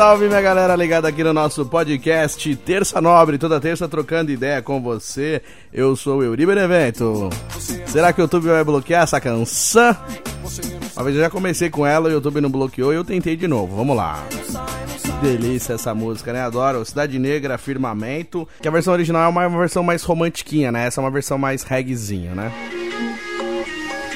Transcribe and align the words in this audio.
Salve, 0.00 0.28
minha 0.28 0.40
galera 0.40 0.74
ligada 0.74 1.06
aqui 1.06 1.22
no 1.22 1.34
nosso 1.34 1.66
podcast 1.66 2.56
Terça 2.56 3.02
Nobre, 3.02 3.36
toda 3.36 3.60
terça 3.60 3.86
trocando 3.86 4.32
ideia 4.32 4.62
com 4.62 4.80
você. 4.80 5.42
Eu 5.70 5.94
sou 5.94 6.20
o 6.20 6.24
Euri 6.24 6.46
Benevento. 6.46 7.28
Será 7.84 8.10
que 8.10 8.18
o 8.18 8.22
YouTube 8.22 8.46
vai 8.46 8.64
bloquear 8.64 9.02
essa 9.02 9.20
canção? 9.20 9.94
Uma 10.96 11.04
vez 11.04 11.16
eu 11.16 11.22
já 11.22 11.28
comecei 11.28 11.68
com 11.68 11.86
ela, 11.86 12.08
o 12.08 12.12
YouTube 12.12 12.40
não 12.40 12.48
bloqueou 12.48 12.94
e 12.94 12.96
eu 12.96 13.04
tentei 13.04 13.36
de 13.36 13.46
novo. 13.46 13.76
Vamos 13.76 13.94
lá. 13.94 14.24
Delícia 15.20 15.74
essa 15.74 15.94
música, 15.94 16.32
né? 16.32 16.40
Adoro. 16.40 16.82
Cidade 16.82 17.18
Negra, 17.18 17.58
Firmamento. 17.58 18.48
Que 18.58 18.68
a 18.68 18.70
versão 18.70 18.94
original 18.94 19.24
é 19.24 19.28
uma, 19.28 19.46
uma 19.48 19.58
versão 19.58 19.82
mais 19.82 20.02
romantiquinha, 20.02 20.72
né? 20.72 20.86
Essa 20.86 21.02
é 21.02 21.04
uma 21.04 21.10
versão 21.10 21.36
mais 21.36 21.62
reggaezinha, 21.62 22.34
né? 22.34 22.50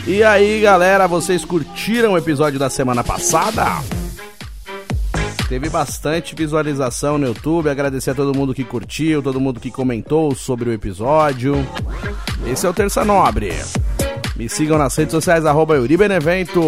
E 0.06 0.24
aí, 0.24 0.62
galera, 0.62 1.06
vocês 1.06 1.44
curtiram 1.44 2.14
o 2.14 2.16
episódio 2.16 2.58
da 2.58 2.70
semana 2.70 3.04
passada? 3.04 3.82
Teve 5.54 5.68
bastante 5.68 6.34
visualização 6.34 7.16
no 7.16 7.28
YouTube. 7.28 7.70
Agradecer 7.70 8.10
a 8.10 8.14
todo 8.14 8.36
mundo 8.36 8.52
que 8.52 8.64
curtiu, 8.64 9.22
todo 9.22 9.40
mundo 9.40 9.60
que 9.60 9.70
comentou 9.70 10.34
sobre 10.34 10.68
o 10.68 10.72
episódio. 10.72 11.54
Esse 12.44 12.66
é 12.66 12.68
o 12.68 12.74
Terça 12.74 13.04
Nobre. 13.04 13.52
Me 14.34 14.48
sigam 14.48 14.76
nas 14.76 14.96
redes 14.96 15.12
sociais, 15.12 15.46
arroba 15.46 15.76
Euribenevento. 15.76 16.60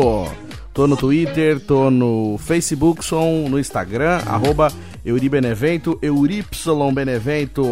Tô 0.73 0.87
no 0.87 0.97
Twitter, 0.97 1.59
tô 1.59 1.91
no 1.91 2.39
Facebook, 2.39 3.05
sou 3.05 3.49
no 3.49 3.59
Instagram, 3.59 4.21
arroba 4.25 4.69
Euribenevento, 5.05 5.99
Eurypsilonbenevento. 6.01 7.65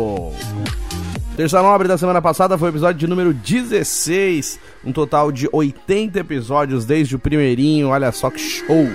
Terça 1.37 1.63
Nobre 1.63 1.87
da 1.87 1.97
semana 1.97 2.21
passada 2.21 2.59
foi 2.59 2.71
o 2.71 2.73
episódio 2.73 2.99
de 2.99 3.07
número 3.07 3.33
16, 3.33 4.59
um 4.85 4.91
total 4.91 5.31
de 5.31 5.49
80 5.53 6.19
episódios 6.19 6.85
desde 6.85 7.15
o 7.15 7.21
primeirinho, 7.21 7.91
olha 7.91 8.11
só 8.11 8.31
que 8.31 8.41
show! 8.41 8.89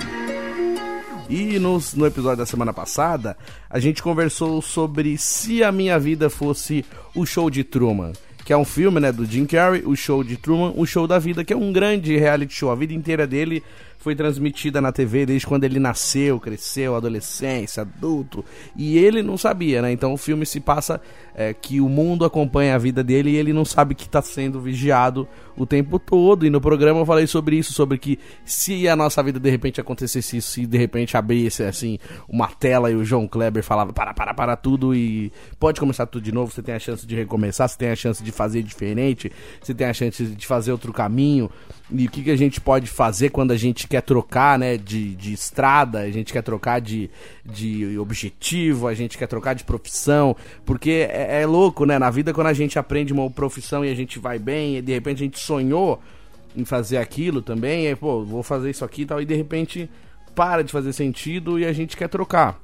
E 1.30 1.60
nos, 1.60 1.94
no 1.94 2.08
episódio 2.08 2.40
da 2.40 2.46
semana 2.48 2.74
passada, 2.74 3.38
a 3.70 3.80
gente 3.80 4.02
conversou 4.02 4.64
sobre 4.64 5.16
se 5.16 5.64
a 5.64 5.72
minha 5.72 6.00
vida 6.00 6.28
fosse 6.28 6.84
o 7.14 7.24
show 7.24 7.52
de 7.52 7.64
Truman, 7.64 8.14
que 8.44 8.52
é 8.52 8.58
um 8.58 8.66
filme 8.66 9.00
né, 9.00 9.12
do 9.12 9.24
Jim 9.28 9.46
Carrey, 9.46 9.84
o 9.86 9.96
show 9.96 10.24
de 10.24 10.38
Truman, 10.38 10.74
o 10.76 10.88
show 10.88 11.06
da 11.06 11.20
vida, 11.20 11.46
que 11.46 11.54
é 11.54 11.56
um 11.56 11.72
grande 11.72 12.18
reality 12.18 12.56
show. 12.56 12.72
A 12.72 12.76
vida 12.76 12.96
inteira 12.96 13.28
dele 13.28 13.62
foi 14.00 14.16
transmitida 14.16 14.82
na 14.82 14.92
TV 14.92 15.24
desde 15.28 15.46
quando 15.46 15.66
ele 15.66 15.78
nasceu, 15.78 16.40
cresceu, 16.40 16.96
adolescência, 16.96 17.82
adulto. 17.82 18.44
E 18.76 18.98
ele 18.98 19.22
não 19.22 19.38
sabia, 19.38 19.84
né? 19.84 19.92
Então 19.92 20.12
o 20.12 20.18
filme 20.18 20.48
se 20.48 20.60
passa 20.60 21.00
é, 21.40 21.54
que 21.54 21.80
o 21.80 21.88
mundo 21.88 22.26
acompanha 22.26 22.76
a 22.76 22.78
vida 22.78 23.02
dele 23.02 23.30
e 23.30 23.38
ele 23.38 23.54
não 23.54 23.64
sabe 23.64 23.96
que 23.96 24.04
está 24.04 24.22
sendo 24.22 24.60
vigiado 24.60 25.26
o 25.56 25.66
tempo 25.66 25.98
todo. 25.98 26.46
E 26.46 26.50
no 26.50 26.60
programa 26.60 27.00
eu 27.00 27.06
falei 27.06 27.28
sobre 27.28 27.56
isso, 27.56 27.72
sobre 27.72 27.98
que 27.98 28.20
se 28.44 28.90
a 28.90 28.96
nossa 28.96 29.24
vida 29.24 29.40
de 29.40 29.50
repente 29.50 29.80
acontecesse 29.80 30.36
isso, 30.36 30.52
se 30.52 30.66
de 30.66 30.78
repente 30.78 31.16
abrisse 31.16 31.64
assim 31.64 31.98
uma 32.28 32.48
tela 32.48 32.92
e 32.92 32.96
o 32.96 33.06
João 33.06 33.26
Kleber 33.26 33.64
falava 33.64 33.94
para, 33.94 34.14
para, 34.14 34.34
para 34.34 34.58
tudo 34.58 34.94
e 34.94 35.32
pode 35.58 35.80
começar 35.80 36.06
tudo 36.08 36.22
de 36.22 36.34
novo, 36.34 36.52
você 36.52 36.62
tem 36.62 36.76
a 36.76 36.80
chance 36.80 37.08
de 37.08 37.16
recomeçar, 37.16 37.70
você 37.70 37.78
tem 37.78 37.90
a 37.90 37.96
chance 37.96 38.22
de 38.22 38.34
fazer 38.34 38.62
diferente, 38.62 39.32
você 39.62 39.74
tem 39.74 39.88
a 39.88 39.94
chance 39.94 40.22
de 40.22 40.46
fazer 40.46 40.74
outro 40.74 40.92
caminho. 40.92 41.50
E 41.92 42.06
o 42.06 42.12
que, 42.12 42.22
que 42.22 42.32
a 42.32 42.38
gente 42.38 42.62
pode 42.62 42.88
fazer 42.88 43.30
quando 43.30 43.52
a 43.52 43.58
gente 43.58 43.88
quer 43.88 44.02
trocar 44.02 44.60
né, 44.60 44.78
de, 44.78 45.16
de 45.16 45.34
estrada, 45.34 46.02
a 46.02 46.12
gente 46.12 46.32
quer 46.32 46.44
trocar 46.44 46.80
de, 46.80 47.10
de 47.44 47.98
objetivo, 47.98 48.88
a 48.88 48.94
gente 48.94 49.18
quer 49.18 49.26
trocar 49.26 49.56
de 49.56 49.64
profissão, 49.64 50.36
porque 50.64 51.08
é, 51.10 51.29
é 51.30 51.46
louco, 51.46 51.86
né? 51.86 52.00
Na 52.00 52.10
vida, 52.10 52.34
quando 52.34 52.48
a 52.48 52.54
gente 52.54 52.80
aprende 52.80 53.14
uma 53.14 53.30
profissão 53.30 53.86
e 53.86 53.90
a 53.92 53.96
gente 53.96 54.20
vai 54.20 54.40
bem, 54.40 54.78
e 54.78 54.82
de 54.82 54.92
repente 54.92 55.24
a 55.24 55.26
gente 55.26 55.40
sonhou 55.40 56.02
em 56.56 56.66
fazer 56.66 56.98
aquilo 56.98 57.42
também, 57.42 57.88
e, 57.88 57.96
pô, 57.96 58.24
vou 58.24 58.42
fazer 58.44 58.70
isso 58.70 58.84
aqui 58.84 59.04
e 59.04 59.06
tal, 59.06 59.22
e 59.22 59.26
de 59.26 59.36
repente 59.36 59.90
para 60.36 60.64
de 60.64 60.72
fazer 60.72 60.94
sentido 60.94 61.60
e 61.60 61.66
a 61.66 61.74
gente 61.74 61.98
quer 61.98 62.08
trocar. 62.08 62.60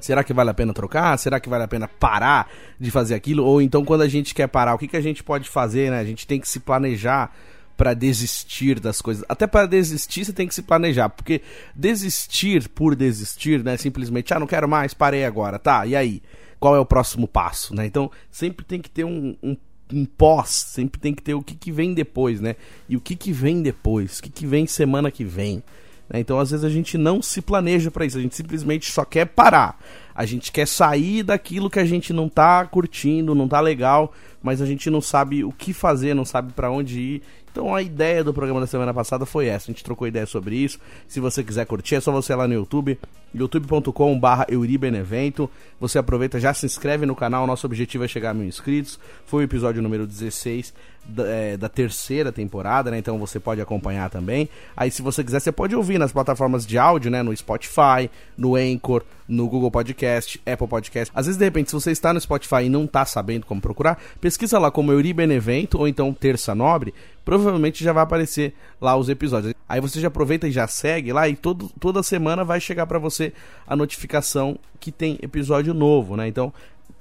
Será 0.00 0.24
que 0.24 0.32
vale 0.32 0.50
a 0.50 0.54
pena 0.54 0.72
trocar? 0.72 1.16
Será 1.18 1.38
que 1.38 1.48
vale 1.48 1.64
a 1.64 1.68
pena 1.68 1.86
parar 1.86 2.50
de 2.78 2.90
fazer 2.90 3.14
aquilo? 3.14 3.44
Ou 3.44 3.62
então, 3.62 3.84
quando 3.84 4.02
a 4.02 4.08
gente 4.08 4.34
quer 4.34 4.48
parar, 4.48 4.74
o 4.74 4.78
que, 4.78 4.88
que 4.88 4.96
a 4.96 5.00
gente 5.00 5.22
pode 5.22 5.48
fazer, 5.48 5.90
né? 5.90 6.00
A 6.00 6.04
gente 6.04 6.26
tem 6.26 6.40
que 6.40 6.48
se 6.48 6.58
planejar 6.58 7.32
para 7.76 7.94
desistir 7.94 8.78
das 8.78 9.00
coisas. 9.00 9.24
Até 9.28 9.46
para 9.46 9.66
desistir 9.66 10.24
você 10.24 10.32
tem 10.32 10.46
que 10.46 10.54
se 10.54 10.62
planejar, 10.62 11.08
porque 11.08 11.40
desistir 11.74 12.68
por 12.68 12.94
desistir, 12.94 13.62
né, 13.64 13.76
simplesmente, 13.76 14.32
ah, 14.32 14.38
não 14.38 14.46
quero 14.46 14.68
mais, 14.68 14.94
parei 14.94 15.24
agora, 15.24 15.58
tá? 15.58 15.86
E 15.86 15.96
aí, 15.96 16.22
qual 16.62 16.76
é 16.76 16.78
o 16.78 16.86
próximo 16.86 17.26
passo, 17.26 17.74
né? 17.74 17.84
Então, 17.84 18.08
sempre 18.30 18.64
tem 18.64 18.80
que 18.80 18.88
ter 18.88 19.02
um, 19.02 19.36
um, 19.42 19.56
um 19.92 20.04
pós, 20.04 20.50
sempre 20.50 21.00
tem 21.00 21.12
que 21.12 21.20
ter 21.20 21.34
o 21.34 21.42
que, 21.42 21.56
que 21.56 21.72
vem 21.72 21.92
depois, 21.92 22.40
né? 22.40 22.54
E 22.88 22.96
o 22.96 23.00
que, 23.00 23.16
que 23.16 23.32
vem 23.32 23.60
depois, 23.60 24.20
o 24.20 24.22
que, 24.22 24.30
que 24.30 24.46
vem 24.46 24.64
semana 24.64 25.10
que 25.10 25.24
vem. 25.24 25.60
né? 26.08 26.20
Então, 26.20 26.38
às 26.38 26.52
vezes 26.52 26.64
a 26.64 26.70
gente 26.70 26.96
não 26.96 27.20
se 27.20 27.42
planeja 27.42 27.90
para 27.90 28.06
isso, 28.06 28.16
a 28.16 28.20
gente 28.20 28.36
simplesmente 28.36 28.92
só 28.92 29.04
quer 29.04 29.26
parar. 29.26 29.76
A 30.14 30.24
gente 30.24 30.52
quer 30.52 30.68
sair 30.68 31.24
daquilo 31.24 31.68
que 31.68 31.80
a 31.80 31.84
gente 31.84 32.12
não 32.12 32.28
tá 32.28 32.64
curtindo, 32.64 33.34
não 33.34 33.48
tá 33.48 33.60
legal, 33.60 34.12
mas 34.40 34.62
a 34.62 34.66
gente 34.66 34.88
não 34.88 35.00
sabe 35.00 35.42
o 35.42 35.50
que 35.50 35.72
fazer, 35.72 36.14
não 36.14 36.24
sabe 36.24 36.52
para 36.52 36.70
onde 36.70 37.00
ir. 37.00 37.22
Então 37.52 37.74
a 37.74 37.82
ideia 37.82 38.24
do 38.24 38.32
programa 38.32 38.60
da 38.60 38.66
semana 38.66 38.92
passada 38.94 39.26
foi 39.26 39.46
essa. 39.46 39.70
A 39.70 39.72
gente 39.72 39.84
trocou 39.84 40.08
ideia 40.08 40.24
sobre 40.24 40.56
isso. 40.56 40.80
Se 41.06 41.20
você 41.20 41.44
quiser 41.44 41.66
curtir, 41.66 41.96
é 41.96 42.00
só 42.00 42.10
você 42.10 42.32
ir 42.32 42.36
lá 42.36 42.48
no 42.48 42.54
YouTube, 42.54 42.98
youtube.com.br 43.34 44.44
Euribenevento. 44.48 45.48
Você 45.78 45.98
aproveita, 45.98 46.40
já 46.40 46.54
se 46.54 46.64
inscreve 46.64 47.04
no 47.04 47.14
canal. 47.14 47.46
Nosso 47.46 47.66
objetivo 47.66 48.04
é 48.04 48.08
chegar 48.08 48.30
a 48.30 48.34
mil 48.34 48.46
inscritos. 48.46 48.98
Foi 49.26 49.42
o 49.42 49.44
episódio 49.44 49.82
número 49.82 50.06
16 50.06 50.72
da, 51.04 51.26
é, 51.26 51.56
da 51.56 51.68
terceira 51.68 52.30
temporada, 52.30 52.90
né? 52.90 52.98
Então 52.98 53.18
você 53.18 53.40
pode 53.40 53.60
acompanhar 53.60 54.08
também. 54.08 54.48
Aí, 54.76 54.90
se 54.90 55.02
você 55.02 55.24
quiser, 55.24 55.40
você 55.40 55.52
pode 55.52 55.74
ouvir 55.74 55.98
nas 55.98 56.12
plataformas 56.12 56.66
de 56.66 56.78
áudio, 56.78 57.10
né? 57.10 57.22
No 57.22 57.36
Spotify, 57.36 58.10
no 58.36 58.54
Anchor, 58.54 59.02
no 59.26 59.48
Google 59.48 59.70
Podcast, 59.70 60.40
Apple 60.46 60.68
Podcast. 60.68 61.12
Às 61.14 61.26
vezes, 61.26 61.38
de 61.38 61.44
repente, 61.44 61.70
se 61.70 61.74
você 61.74 61.90
está 61.90 62.12
no 62.12 62.20
Spotify 62.20 62.64
e 62.64 62.68
não 62.68 62.84
está 62.84 63.04
sabendo 63.04 63.46
como 63.46 63.60
procurar, 63.60 64.00
pesquisa 64.20 64.58
lá 64.58 64.70
como 64.70 64.92
Euri 64.92 65.12
Benevento 65.12 65.78
ou 65.78 65.88
então 65.88 66.12
Terça 66.12 66.54
Nobre. 66.54 66.94
Provavelmente 67.24 67.84
já 67.84 67.92
vai 67.92 68.02
aparecer 68.02 68.54
lá 68.80 68.96
os 68.96 69.08
episódios. 69.08 69.54
Aí 69.68 69.80
você 69.80 70.00
já 70.00 70.08
aproveita 70.08 70.48
e 70.48 70.52
já 70.52 70.66
segue 70.66 71.12
lá 71.12 71.28
e 71.28 71.36
todo, 71.36 71.70
toda 71.78 72.02
semana 72.02 72.44
vai 72.44 72.60
chegar 72.60 72.86
para 72.86 72.98
você 72.98 73.32
a 73.66 73.76
notificação 73.76 74.58
que 74.80 74.90
tem 74.90 75.18
episódio 75.22 75.72
novo, 75.72 76.16
né? 76.16 76.26
Então, 76.26 76.52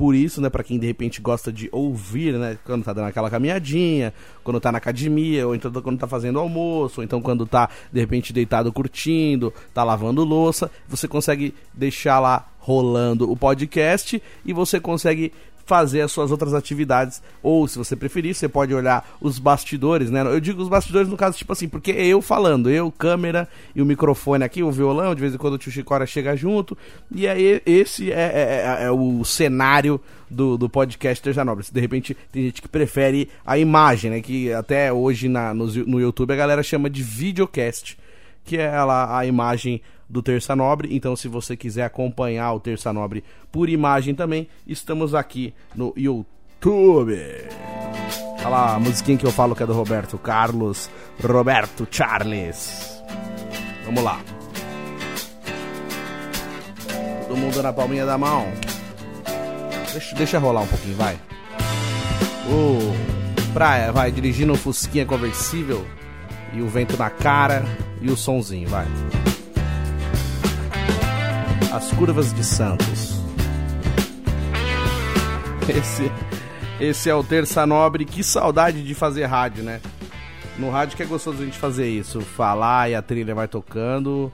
por 0.01 0.15
isso, 0.15 0.41
né, 0.41 0.49
para 0.49 0.63
quem 0.63 0.79
de 0.79 0.87
repente 0.87 1.21
gosta 1.21 1.53
de 1.53 1.69
ouvir, 1.71 2.33
né, 2.33 2.57
quando 2.65 2.83
tá 2.83 2.91
dando 2.91 3.05
aquela 3.05 3.29
caminhadinha, 3.29 4.11
quando 4.43 4.59
tá 4.59 4.71
na 4.71 4.79
academia, 4.79 5.45
ou 5.45 5.53
então 5.53 5.71
quando 5.71 5.99
tá 5.99 6.07
fazendo 6.07 6.39
almoço, 6.39 7.01
ou 7.01 7.03
então 7.03 7.21
quando 7.21 7.45
tá 7.45 7.69
de 7.93 7.99
repente 7.99 8.33
deitado 8.33 8.73
curtindo, 8.73 9.53
tá 9.71 9.83
lavando 9.83 10.23
louça, 10.23 10.71
você 10.89 11.07
consegue 11.07 11.53
deixar 11.71 12.19
lá 12.19 12.47
rolando 12.57 13.31
o 13.31 13.37
podcast 13.37 14.19
e 14.43 14.53
você 14.53 14.79
consegue 14.79 15.31
fazer 15.71 16.01
as 16.01 16.11
suas 16.11 16.31
outras 16.31 16.53
atividades. 16.53 17.23
Ou, 17.41 17.65
se 17.65 17.77
você 17.77 17.95
preferir, 17.95 18.35
você 18.35 18.49
pode 18.49 18.73
olhar 18.73 19.09
os 19.21 19.39
bastidores, 19.39 20.11
né? 20.11 20.21
Eu 20.21 20.41
digo 20.41 20.61
os 20.61 20.67
bastidores 20.67 21.07
no 21.07 21.15
caso, 21.15 21.37
tipo 21.37 21.53
assim, 21.53 21.69
porque 21.69 21.91
é 21.93 22.05
eu 22.07 22.21
falando, 22.21 22.69
eu, 22.69 22.91
câmera 22.91 23.47
e 23.73 23.81
o 23.81 23.85
microfone 23.85 24.43
aqui, 24.43 24.61
o 24.61 24.69
violão, 24.69 25.15
de 25.15 25.21
vez 25.21 25.33
em 25.33 25.37
quando 25.37 25.53
o 25.53 25.57
tio 25.57 25.71
Chicora 25.71 26.05
chega 26.05 26.35
junto. 26.35 26.77
E 27.09 27.25
aí, 27.25 27.61
esse 27.65 28.11
é, 28.11 28.75
é, 28.81 28.83
é 28.83 28.91
o 28.91 29.23
cenário 29.23 29.97
do, 30.29 30.57
do 30.57 30.67
podcast 30.67 31.23
Terja 31.23 31.45
Nobre. 31.45 31.65
De 31.71 31.79
repente, 31.79 32.17
tem 32.33 32.43
gente 32.43 32.61
que 32.61 32.67
prefere 32.67 33.29
a 33.45 33.57
imagem, 33.57 34.11
né? 34.11 34.19
Que 34.19 34.51
até 34.51 34.91
hoje 34.91 35.29
na, 35.29 35.53
no, 35.53 35.67
no 35.67 36.01
YouTube 36.01 36.33
a 36.33 36.35
galera 36.35 36.61
chama 36.61 36.89
de 36.89 37.01
videocast 37.01 37.97
que 38.43 38.57
é 38.57 38.83
lá 38.83 39.19
a 39.19 39.25
imagem 39.25 39.81
do 40.11 40.21
Terça 40.21 40.55
Nobre. 40.55 40.89
Então, 40.91 41.15
se 41.15 41.27
você 41.27 41.55
quiser 41.55 41.83
acompanhar 41.83 42.53
o 42.53 42.59
Terça 42.59 42.91
Nobre 42.91 43.23
por 43.51 43.69
imagem 43.69 44.13
também, 44.13 44.47
estamos 44.67 45.15
aqui 45.15 45.53
no 45.73 45.93
YouTube. 45.95 47.17
Olha 48.39 48.49
lá, 48.49 48.75
a 48.75 48.79
musiquinha 48.79 49.17
que 49.17 49.25
eu 49.25 49.31
falo 49.31 49.55
que 49.55 49.63
é 49.63 49.65
do 49.65 49.73
Roberto 49.73 50.17
Carlos, 50.17 50.89
Roberto 51.23 51.87
Charles. 51.89 53.01
Vamos 53.85 54.03
lá. 54.03 54.19
Todo 57.27 57.37
mundo 57.37 57.63
na 57.63 57.71
palminha 57.71 58.05
da 58.05 58.17
mão. 58.17 58.45
Deixa, 59.91 60.15
deixa 60.15 60.39
rolar 60.39 60.61
um 60.61 60.67
pouquinho, 60.67 60.95
vai. 60.95 61.15
Uh, 62.47 63.53
praia, 63.53 63.91
vai, 63.91 64.11
dirigindo 64.11 64.51
um 64.51 64.57
Fusquinha 64.57 65.05
conversível. 65.05 65.85
E 66.53 66.61
o 66.61 66.67
vento 66.67 66.97
na 66.97 67.09
cara 67.09 67.63
e 68.01 68.09
o 68.09 68.17
sonzinho, 68.17 68.67
vai. 68.67 68.85
As 71.71 71.89
curvas 71.93 72.33
de 72.33 72.43
Santos. 72.43 73.21
Esse, 75.69 76.11
esse 76.81 77.09
é 77.09 77.15
o 77.15 77.23
Terça 77.23 77.65
Nobre. 77.65 78.03
Que 78.03 78.21
saudade 78.23 78.83
de 78.83 78.93
fazer 78.93 79.23
rádio, 79.23 79.63
né? 79.63 79.79
No 80.59 80.69
rádio 80.69 80.97
que 80.97 81.03
é 81.03 81.05
gostoso 81.05 81.41
a 81.41 81.45
gente 81.45 81.57
fazer 81.57 81.87
isso. 81.87 82.19
Falar 82.19 82.89
e 82.89 82.95
a 82.95 83.01
trilha 83.01 83.33
vai 83.33 83.47
tocando 83.47 84.29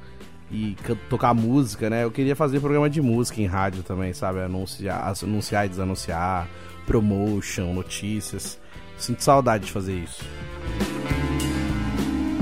e 0.51 0.75
tocar 1.09 1.35
música, 1.35 1.91
né? 1.91 2.03
Eu 2.03 2.11
queria 2.11 2.35
fazer 2.35 2.59
programa 2.59 2.89
de 2.89 3.03
música 3.03 3.39
em 3.39 3.45
rádio 3.45 3.83
também, 3.83 4.13
sabe? 4.13 4.39
Anunciar, 4.39 5.13
anunciar 5.23 5.67
e 5.67 5.69
desanunciar, 5.69 6.47
promotion, 6.87 7.71
notícias. 7.71 8.59
Sinto 8.97 9.23
saudade 9.23 9.65
de 9.67 9.71
fazer 9.71 9.93
isso. 9.93 10.25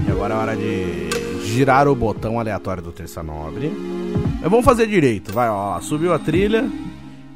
E 0.07 0.11
agora 0.11 0.33
é 0.33 0.37
hora 0.37 0.55
de 0.55 1.09
girar 1.45 1.87
o 1.87 1.95
botão 1.95 2.39
aleatório 2.39 2.83
do 2.83 2.91
Terça 2.91 3.23
Nobre. 3.23 3.71
Mas 4.41 4.49
vamos 4.49 4.65
fazer 4.65 4.87
direito, 4.87 5.33
vai, 5.33 5.49
ó. 5.49 5.79
Subiu 5.81 6.13
a 6.13 6.19
trilha. 6.19 6.69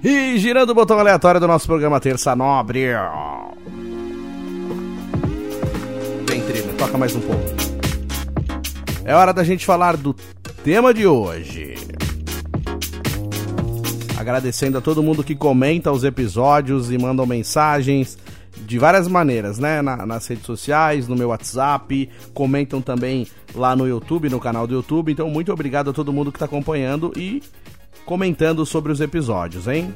E 0.03 0.37
girando 0.37 0.69
o 0.69 0.75
botão 0.75 0.99
aleatório 0.99 1.39
do 1.39 1.47
nosso 1.47 1.65
programa 1.67 1.99
Terça 1.99 2.35
Nobre. 2.35 2.87
Vem, 6.29 6.41
trilha, 6.41 6.73
toca 6.77 6.97
mais 6.97 7.15
um 7.15 7.21
pouco. 7.21 7.43
É 9.03 9.15
hora 9.15 9.33
da 9.33 9.43
gente 9.43 9.65
falar 9.65 9.97
do 9.97 10.13
tema 10.63 10.93
de 10.93 11.07
hoje. 11.07 11.73
Agradecendo 14.17 14.77
a 14.77 14.81
todo 14.81 15.01
mundo 15.01 15.23
que 15.23 15.33
comenta 15.33 15.91
os 15.91 16.03
episódios 16.03 16.91
e 16.91 16.97
mandam 16.97 17.25
mensagens 17.25 18.17
de 18.69 18.77
várias 18.77 19.07
maneiras, 19.07 19.57
né? 19.57 19.81
Na, 19.81 20.05
nas 20.05 20.27
redes 20.27 20.45
sociais, 20.45 21.07
no 21.07 21.15
meu 21.15 21.29
WhatsApp, 21.29 22.07
comentam 22.35 22.79
também 22.83 23.25
lá 23.55 23.75
no 23.75 23.87
YouTube, 23.87 24.29
no 24.29 24.39
canal 24.39 24.67
do 24.67 24.75
YouTube. 24.75 25.11
Então, 25.11 25.27
muito 25.27 25.51
obrigado 25.51 25.89
a 25.89 25.93
todo 25.93 26.13
mundo 26.13 26.31
que 26.31 26.35
está 26.35 26.45
acompanhando 26.45 27.11
e 27.17 27.41
comentando 28.05 28.63
sobre 28.67 28.91
os 28.91 29.01
episódios, 29.01 29.67
hein? 29.67 29.91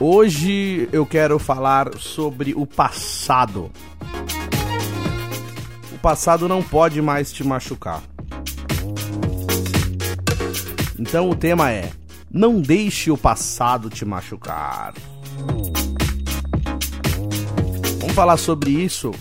Hoje 0.00 0.88
eu 0.90 1.04
quero 1.04 1.38
falar 1.38 1.94
sobre 1.98 2.54
o 2.54 2.66
passado. 2.66 3.70
O 5.92 5.98
passado 5.98 6.48
não 6.48 6.62
pode 6.62 7.02
mais 7.02 7.30
te 7.30 7.44
machucar. 7.44 8.02
Então 10.98 11.28
o 11.28 11.36
tema 11.36 11.70
é: 11.70 11.90
não 12.32 12.60
deixe 12.60 13.10
o 13.10 13.18
passado 13.18 13.90
te 13.90 14.04
machucar. 14.04 14.94
Vamos 17.98 18.14
falar 18.14 18.36
sobre 18.38 18.70
isso. 18.70 19.12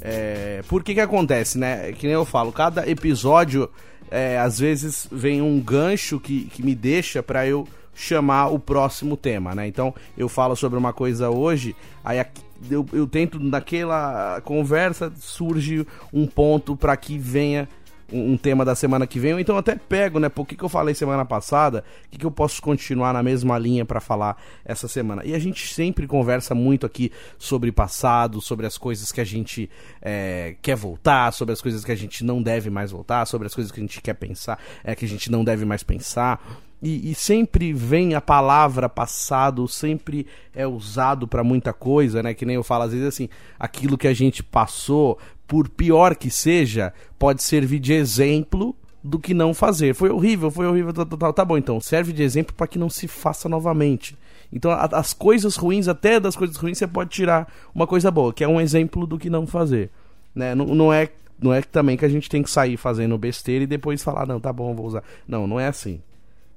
É, 0.00 0.62
por 0.68 0.82
que 0.82 0.94
que 0.94 1.00
acontece, 1.00 1.58
né? 1.58 1.92
Que 1.92 2.06
nem 2.06 2.14
eu 2.14 2.24
falo, 2.24 2.50
cada 2.50 2.88
episódio 2.88 3.70
é, 4.10 4.38
às 4.38 4.58
vezes 4.58 5.06
vem 5.12 5.40
um 5.40 5.60
gancho 5.60 6.18
que, 6.18 6.44
que 6.46 6.62
me 6.62 6.74
deixa 6.74 7.22
para 7.22 7.46
eu 7.46 7.68
chamar 7.94 8.48
o 8.48 8.58
próximo 8.58 9.16
tema, 9.16 9.54
né? 9.54 9.66
Então 9.66 9.94
eu 10.16 10.28
falo 10.28 10.56
sobre 10.56 10.78
uma 10.78 10.92
coisa 10.92 11.30
hoje, 11.30 11.76
aí 12.02 12.24
eu, 12.70 12.84
eu 12.92 13.06
tento 13.06 13.38
naquela 13.38 14.40
conversa 14.42 15.12
surge 15.16 15.86
um 16.12 16.26
ponto 16.26 16.74
para 16.76 16.96
que 16.96 17.18
venha 17.18 17.68
um, 18.12 18.36
tema 18.36 18.64
da 18.64 18.74
semana 18.74 19.06
que 19.06 19.18
vem, 19.18 19.34
ou 19.34 19.40
então 19.40 19.56
até 19.56 19.74
pego, 19.74 20.18
né? 20.18 20.28
Por 20.28 20.46
que, 20.46 20.56
que 20.56 20.62
eu 20.62 20.68
falei 20.68 20.94
semana 20.94 21.24
passada? 21.24 21.84
O 22.06 22.10
que, 22.10 22.18
que 22.18 22.26
eu 22.26 22.30
posso 22.30 22.60
continuar 22.62 23.12
na 23.12 23.22
mesma 23.22 23.58
linha 23.58 23.84
para 23.84 24.00
falar 24.00 24.36
essa 24.64 24.88
semana? 24.88 25.22
E 25.24 25.34
a 25.34 25.38
gente 25.38 25.72
sempre 25.72 26.06
conversa 26.06 26.54
muito 26.54 26.86
aqui 26.86 27.12
sobre 27.38 27.72
passado, 27.72 28.40
sobre 28.40 28.66
as 28.66 28.76
coisas 28.76 29.12
que 29.12 29.20
a 29.20 29.24
gente 29.24 29.70
é, 30.00 30.56
quer 30.62 30.76
voltar, 30.76 31.32
sobre 31.32 31.52
as 31.52 31.60
coisas 31.60 31.84
que 31.84 31.92
a 31.92 31.96
gente 31.96 32.24
não 32.24 32.42
deve 32.42 32.70
mais 32.70 32.90
voltar, 32.90 33.26
sobre 33.26 33.46
as 33.46 33.54
coisas 33.54 33.72
que 33.72 33.80
a 33.80 33.82
gente 33.82 34.00
quer 34.00 34.14
pensar, 34.14 34.58
é 34.84 34.94
que 34.94 35.04
a 35.04 35.08
gente 35.08 35.30
não 35.30 35.44
deve 35.44 35.64
mais 35.64 35.82
pensar. 35.82 36.40
E, 36.82 37.10
e, 37.10 37.14
sempre 37.14 37.74
vem 37.74 38.14
a 38.14 38.22
palavra 38.22 38.88
passado, 38.88 39.68
sempre 39.68 40.26
é 40.54 40.66
usado 40.66 41.28
para 41.28 41.44
muita 41.44 41.74
coisa, 41.74 42.22
né? 42.22 42.32
Que 42.32 42.46
nem 42.46 42.56
eu 42.56 42.64
falo 42.64 42.84
às 42.84 42.92
vezes 42.92 43.06
assim, 43.06 43.28
aquilo 43.58 43.98
que 43.98 44.08
a 44.08 44.14
gente 44.14 44.42
passou 44.42 45.18
por 45.50 45.68
pior 45.68 46.14
que 46.14 46.30
seja, 46.30 46.94
pode 47.18 47.42
servir 47.42 47.80
de 47.80 47.92
exemplo 47.92 48.72
do 49.02 49.18
que 49.18 49.34
não 49.34 49.52
fazer. 49.52 49.96
Foi 49.96 50.08
horrível, 50.08 50.48
foi 50.48 50.64
horrível, 50.64 50.92
tá, 50.92 51.04
tá, 51.04 51.32
tá, 51.32 51.44
bom, 51.44 51.58
então 51.58 51.80
serve 51.80 52.12
de 52.12 52.22
exemplo 52.22 52.54
para 52.54 52.68
que 52.68 52.78
não 52.78 52.88
se 52.88 53.08
faça 53.08 53.48
novamente. 53.48 54.16
Então, 54.52 54.70
a, 54.70 54.84
as 54.92 55.12
coisas 55.12 55.56
ruins, 55.56 55.88
até 55.88 56.20
das 56.20 56.36
coisas 56.36 56.56
ruins, 56.56 56.78
você 56.78 56.86
pode 56.86 57.10
tirar 57.10 57.52
uma 57.74 57.84
coisa 57.84 58.12
boa, 58.12 58.32
que 58.32 58.44
é 58.44 58.48
um 58.48 58.60
exemplo 58.60 59.08
do 59.08 59.18
que 59.18 59.28
não 59.28 59.44
fazer. 59.44 59.90
Né? 60.32 60.54
Não, 60.54 60.66
não 60.66 60.92
é 60.92 61.08
não 61.42 61.52
é 61.52 61.62
também 61.62 61.96
que 61.96 62.04
a 62.04 62.08
gente 62.08 62.28
tem 62.28 62.44
que 62.44 62.50
sair 62.50 62.76
fazendo 62.76 63.18
besteira 63.18 63.64
e 63.64 63.66
depois 63.66 64.04
falar, 64.04 64.26
não, 64.26 64.38
tá 64.38 64.52
bom, 64.52 64.72
vou 64.72 64.86
usar. 64.86 65.02
Não, 65.26 65.48
não 65.48 65.58
é 65.58 65.66
assim. 65.66 66.00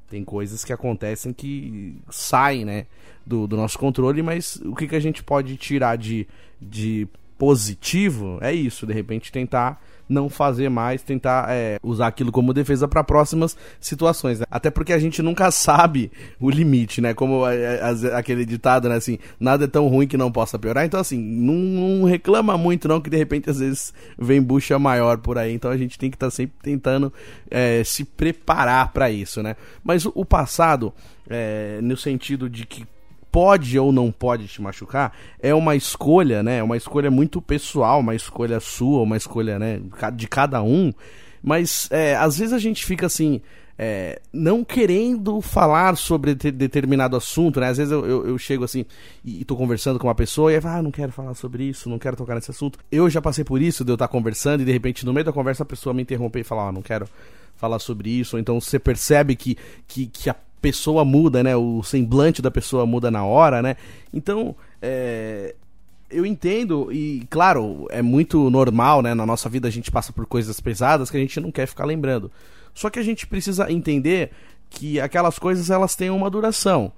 Tem 0.08 0.24
coisas 0.24 0.64
que 0.64 0.72
acontecem 0.72 1.34
que 1.34 1.98
saem, 2.12 2.64
né, 2.64 2.86
do, 3.26 3.48
do 3.48 3.58
nosso 3.58 3.80
controle, 3.80 4.22
mas 4.22 4.58
o 4.58 4.76
que, 4.76 4.88
que 4.88 4.96
a 4.96 5.00
gente 5.00 5.24
pode 5.24 5.58
tirar 5.58 5.96
de, 5.96 6.28
de 6.62 7.08
positivo 7.44 8.38
é 8.40 8.54
isso, 8.54 8.88
de 8.88 8.94
repente 8.94 9.30
tentar 9.30 9.84
não 10.08 10.30
fazer 10.30 10.70
mais, 10.70 11.02
tentar 11.02 11.48
é, 11.50 11.78
usar 11.84 12.08
aquilo 12.08 12.32
como 12.32 12.54
defesa 12.54 12.88
para 12.88 13.04
próximas 13.04 13.58
situações. 13.82 14.40
Né? 14.40 14.46
Até 14.50 14.72
porque 14.72 14.94
a 14.94 14.98
gente 14.98 15.22
nunca 15.22 15.52
sabe 15.52 16.10
o 16.40 16.50
limite, 16.50 17.02
né? 17.02 17.14
Como 17.14 17.46
é, 17.46 17.82
é, 17.82 18.16
aquele 18.16 18.46
ditado, 18.46 18.88
né? 18.88 18.96
Assim, 18.96 19.20
nada 19.38 19.66
é 19.66 19.68
tão 19.68 19.90
ruim 19.90 20.08
que 20.08 20.16
não 20.16 20.32
possa 20.32 20.58
piorar. 20.58 20.86
Então, 20.86 20.98
assim, 20.98 21.18
não, 21.18 21.54
não 21.54 22.06
reclama 22.06 22.58
muito, 22.58 22.88
não, 22.88 23.02
que 23.02 23.10
de 23.10 23.18
repente 23.18 23.50
às 23.50 23.60
vezes 23.60 23.94
vem 24.18 24.42
bucha 24.42 24.80
maior 24.80 25.18
por 25.18 25.38
aí. 25.38 25.54
Então 25.54 25.70
a 25.70 25.76
gente 25.76 26.00
tem 26.00 26.10
que 26.10 26.16
estar 26.16 26.28
tá 26.28 26.32
sempre 26.32 26.56
tentando 26.62 27.12
é, 27.52 27.84
se 27.84 28.06
preparar 28.06 28.94
para 28.94 29.12
isso, 29.12 29.44
né? 29.44 29.58
Mas 29.84 30.06
o, 30.06 30.14
o 30.16 30.24
passado, 30.24 30.94
no 31.82 31.98
sentido 31.98 32.50
de 32.50 32.66
que 32.66 32.86
pode 33.34 33.80
ou 33.80 33.92
não 33.92 34.12
pode 34.12 34.48
te 34.48 34.62
machucar 34.62 35.12
é 35.40 35.56
uma 35.56 35.76
escolha, 35.76 36.44
né? 36.44 36.60
É 36.60 36.64
uma 36.64 36.78
escolha 36.78 37.10
muito 37.10 37.42
pessoal, 37.42 38.00
uma 38.00 38.14
escolha 38.14 38.60
sua, 38.60 39.02
uma 39.02 39.18
escolha 39.18 39.58
né, 39.58 39.82
de 40.14 40.28
cada 40.28 40.62
um. 40.62 40.94
Mas 41.42 41.90
é, 41.90 42.16
às 42.16 42.38
vezes 42.38 42.54
a 42.54 42.60
gente 42.60 42.86
fica 42.86 43.08
assim. 43.08 43.42
É, 43.76 44.22
não 44.32 44.64
querendo 44.64 45.42
falar 45.42 45.98
sobre 45.98 46.36
de 46.36 46.52
determinado 46.52 47.18
assunto, 47.18 47.60
né? 47.60 47.70
Às 47.70 47.78
vezes 47.78 47.92
eu, 47.92 48.06
eu, 48.06 48.28
eu 48.28 48.38
chego 48.38 48.64
assim 48.64 48.86
e, 49.26 49.42
e 49.42 49.44
tô 49.44 49.56
conversando 49.56 49.98
com 49.98 50.06
uma 50.06 50.14
pessoa 50.14 50.54
e 50.54 50.62
fala, 50.62 50.78
ah, 50.78 50.82
não 50.84 50.92
quero 50.92 51.12
falar 51.12 51.34
sobre 51.34 51.64
isso, 51.64 51.90
não 51.90 51.98
quero 51.98 52.16
tocar 52.16 52.36
nesse 52.36 52.52
assunto. 52.52 52.78
Eu 52.92 53.10
já 53.10 53.20
passei 53.20 53.44
por 53.44 53.60
isso 53.60 53.84
de 53.84 53.92
eu 53.92 53.96
estar 53.96 54.08
conversando 54.08 54.62
e 54.62 54.66
de 54.66 54.72
repente 54.72 55.04
no 55.04 55.12
meio 55.12 55.26
da 55.26 55.34
conversa 55.34 55.64
a 55.64 55.66
pessoa 55.66 55.92
me 55.92 56.04
interromper 56.04 56.42
e 56.42 56.44
falar, 56.44 56.68
ah, 56.68 56.72
não 56.72 56.84
quero 56.84 57.10
falar 57.56 57.80
sobre 57.80 58.12
isso. 58.12 58.36
Ou 58.36 58.40
então 58.40 58.62
você 58.62 58.78
percebe 58.78 59.36
que, 59.36 59.58
que, 59.88 60.06
que 60.06 60.30
a 60.30 60.36
pessoa 60.64 61.04
muda, 61.04 61.44
né? 61.44 61.58
O 61.58 61.84
semblante 61.84 62.42
da 62.42 62.50
pessoa 62.50 62.86
muda 62.86 63.12
na 63.12 63.26
hora, 63.26 63.62
né? 63.62 63.76
Então, 64.14 64.56
é, 64.82 65.54
eu 66.10 66.26
entendo 66.26 66.90
e, 66.90 67.28
claro, 67.30 67.86
é 67.90 68.02
muito 68.02 68.50
normal, 68.50 69.02
né? 69.02 69.14
Na 69.14 69.26
nossa 69.26 69.50
vida 69.50 69.68
a 69.68 69.72
gente 69.72 69.92
passa 69.92 70.14
por 70.14 70.26
coisas 70.26 70.58
pesadas 70.62 71.12
que 71.12 71.18
a 71.18 71.20
gente 71.20 71.38
não 71.42 71.52
quer 71.52 71.68
ficar 71.68 71.84
lembrando. 71.84 72.32
Só 72.74 72.90
que 72.90 72.98
a 72.98 73.04
gente 73.04 73.28
precisa 73.28 73.70
entender 73.70 74.32
que 74.70 75.02
aquelas 75.02 75.38
coisas 75.38 75.70
elas 75.70 75.96
têm 75.96 76.10
uma 76.10 76.30
duração. 76.30 76.94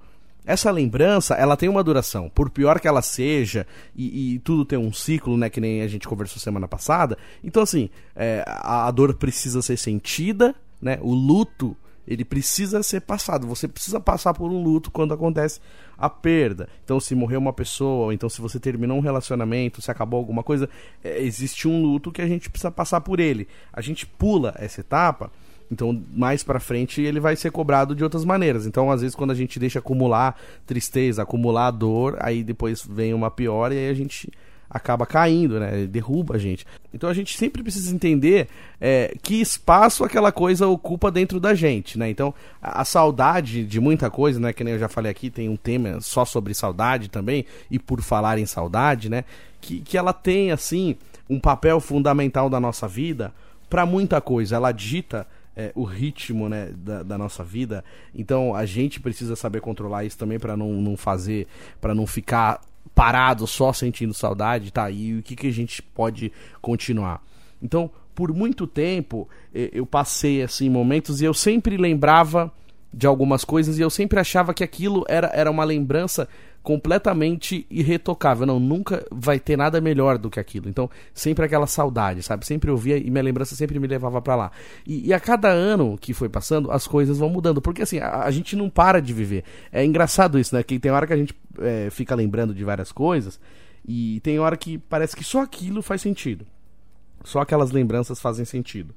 Essa 0.46 0.70
lembrança, 0.70 1.34
ela 1.34 1.56
tem 1.56 1.68
uma 1.68 1.82
duração. 1.82 2.30
Por 2.30 2.48
pior 2.48 2.78
que 2.78 2.86
ela 2.86 3.02
seja, 3.02 3.66
e, 3.96 4.34
e 4.34 4.38
tudo 4.38 4.64
tem 4.64 4.78
um 4.78 4.92
ciclo, 4.92 5.36
né? 5.36 5.50
Que 5.50 5.60
nem 5.60 5.82
a 5.82 5.88
gente 5.88 6.06
conversou 6.06 6.38
semana 6.38 6.68
passada. 6.68 7.18
Então, 7.42 7.64
assim, 7.64 7.90
é, 8.14 8.44
a, 8.46 8.86
a 8.86 8.90
dor 8.92 9.12
precisa 9.14 9.60
ser 9.60 9.76
sentida, 9.76 10.54
né? 10.80 11.00
O 11.02 11.12
luto 11.12 11.76
ele 12.06 12.24
precisa 12.24 12.82
ser 12.82 13.00
passado. 13.00 13.46
Você 13.46 13.66
precisa 13.66 13.98
passar 13.98 14.34
por 14.34 14.50
um 14.50 14.62
luto 14.62 14.90
quando 14.90 15.12
acontece 15.12 15.60
a 15.98 16.08
perda. 16.08 16.68
Então, 16.84 17.00
se 17.00 17.14
morreu 17.14 17.40
uma 17.40 17.52
pessoa, 17.52 18.12
então 18.14 18.28
se 18.28 18.40
você 18.40 18.60
terminou 18.60 18.98
um 18.98 19.00
relacionamento, 19.00 19.82
se 19.82 19.90
acabou 19.90 20.18
alguma 20.18 20.42
coisa, 20.42 20.68
é, 21.02 21.20
existe 21.22 21.66
um 21.66 21.82
luto 21.82 22.12
que 22.12 22.22
a 22.22 22.26
gente 22.26 22.50
precisa 22.50 22.70
passar 22.70 23.00
por 23.00 23.18
ele. 23.18 23.48
A 23.72 23.80
gente 23.80 24.06
pula 24.06 24.54
essa 24.58 24.80
etapa. 24.80 25.30
Então, 25.70 26.00
mais 26.12 26.44
para 26.44 26.60
frente, 26.60 27.02
ele 27.02 27.18
vai 27.18 27.34
ser 27.34 27.50
cobrado 27.50 27.94
de 27.94 28.04
outras 28.04 28.24
maneiras. 28.24 28.66
Então, 28.66 28.90
às 28.90 29.00
vezes, 29.00 29.16
quando 29.16 29.32
a 29.32 29.34
gente 29.34 29.58
deixa 29.58 29.80
acumular 29.80 30.38
tristeza, 30.64 31.22
acumular 31.22 31.72
dor, 31.72 32.16
aí 32.20 32.44
depois 32.44 32.86
vem 32.88 33.12
uma 33.12 33.30
pior 33.30 33.72
e 33.72 33.78
aí 33.78 33.88
a 33.88 33.94
gente 33.94 34.30
acaba 34.68 35.06
caindo, 35.06 35.60
né? 35.60 35.86
Derruba 35.86 36.36
a 36.36 36.38
gente. 36.38 36.66
Então 36.92 37.08
a 37.08 37.14
gente 37.14 37.36
sempre 37.36 37.62
precisa 37.62 37.94
entender 37.94 38.48
é, 38.80 39.14
que 39.22 39.40
espaço 39.40 40.04
aquela 40.04 40.32
coisa 40.32 40.66
ocupa 40.66 41.10
dentro 41.10 41.38
da 41.38 41.54
gente, 41.54 41.98
né? 41.98 42.10
Então 42.10 42.34
a, 42.60 42.82
a, 42.82 42.84
saudade 42.84 43.64
de 43.64 43.80
muita 43.80 44.10
coisa, 44.10 44.40
né? 44.40 44.52
Que 44.52 44.64
nem 44.64 44.74
eu 44.74 44.80
já 44.80 44.88
falei 44.88 45.10
aqui, 45.10 45.30
tem 45.30 45.48
um 45.48 45.56
tema 45.56 46.00
só 46.00 46.24
sobre 46.24 46.54
saudade 46.54 47.08
também, 47.08 47.44
e 47.70 47.78
por 47.78 48.00
falar 48.02 48.38
em 48.38 48.46
saudade, 48.46 49.08
né? 49.08 49.24
Que, 49.60 49.80
que 49.80 49.96
ela 49.96 50.12
tem, 50.12 50.50
assim, 50.50 50.96
um 51.28 51.40
papel 51.40 51.80
fundamental 51.80 52.48
da 52.48 52.60
nossa 52.60 52.86
vida 52.86 53.32
para 53.68 53.84
muita 53.86 54.20
coisa. 54.20 54.56
Ela 54.56 54.72
dita 54.72 55.26
é, 55.56 55.72
o 55.74 55.84
ritmo 55.84 56.48
né, 56.48 56.70
da, 56.76 57.02
da, 57.02 57.18
nossa 57.18 57.42
vida. 57.42 57.82
Então 58.14 58.54
a 58.54 58.66
gente 58.66 59.00
precisa 59.00 59.34
saber 59.34 59.60
controlar 59.60 60.04
isso 60.04 60.18
também 60.18 60.38
para 60.38 60.56
não, 60.56 60.72
não 60.74 60.96
fazer, 60.96 61.46
para 61.80 61.94
não 61.94 62.06
ficar 62.06 62.60
parado 62.94 63.46
só 63.46 63.72
sentindo 63.72 64.14
saudade, 64.14 64.72
tá? 64.72 64.90
E 64.90 65.18
o 65.18 65.22
que, 65.22 65.36
que 65.36 65.46
a 65.46 65.52
gente 65.52 65.82
pode 65.82 66.32
continuar. 66.60 67.22
Então, 67.62 67.90
por 68.14 68.32
muito 68.32 68.66
tempo, 68.66 69.28
eu 69.52 69.84
passei 69.84 70.42
assim 70.42 70.70
momentos 70.70 71.20
e 71.20 71.24
eu 71.24 71.34
sempre 71.34 71.76
lembrava 71.76 72.52
de 72.92 73.06
algumas 73.06 73.44
coisas 73.44 73.78
e 73.78 73.82
eu 73.82 73.90
sempre 73.90 74.18
achava 74.18 74.54
que 74.54 74.64
aquilo 74.64 75.04
era, 75.06 75.30
era 75.34 75.50
uma 75.50 75.64
lembrança 75.64 76.26
completamente 76.66 77.64
irretocável. 77.70 78.44
Não, 78.44 78.58
nunca 78.58 79.06
vai 79.08 79.38
ter 79.38 79.56
nada 79.56 79.80
melhor 79.80 80.18
do 80.18 80.28
que 80.28 80.40
aquilo. 80.40 80.68
Então, 80.68 80.90
sempre 81.14 81.44
aquela 81.44 81.68
saudade, 81.68 82.24
sabe? 82.24 82.44
Sempre 82.44 82.72
eu 82.72 82.76
via 82.76 82.98
e 82.98 83.08
minha 83.08 83.22
lembrança 83.22 83.54
sempre 83.54 83.78
me 83.78 83.86
levava 83.86 84.20
para 84.20 84.34
lá. 84.34 84.50
E, 84.84 85.06
e, 85.06 85.14
a 85.14 85.20
cada 85.20 85.48
ano 85.48 85.96
que 85.96 86.12
foi 86.12 86.28
passando, 86.28 86.72
as 86.72 86.84
coisas 86.84 87.18
vão 87.18 87.28
mudando. 87.28 87.62
Porque 87.62 87.82
assim, 87.82 88.00
a, 88.00 88.24
a, 88.24 88.30
gente 88.32 88.56
não 88.56 88.68
para 88.68 89.00
de 89.00 89.12
viver. 89.12 89.44
É 89.70 89.84
engraçado 89.84 90.40
isso, 90.40 90.56
né? 90.56 90.62
Que 90.64 90.76
tem 90.80 90.90
hora 90.90 91.06
que 91.06 91.12
a 91.12 91.16
gente 91.16 91.32
é, 91.60 91.88
fica 91.88 92.16
lembrando 92.16 92.52
de 92.52 92.64
várias 92.64 92.90
coisas 92.90 93.38
e 93.86 94.18
tem 94.24 94.40
hora 94.40 94.56
que 94.56 94.76
parece 94.76 95.14
que 95.14 95.22
só 95.22 95.42
aquilo 95.42 95.80
faz 95.82 96.02
sentido. 96.02 96.44
Só 97.22 97.42
aquelas 97.42 97.70
lembranças 97.70 98.18
fazem 98.20 98.44
sentido. 98.44 98.92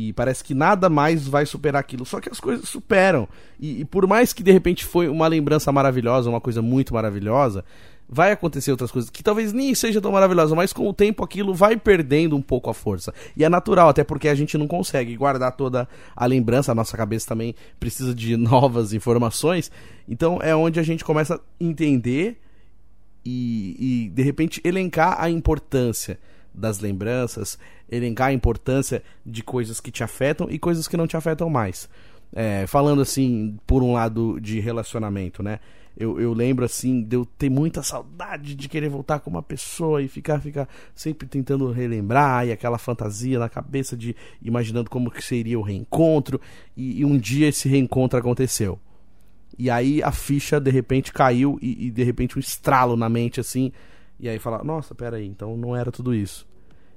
E 0.00 0.12
parece 0.12 0.44
que 0.44 0.54
nada 0.54 0.88
mais 0.88 1.26
vai 1.26 1.44
superar 1.44 1.80
aquilo. 1.80 2.06
Só 2.06 2.20
que 2.20 2.30
as 2.30 2.38
coisas 2.38 2.68
superam. 2.68 3.26
E, 3.58 3.80
e, 3.80 3.84
por 3.84 4.06
mais 4.06 4.32
que 4.32 4.44
de 4.44 4.52
repente 4.52 4.84
foi 4.84 5.08
uma 5.08 5.26
lembrança 5.26 5.72
maravilhosa, 5.72 6.30
uma 6.30 6.40
coisa 6.40 6.62
muito 6.62 6.94
maravilhosa, 6.94 7.64
vai 8.08 8.30
acontecer 8.30 8.70
outras 8.70 8.92
coisas 8.92 9.10
que 9.10 9.24
talvez 9.24 9.52
nem 9.52 9.74
seja 9.74 10.00
tão 10.00 10.12
maravilhosa, 10.12 10.54
mas 10.54 10.72
com 10.72 10.88
o 10.88 10.94
tempo 10.94 11.24
aquilo 11.24 11.52
vai 11.52 11.76
perdendo 11.76 12.36
um 12.36 12.40
pouco 12.40 12.70
a 12.70 12.74
força. 12.74 13.12
E 13.36 13.42
é 13.42 13.48
natural, 13.48 13.88
até 13.88 14.04
porque 14.04 14.28
a 14.28 14.36
gente 14.36 14.56
não 14.56 14.68
consegue 14.68 15.16
guardar 15.16 15.50
toda 15.56 15.88
a 16.14 16.26
lembrança, 16.26 16.70
a 16.70 16.76
nossa 16.76 16.96
cabeça 16.96 17.26
também 17.26 17.52
precisa 17.80 18.14
de 18.14 18.36
novas 18.38 18.92
informações. 18.92 19.68
Então 20.08 20.38
é 20.40 20.54
onde 20.54 20.78
a 20.78 20.84
gente 20.84 21.04
começa 21.04 21.34
a 21.34 21.40
entender 21.58 22.38
e, 23.24 24.04
e 24.06 24.08
de 24.10 24.22
repente 24.22 24.60
elencar 24.62 25.16
a 25.20 25.28
importância 25.28 26.20
das 26.54 26.80
lembranças, 26.80 27.58
elencar 27.90 28.28
a 28.28 28.32
importância 28.32 29.02
de 29.24 29.42
coisas 29.42 29.80
que 29.80 29.90
te 29.90 30.02
afetam 30.02 30.48
e 30.50 30.58
coisas 30.58 30.88
que 30.88 30.96
não 30.96 31.06
te 31.06 31.16
afetam 31.16 31.48
mais. 31.48 31.88
É, 32.32 32.66
falando 32.66 33.00
assim, 33.00 33.58
por 33.66 33.82
um 33.82 33.92
lado 33.92 34.38
de 34.40 34.60
relacionamento, 34.60 35.42
né? 35.42 35.60
Eu, 35.96 36.20
eu 36.20 36.32
lembro 36.32 36.64
assim 36.64 37.02
de 37.02 37.16
eu 37.16 37.24
ter 37.24 37.50
muita 37.50 37.82
saudade 37.82 38.54
de 38.54 38.68
querer 38.68 38.88
voltar 38.88 39.18
com 39.18 39.30
uma 39.30 39.42
pessoa 39.42 40.00
e 40.00 40.06
ficar, 40.06 40.40
ficar 40.40 40.68
sempre 40.94 41.26
tentando 41.26 41.72
relembrar 41.72 42.46
e 42.46 42.52
aquela 42.52 42.78
fantasia 42.78 43.36
na 43.36 43.48
cabeça 43.48 43.96
de 43.96 44.14
imaginando 44.40 44.88
como 44.88 45.10
que 45.10 45.24
seria 45.24 45.58
o 45.58 45.62
reencontro 45.62 46.40
e, 46.76 47.00
e 47.00 47.04
um 47.04 47.18
dia 47.18 47.48
esse 47.48 47.68
reencontro 47.68 48.16
aconteceu. 48.16 48.78
E 49.58 49.68
aí 49.68 50.00
a 50.00 50.12
ficha 50.12 50.60
de 50.60 50.70
repente 50.70 51.12
caiu 51.12 51.58
e, 51.60 51.86
e 51.86 51.90
de 51.90 52.04
repente 52.04 52.36
um 52.36 52.40
estralo 52.40 52.96
na 52.96 53.08
mente 53.08 53.40
assim. 53.40 53.72
E 54.18 54.28
aí 54.28 54.38
fala, 54.38 54.62
nossa, 54.64 54.94
peraí, 54.94 55.26
então 55.26 55.56
não 55.56 55.76
era 55.76 55.92
tudo 55.92 56.14
isso. 56.14 56.46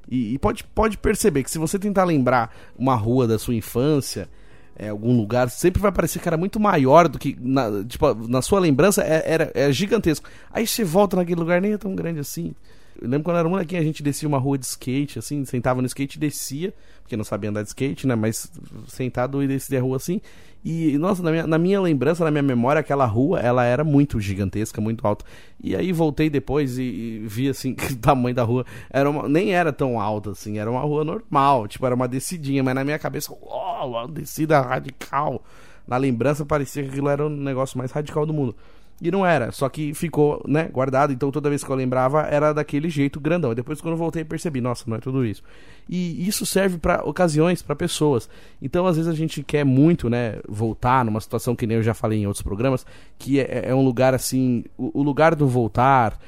E, 0.09 0.33
e, 0.33 0.39
pode, 0.39 0.63
pode 0.63 0.97
perceber 0.97 1.43
que 1.43 1.51
se 1.51 1.59
você 1.59 1.77
tentar 1.77 2.03
lembrar 2.03 2.55
uma 2.77 2.95
rua 2.95 3.27
da 3.27 3.37
sua 3.37 3.53
infância, 3.53 4.27
é, 4.75 4.89
algum 4.89 5.15
lugar, 5.15 5.49
sempre 5.49 5.81
vai 5.81 5.91
parecer 5.91 6.19
que 6.19 6.27
era 6.27 6.37
muito 6.37 6.59
maior 6.59 7.07
do 7.07 7.19
que. 7.19 7.37
Na, 7.39 7.83
tipo, 7.83 8.13
na 8.27 8.41
sua 8.41 8.59
lembrança 8.59 9.03
é, 9.03 9.23
era, 9.25 9.51
é 9.53 9.71
gigantesco. 9.71 10.27
Aí 10.51 10.65
você 10.65 10.83
volta 10.83 11.15
naquele 11.15 11.39
lugar, 11.39 11.61
nem 11.61 11.73
é 11.73 11.77
tão 11.77 11.93
grande 11.93 12.19
assim. 12.19 12.55
Eu 12.99 13.07
lembro 13.07 13.23
quando 13.23 13.37
era 13.37 13.47
molequinho, 13.47 13.81
a 13.81 13.83
gente 13.83 14.01
descia 14.01 14.27
uma 14.27 14.37
rua 14.37 14.57
de 14.57 14.65
skate, 14.65 15.19
assim, 15.19 15.45
sentava 15.45 15.81
no 15.81 15.87
skate 15.87 16.17
e 16.17 16.19
descia, 16.19 16.73
porque 17.01 17.15
não 17.15 17.23
sabia 17.23 17.49
andar 17.49 17.61
de 17.61 17.69
skate, 17.69 18.07
né? 18.07 18.15
Mas 18.15 18.51
sentado 18.87 19.41
e 19.43 19.47
descia 19.47 19.79
a 19.79 19.81
rua 19.81 19.97
assim. 19.97 20.21
E, 20.63 20.95
nossa, 20.99 21.23
na 21.23 21.31
minha, 21.31 21.47
na 21.47 21.57
minha 21.57 21.81
lembrança, 21.81 22.23
na 22.23 22.29
minha 22.29 22.43
memória, 22.43 22.79
aquela 22.79 23.05
rua, 23.05 23.39
ela 23.39 23.63
era 23.65 23.83
muito 23.83 24.19
gigantesca, 24.19 24.79
muito 24.79 25.05
alta. 25.07 25.25
E 25.61 25.75
aí 25.75 25.91
voltei 25.91 26.29
depois 26.29 26.77
e, 26.77 26.83
e 26.83 27.19
vi, 27.27 27.49
assim, 27.49 27.73
que 27.75 27.93
o 27.93 27.97
tamanho 27.97 28.35
da 28.35 28.43
rua 28.43 28.65
era 28.89 29.09
uma, 29.09 29.27
nem 29.27 29.53
era 29.53 29.73
tão 29.73 29.99
alta, 29.99 30.31
assim, 30.31 30.59
era 30.59 30.69
uma 30.69 30.81
rua 30.81 31.03
normal, 31.03 31.67
tipo, 31.67 31.85
era 31.85 31.95
uma 31.95 32.07
descidinha, 32.07 32.63
mas 32.63 32.75
na 32.75 32.83
minha 32.83 32.99
cabeça, 32.99 33.33
uau, 33.33 33.91
uma 33.91 34.07
descida 34.07 34.61
radical. 34.61 35.43
Na 35.87 35.97
lembrança 35.97 36.45
parecia 36.45 36.83
que 36.83 36.89
aquilo 36.89 37.09
era 37.09 37.25
o 37.25 37.29
negócio 37.29 37.77
mais 37.77 37.91
radical 37.91 38.25
do 38.25 38.33
mundo. 38.33 38.55
E 39.01 39.09
não 39.09 39.25
era, 39.25 39.51
só 39.51 39.67
que 39.67 39.95
ficou, 39.95 40.43
né, 40.47 40.69
guardado. 40.71 41.11
Então 41.11 41.31
toda 41.31 41.49
vez 41.49 41.63
que 41.63 41.69
eu 41.71 41.75
lembrava 41.75 42.21
era 42.21 42.53
daquele 42.53 42.87
jeito 42.87 43.19
grandão. 43.19 43.51
E 43.51 43.55
depois 43.55 43.81
quando 43.81 43.93
eu 43.93 43.97
voltei 43.97 44.23
percebi, 44.23 44.61
nossa, 44.61 44.83
não 44.85 44.95
é 44.95 44.99
tudo 44.99 45.25
isso. 45.25 45.41
E 45.89 46.27
isso 46.27 46.45
serve 46.45 46.77
para 46.77 47.03
ocasiões, 47.03 47.63
para 47.63 47.75
pessoas. 47.75 48.29
Então 48.61 48.85
às 48.85 48.97
vezes 48.97 49.11
a 49.11 49.15
gente 49.15 49.41
quer 49.41 49.65
muito, 49.65 50.07
né, 50.07 50.35
voltar 50.47 51.03
numa 51.03 51.19
situação 51.19 51.55
que 51.55 51.65
nem 51.65 51.77
eu 51.77 51.83
já 51.83 51.95
falei 51.95 52.19
em 52.19 52.27
outros 52.27 52.43
programas, 52.43 52.85
que 53.17 53.39
é, 53.39 53.69
é 53.69 53.75
um 53.75 53.83
lugar 53.83 54.13
assim, 54.13 54.63
o, 54.77 54.99
o, 54.99 55.01
lugar 55.01 55.33
do 55.33 55.47
voltar 55.47 56.19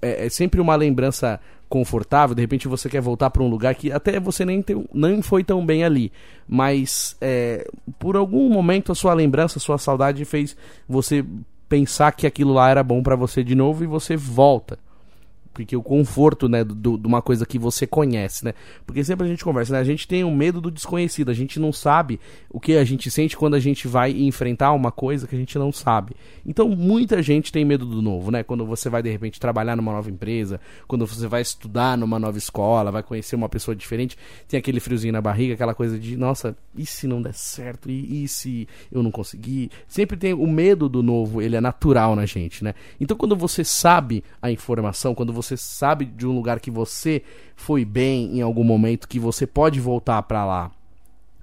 é, 0.00 0.24
é, 0.24 0.28
sempre 0.30 0.58
uma 0.58 0.74
lembrança 0.74 1.38
confortável. 1.68 2.34
De 2.34 2.40
repente 2.40 2.66
você 2.66 2.88
quer 2.88 3.02
voltar 3.02 3.28
para 3.28 3.42
um 3.42 3.48
lugar 3.48 3.74
que 3.74 3.92
até 3.92 4.18
você 4.18 4.42
nem, 4.46 4.62
tem, 4.62 4.86
nem 4.94 5.20
foi 5.20 5.44
tão 5.44 5.64
bem 5.66 5.84
ali, 5.84 6.10
mas 6.48 7.14
é, 7.20 7.70
por 7.98 8.16
algum 8.16 8.48
momento 8.48 8.90
a 8.90 8.94
sua 8.94 9.12
lembrança, 9.12 9.58
a 9.58 9.60
sua 9.60 9.76
saudade 9.76 10.24
fez 10.24 10.56
você 10.88 11.22
pensar 11.72 12.12
que 12.12 12.26
aquilo 12.26 12.52
lá 12.52 12.68
era 12.68 12.82
bom 12.82 13.02
para 13.02 13.16
você 13.16 13.42
de 13.42 13.54
novo 13.54 13.82
e 13.82 13.86
você 13.86 14.14
volta 14.14 14.78
porque 15.52 15.76
o 15.76 15.82
conforto, 15.82 16.48
né, 16.48 16.64
de 16.64 17.06
uma 17.06 17.20
coisa 17.20 17.44
que 17.44 17.58
você 17.58 17.86
conhece, 17.86 18.44
né? 18.44 18.54
Porque 18.86 19.04
sempre 19.04 19.26
a 19.26 19.30
gente 19.30 19.44
conversa, 19.44 19.72
né? 19.72 19.80
A 19.80 19.84
gente 19.84 20.08
tem 20.08 20.24
o 20.24 20.28
um 20.28 20.34
medo 20.34 20.60
do 20.60 20.70
desconhecido, 20.70 21.30
a 21.30 21.34
gente 21.34 21.60
não 21.60 21.72
sabe 21.72 22.18
o 22.50 22.58
que 22.58 22.76
a 22.76 22.84
gente 22.84 23.10
sente 23.10 23.36
quando 23.36 23.54
a 23.54 23.60
gente 23.60 23.86
vai 23.86 24.12
enfrentar 24.12 24.72
uma 24.72 24.90
coisa 24.90 25.26
que 25.26 25.34
a 25.34 25.38
gente 25.38 25.58
não 25.58 25.70
sabe. 25.70 26.16
Então, 26.44 26.68
muita 26.68 27.22
gente 27.22 27.52
tem 27.52 27.64
medo 27.64 27.84
do 27.84 28.00
novo, 28.00 28.30
né? 28.30 28.42
Quando 28.42 28.64
você 28.64 28.88
vai 28.88 29.02
de 29.02 29.10
repente 29.10 29.38
trabalhar 29.38 29.76
numa 29.76 29.92
nova 29.92 30.10
empresa, 30.10 30.60
quando 30.86 31.06
você 31.06 31.26
vai 31.26 31.42
estudar 31.42 31.98
numa 31.98 32.18
nova 32.18 32.38
escola, 32.38 32.90
vai 32.90 33.02
conhecer 33.02 33.36
uma 33.36 33.48
pessoa 33.48 33.76
diferente, 33.76 34.16
tem 34.48 34.58
aquele 34.58 34.80
friozinho 34.80 35.12
na 35.12 35.20
barriga, 35.20 35.54
aquela 35.54 35.74
coisa 35.74 35.98
de, 35.98 36.16
nossa, 36.16 36.56
e 36.74 36.86
se 36.86 37.06
não 37.06 37.20
der 37.20 37.34
certo? 37.34 37.90
E, 37.90 38.24
e 38.24 38.28
se 38.28 38.66
eu 38.90 39.02
não 39.02 39.10
conseguir? 39.10 39.70
Sempre 39.86 40.16
tem 40.16 40.32
o 40.32 40.46
medo 40.46 40.88
do 40.88 41.02
novo, 41.02 41.42
ele 41.42 41.56
é 41.56 41.60
natural 41.60 42.16
na 42.16 42.24
gente, 42.24 42.64
né? 42.64 42.74
Então, 43.00 43.16
quando 43.16 43.36
você 43.36 43.62
sabe 43.64 44.24
a 44.40 44.50
informação, 44.50 45.14
quando 45.14 45.32
você 45.32 45.41
você 45.42 45.56
sabe 45.56 46.04
de 46.04 46.26
um 46.26 46.34
lugar 46.34 46.60
que 46.60 46.70
você 46.70 47.22
foi 47.56 47.84
bem 47.84 48.38
em 48.38 48.42
algum 48.42 48.64
momento, 48.64 49.08
que 49.08 49.18
você 49.18 49.46
pode 49.46 49.80
voltar 49.80 50.22
para 50.22 50.44
lá 50.44 50.70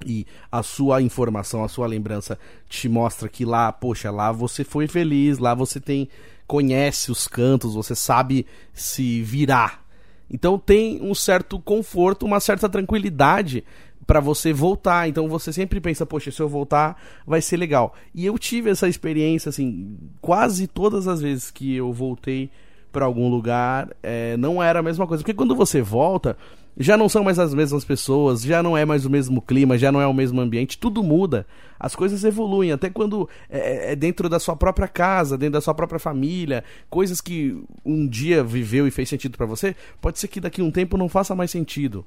e 0.05 0.25
a 0.51 0.63
sua 0.63 1.01
informação, 1.01 1.63
a 1.63 1.67
sua 1.67 1.87
lembrança 1.87 2.39
te 2.67 2.87
mostra 2.87 3.27
que 3.27 3.43
lá, 3.43 3.71
poxa, 3.71 4.09
lá 4.09 4.31
você 4.31 4.63
foi 4.63 4.87
feliz, 4.87 5.37
lá 5.37 5.53
você 5.53 5.79
tem 5.79 6.07
conhece 6.47 7.11
os 7.11 7.27
cantos, 7.27 7.75
você 7.75 7.93
sabe 7.93 8.45
se 8.73 9.21
virar. 9.21 9.85
Então 10.31 10.57
tem 10.57 10.99
um 11.01 11.13
certo 11.13 11.59
conforto, 11.59 12.25
uma 12.25 12.39
certa 12.39 12.67
tranquilidade 12.67 13.63
para 14.07 14.19
você 14.19 14.51
voltar. 14.51 15.07
Então 15.07 15.27
você 15.27 15.53
sempre 15.53 15.79
pensa, 15.79 16.05
poxa, 16.05 16.31
se 16.31 16.41
eu 16.41 16.49
voltar 16.49 16.99
vai 17.25 17.41
ser 17.41 17.57
legal. 17.57 17.93
E 18.15 18.25
eu 18.25 18.37
tive 18.39 18.71
essa 18.71 18.87
experiência 18.87 19.49
assim, 19.49 19.95
quase 20.19 20.65
todas 20.65 21.07
as 21.07 21.21
vezes 21.21 21.51
que 21.51 21.75
eu 21.75 21.93
voltei 21.93 22.49
para 22.91 23.05
algum 23.05 23.29
lugar, 23.29 23.89
é, 24.01 24.35
não 24.37 24.61
era 24.61 24.79
a 24.79 24.83
mesma 24.83 25.05
coisa. 25.05 25.23
Porque 25.23 25.33
quando 25.33 25.55
você 25.55 25.81
volta, 25.81 26.35
já 26.77 26.95
não 26.95 27.09
são 27.09 27.23
mais 27.23 27.37
as 27.37 27.53
mesmas 27.53 27.83
pessoas, 27.83 28.41
já 28.41 28.63
não 28.63 28.77
é 28.77 28.85
mais 28.85 29.05
o 29.05 29.09
mesmo 29.09 29.41
clima, 29.41 29.77
já 29.77 29.91
não 29.91 29.99
é 29.99 30.07
o 30.07 30.13
mesmo 30.13 30.39
ambiente, 30.39 30.77
tudo 30.77 31.03
muda. 31.03 31.45
As 31.79 31.95
coisas 31.95 32.23
evoluem, 32.23 32.71
até 32.71 32.89
quando 32.89 33.27
é, 33.49 33.91
é 33.91 33.95
dentro 33.95 34.29
da 34.29 34.39
sua 34.39 34.55
própria 34.55 34.87
casa, 34.87 35.37
dentro 35.37 35.53
da 35.53 35.61
sua 35.61 35.73
própria 35.73 35.99
família, 35.99 36.63
coisas 36.89 37.19
que 37.19 37.61
um 37.85 38.07
dia 38.07 38.43
viveu 38.43 38.87
e 38.87 38.91
fez 38.91 39.09
sentido 39.09 39.37
para 39.37 39.45
você, 39.45 39.75
pode 39.99 40.19
ser 40.19 40.27
que 40.27 40.39
daqui 40.39 40.61
a 40.61 40.63
um 40.63 40.71
tempo 40.71 40.97
não 40.97 41.09
faça 41.09 41.35
mais 41.35 41.51
sentido. 41.51 42.05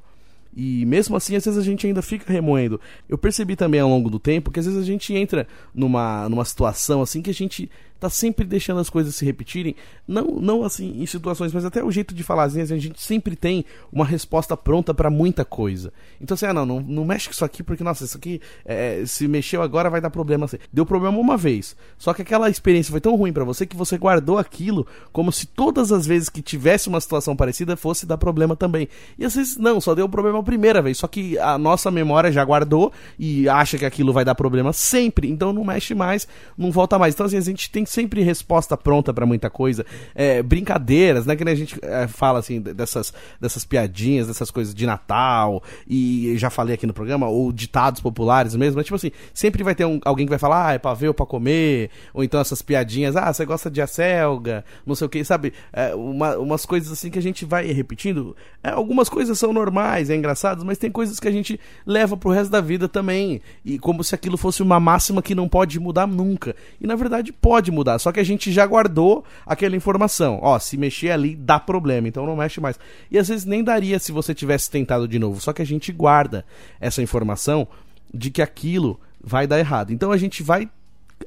E 0.55 0.85
mesmo 0.85 1.17
assim, 1.17 1.35
às 1.35 1.45
vezes 1.45 1.59
a 1.59 1.65
gente 1.65 1.87
ainda 1.87 2.03
fica 2.03 2.31
remoendo. 2.31 2.81
Eu 3.09 3.17
percebi 3.17 3.57
também 3.57 3.81
ao 3.81 3.89
longo 3.89 4.11
do 4.11 4.19
tempo 4.19 4.51
que 4.51 4.61
às 4.61 4.67
vezes 4.67 4.81
a 4.81 4.85
gente 4.85 5.15
entra 5.15 5.47
numa, 5.75 6.29
numa 6.29 6.45
situação 6.45 7.01
assim 7.01 7.23
que 7.23 7.31
a 7.31 7.35
gente 7.35 7.71
tá 8.03 8.11
sempre 8.11 8.45
deixando 8.45 8.81
as 8.81 8.91
coisas 8.91 9.15
se 9.15 9.25
repetirem, 9.25 9.77
não, 10.09 10.25
não 10.25 10.65
assim 10.65 11.01
em 11.01 11.07
situações, 11.07 11.53
mas 11.53 11.65
até 11.65 11.85
o 11.85 11.91
jeito 11.91 12.13
de 12.13 12.25
falar, 12.25 12.45
assim, 12.45 12.61
a 12.61 12.65
gente 12.65 13.01
sempre 13.01 13.37
tem 13.37 13.65
uma 13.93 14.05
resposta 14.05 14.57
pronta 14.57 14.93
para 14.93 15.09
muita 15.09 15.45
coisa. 15.45 15.93
Então 16.21 16.35
assim, 16.35 16.47
ah, 16.47 16.53
não, 16.53 16.67
não, 16.67 16.81
não 16.81 17.05
mexe 17.05 17.29
com 17.29 17.33
isso 17.33 17.45
aqui 17.45 17.63
porque, 17.63 17.85
nossa, 17.85 18.05
isso 18.05 18.17
aqui 18.17 18.41
é, 18.65 19.05
se 19.07 19.29
mexeu 19.29 19.63
agora 19.63 19.89
vai 19.89 20.01
dar 20.01 20.11
problema. 20.11 20.47
Assim. 20.47 20.59
Deu 20.73 20.85
problema 20.85 21.17
uma 21.17 21.37
vez, 21.37 21.77
só 21.97 22.13
que 22.13 22.23
aquela 22.23 22.51
experiência 22.51 22.91
foi 22.91 23.01
tão 23.01 23.15
ruim 23.15 23.33
para 23.33 23.45
você 23.45 23.65
que 23.65 23.77
você 23.77 23.97
guardou 23.97 24.37
aquilo 24.37 24.85
como 25.13 25.31
se 25.31 25.47
todas 25.47 25.93
as 25.93 26.05
vezes 26.05 26.29
que 26.29 26.43
tivesse 26.43 26.89
uma 26.89 27.01
situação 27.01 27.37
parecida 27.37 27.77
fosse 27.77 28.05
dar 28.05 28.19
problema 28.19 28.57
também. 28.57 28.89
E 29.17 29.25
às 29.25 29.37
vezes 29.37 29.57
não, 29.57 29.81
só 29.81 29.95
deu 29.95 30.09
problema 30.09 30.41
a 30.41 30.43
primeira 30.43 30.83
vez, 30.83 30.99
só 30.99 31.07
que 31.07 31.39
a 31.39 31.57
nossa 31.57 31.89
memória 31.89 32.33
já 32.33 32.45
guardou 32.45 32.93
e 33.17 33.49
acha 33.49 33.79
que 33.79 33.85
aquilo 33.85 34.13
vai 34.13 34.25
dar 34.25 34.35
problema 34.35 34.73
sempre, 34.73 35.31
então 35.31 35.53
não 35.53 35.65
mexe 35.65 35.95
mais, 35.95 36.27
não 36.59 36.73
volta 36.73 36.99
mais. 36.99 37.15
Então 37.15 37.27
assim, 37.27 37.37
a 37.37 37.41
gente 37.41 37.71
tem 37.71 37.87
sempre 37.93 38.23
resposta 38.23 38.77
pronta 38.77 39.13
para 39.13 39.27
muita 39.27 39.51
coisa. 39.51 39.85
É, 40.15 40.43
brincadeiras, 40.43 41.27
né? 41.27 41.37
Que 41.37 41.49
a 41.49 41.55
gente 41.55 41.79
é, 41.83 42.07
fala 42.07 42.39
assim, 42.39 42.61
dessas, 42.61 43.13
dessas 43.41 43.65
piadinhas, 43.65 44.27
dessas 44.27 44.51
coisas 44.51 44.75
de 44.75 44.87
Natal, 44.87 45.63
e 45.87 46.35
já 46.37 46.51
falei 46.51 46.75
aqui 46.75 46.87
no 46.87 46.95
programa, 46.95 47.29
ou 47.29 47.53
ditados 47.53 48.01
populares 48.01 48.55
mesmo, 48.55 48.77
mas 48.77 48.87
tipo 48.87 48.97
assim, 48.97 49.11
sempre 49.35 49.63
vai 49.63 49.75
ter 49.75 49.85
um, 49.85 50.01
alguém 50.05 50.27
que 50.27 50.31
vai 50.31 50.39
falar, 50.39 50.69
ah, 50.69 50.73
é 50.75 50.79
pra 50.79 50.95
ver 50.95 51.09
ou 51.09 51.15
pra 51.15 51.27
comer, 51.27 51.91
ou 52.15 52.25
então 52.25 52.41
essas 52.41 52.63
piadinhas, 52.63 53.17
ah, 53.17 53.33
você 53.33 53.45
gosta 53.45 53.71
de 53.71 53.83
acelga, 53.83 54.65
não 54.87 54.95
sei 54.95 55.07
o 55.07 55.11
que, 55.11 55.25
sabe? 55.25 55.53
É, 55.73 55.95
uma, 55.95 56.37
umas 56.39 56.65
coisas 56.65 56.93
assim 56.93 57.11
que 57.11 57.19
a 57.19 57.23
gente 57.23 57.45
vai 57.45 57.67
repetindo. 57.73 58.37
É, 58.63 58.71
algumas 58.71 59.09
coisas 59.09 59.39
são 59.39 59.53
normais, 59.53 60.11
é 60.11 60.17
engraçado, 60.17 60.65
mas 60.65 60.79
tem 60.79 60.91
coisas 60.91 61.19
que 61.19 61.29
a 61.29 61.33
gente 61.33 61.59
leva 61.87 62.17
pro 62.17 62.31
resto 62.31 62.51
da 62.51 62.61
vida 62.61 62.89
também. 62.89 63.41
E 63.65 63.79
como 63.79 64.03
se 64.05 64.15
aquilo 64.15 64.37
fosse 64.37 64.63
uma 64.63 64.79
máxima 64.79 65.23
que 65.23 65.35
não 65.35 65.49
pode 65.49 65.79
mudar 65.81 66.07
nunca. 66.07 66.55
E 66.81 66.87
na 66.87 66.95
verdade 66.95 67.33
pode 67.33 67.71
mudar, 67.71 67.82
só 67.99 68.13
que 68.13 68.21
a 68.21 68.25
gente 68.25 68.53
já 68.53 68.67
guardou 68.67 69.25
aquela 69.47 69.77
informação. 69.77 70.39
Ó, 70.43 70.59
se 70.59 70.77
mexer 70.77 71.11
ali 71.11 71.35
dá 71.35 71.59
problema, 71.59 72.09
então 72.09 72.27
não 72.27 72.37
mexe 72.37 72.61
mais. 72.61 72.79
E 73.11 73.19
às 73.19 73.29
vezes 73.29 73.45
nem 73.45 73.63
daria 73.63 73.99
se 73.99 74.13
você 74.13 74.35
tivesse 74.35 74.71
tentado 74.71 75.07
de 75.07 75.19
novo, 75.19 75.41
só 75.41 75.53
que 75.53 75.63
a 75.63 75.67
gente 75.67 75.93
guarda 75.93 76.45
essa 76.81 77.03
informação 77.03 77.67
de 78.13 78.31
que 78.31 78.43
aquilo 78.43 79.01
vai 79.23 79.47
dar 79.47 79.59
errado. 79.59 79.93
Então 79.93 80.13
a 80.13 80.17
gente 80.17 80.43
vai 80.43 80.69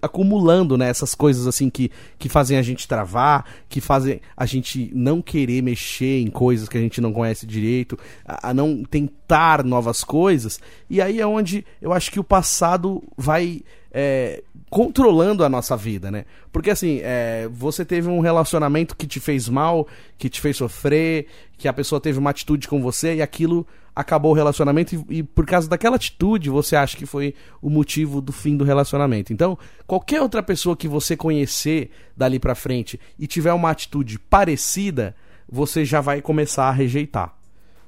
acumulando 0.02 0.78
né, 0.78 0.90
essas 0.90 1.16
coisas 1.16 1.48
assim 1.48 1.70
que, 1.70 1.92
que 2.18 2.30
fazem 2.30 2.58
a 2.58 2.62
gente 2.62 2.88
travar, 2.88 3.46
que 3.70 3.82
fazem 3.82 4.22
a 4.36 4.46
gente 4.46 4.92
não 4.94 5.22
querer 5.22 5.62
mexer 5.62 6.22
em 6.22 6.30
coisas 6.30 6.68
que 6.70 6.78
a 6.78 6.82
gente 6.82 7.02
não 7.02 7.14
conhece 7.14 7.46
direito, 7.46 7.98
a, 8.26 8.50
a 8.50 8.54
não 8.54 8.84
tentar 8.84 9.64
novas 9.64 10.04
coisas. 10.04 10.60
E 10.90 11.02
aí 11.02 11.20
é 11.20 11.28
onde 11.28 11.66
eu 11.82 11.94
acho 11.94 12.12
que 12.12 12.20
o 12.20 12.24
passado 12.24 13.04
vai 13.18 13.62
é, 13.98 14.44
controlando 14.70 15.42
a 15.46 15.48
nossa 15.48 15.78
vida, 15.78 16.12
né? 16.12 16.26
Porque 16.52 16.70
assim, 16.70 17.00
é, 17.02 17.48
você 17.50 17.86
teve 17.86 18.10
um 18.10 18.20
relacionamento 18.20 18.94
que 18.94 19.08
te 19.08 19.22
fez 19.22 19.48
mal, 19.48 19.88
que 20.18 20.28
te 20.28 20.42
fez 20.42 20.58
sofrer, 20.58 21.28
que 21.58 21.66
a 21.66 21.72
pessoa 21.72 22.02
teve 22.02 22.20
uma 22.20 22.30
atitude 22.30 22.68
com 22.68 22.82
você 22.82 23.16
e 23.16 23.22
aquilo 23.22 23.66
acabou 23.96 24.32
o 24.32 24.36
relacionamento 24.36 24.94
e, 25.10 25.20
e, 25.20 25.24
por 25.24 25.46
causa 25.46 25.70
daquela 25.70 25.96
atitude 25.96 26.50
você 26.50 26.76
acha 26.76 26.98
que 26.98 27.06
foi 27.06 27.34
o 27.62 27.70
motivo 27.70 28.20
do 28.20 28.34
fim 28.34 28.58
do 28.58 28.66
relacionamento. 28.66 29.32
Então, 29.32 29.58
qualquer 29.88 30.22
outra 30.22 30.44
pessoa 30.44 30.76
que 30.76 30.90
você 30.90 31.16
conhecer 31.16 31.90
dali 32.18 32.38
para 32.38 32.54
frente 32.54 33.00
e 33.18 33.26
tiver 33.26 33.54
uma 33.54 33.70
atitude 33.70 34.20
parecida, 34.20 35.16
você 35.50 35.86
já 35.86 36.02
vai 36.02 36.22
começar 36.22 36.66
a 36.66 36.72
rejeitar. 36.72 37.34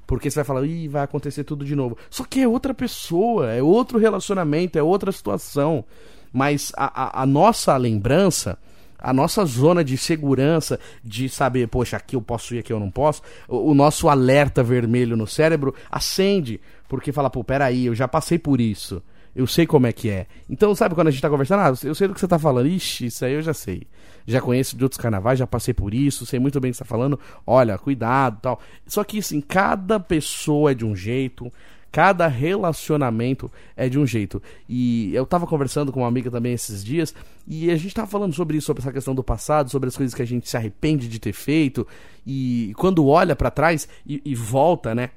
Porque 0.08 0.30
você 0.30 0.36
vai 0.36 0.44
falar, 0.44 0.64
ih, 0.64 0.88
vai 0.88 1.02
acontecer 1.02 1.44
tudo 1.44 1.66
de 1.66 1.76
novo. 1.76 1.98
Só 2.08 2.24
que 2.24 2.40
é 2.40 2.48
outra 2.48 2.72
pessoa, 2.72 3.52
é 3.52 3.62
outro 3.62 3.98
relacionamento, 3.98 4.78
é 4.78 4.82
outra 4.82 5.12
situação. 5.12 5.84
Mas 6.32 6.72
a, 6.78 7.20
a, 7.20 7.22
a 7.22 7.26
nossa 7.26 7.76
lembrança, 7.76 8.58
a 8.98 9.12
nossa 9.12 9.44
zona 9.44 9.84
de 9.84 9.98
segurança, 9.98 10.80
de 11.04 11.28
saber, 11.28 11.68
poxa, 11.68 11.98
aqui 11.98 12.16
eu 12.16 12.22
posso 12.22 12.54
ir, 12.54 12.60
aqui 12.60 12.72
eu 12.72 12.80
não 12.80 12.90
posso, 12.90 13.20
o, 13.46 13.72
o, 13.72 13.74
nosso 13.74 14.08
alerta 14.08 14.62
vermelho 14.62 15.14
no 15.14 15.26
cérebro 15.26 15.74
acende, 15.90 16.58
porque 16.88 17.12
fala, 17.12 17.28
pô, 17.28 17.44
peraí, 17.44 17.84
eu 17.84 17.94
já 17.94 18.08
passei 18.08 18.38
por 18.38 18.62
isso, 18.62 19.02
eu 19.38 19.46
sei 19.46 19.68
como 19.68 19.86
é 19.86 19.92
que 19.92 20.10
é. 20.10 20.26
Então, 20.50 20.74
sabe 20.74 20.96
quando 20.96 21.06
a 21.06 21.10
gente 21.12 21.22
tá 21.22 21.30
conversando, 21.30 21.60
ah, 21.60 21.72
eu 21.86 21.94
sei 21.94 22.08
do 22.08 22.14
que 22.14 22.18
você 22.18 22.26
tá 22.26 22.40
falando, 22.40 22.66
ixi, 22.66 23.06
isso 23.06 23.24
aí 23.24 23.34
eu 23.34 23.40
já 23.40 23.54
sei. 23.54 23.86
Já 24.26 24.40
conheço 24.40 24.76
de 24.76 24.82
outros 24.82 25.00
carnavais, 25.00 25.38
já 25.38 25.46
passei 25.46 25.72
por 25.72 25.94
isso, 25.94 26.26
sei 26.26 26.40
muito 26.40 26.58
bem 26.58 26.70
o 26.70 26.72
que 26.72 26.78
você 26.78 26.82
tá 26.82 26.88
falando, 26.88 27.20
olha, 27.46 27.78
cuidado 27.78 28.40
tal. 28.42 28.60
Só 28.84 29.04
que, 29.04 29.20
assim, 29.20 29.40
cada 29.40 30.00
pessoa 30.00 30.72
é 30.72 30.74
de 30.74 30.84
um 30.84 30.96
jeito, 30.96 31.52
Cada 31.90 32.26
relacionamento 32.26 33.50
é 33.74 33.88
de 33.88 33.98
um 33.98 34.06
jeito. 34.06 34.42
E 34.68 35.14
eu 35.14 35.24
tava 35.24 35.46
conversando 35.46 35.90
com 35.90 36.00
uma 36.00 36.08
amiga 36.08 36.30
também 36.30 36.52
esses 36.52 36.84
dias, 36.84 37.14
e 37.46 37.70
a 37.70 37.76
gente 37.76 37.94
tava 37.94 38.06
falando 38.06 38.34
sobre 38.34 38.58
isso, 38.58 38.66
sobre 38.66 38.82
essa 38.82 38.92
questão 38.92 39.14
do 39.14 39.24
passado, 39.24 39.70
sobre 39.70 39.88
as 39.88 39.96
coisas 39.96 40.14
que 40.14 40.20
a 40.20 40.26
gente 40.26 40.48
se 40.48 40.56
arrepende 40.56 41.08
de 41.08 41.18
ter 41.18 41.32
feito, 41.32 41.86
e 42.26 42.74
quando 42.76 43.06
olha 43.06 43.34
para 43.34 43.50
trás 43.50 43.88
e, 44.06 44.20
e, 44.22 44.34
volta, 44.34 44.94
né, 44.94 45.10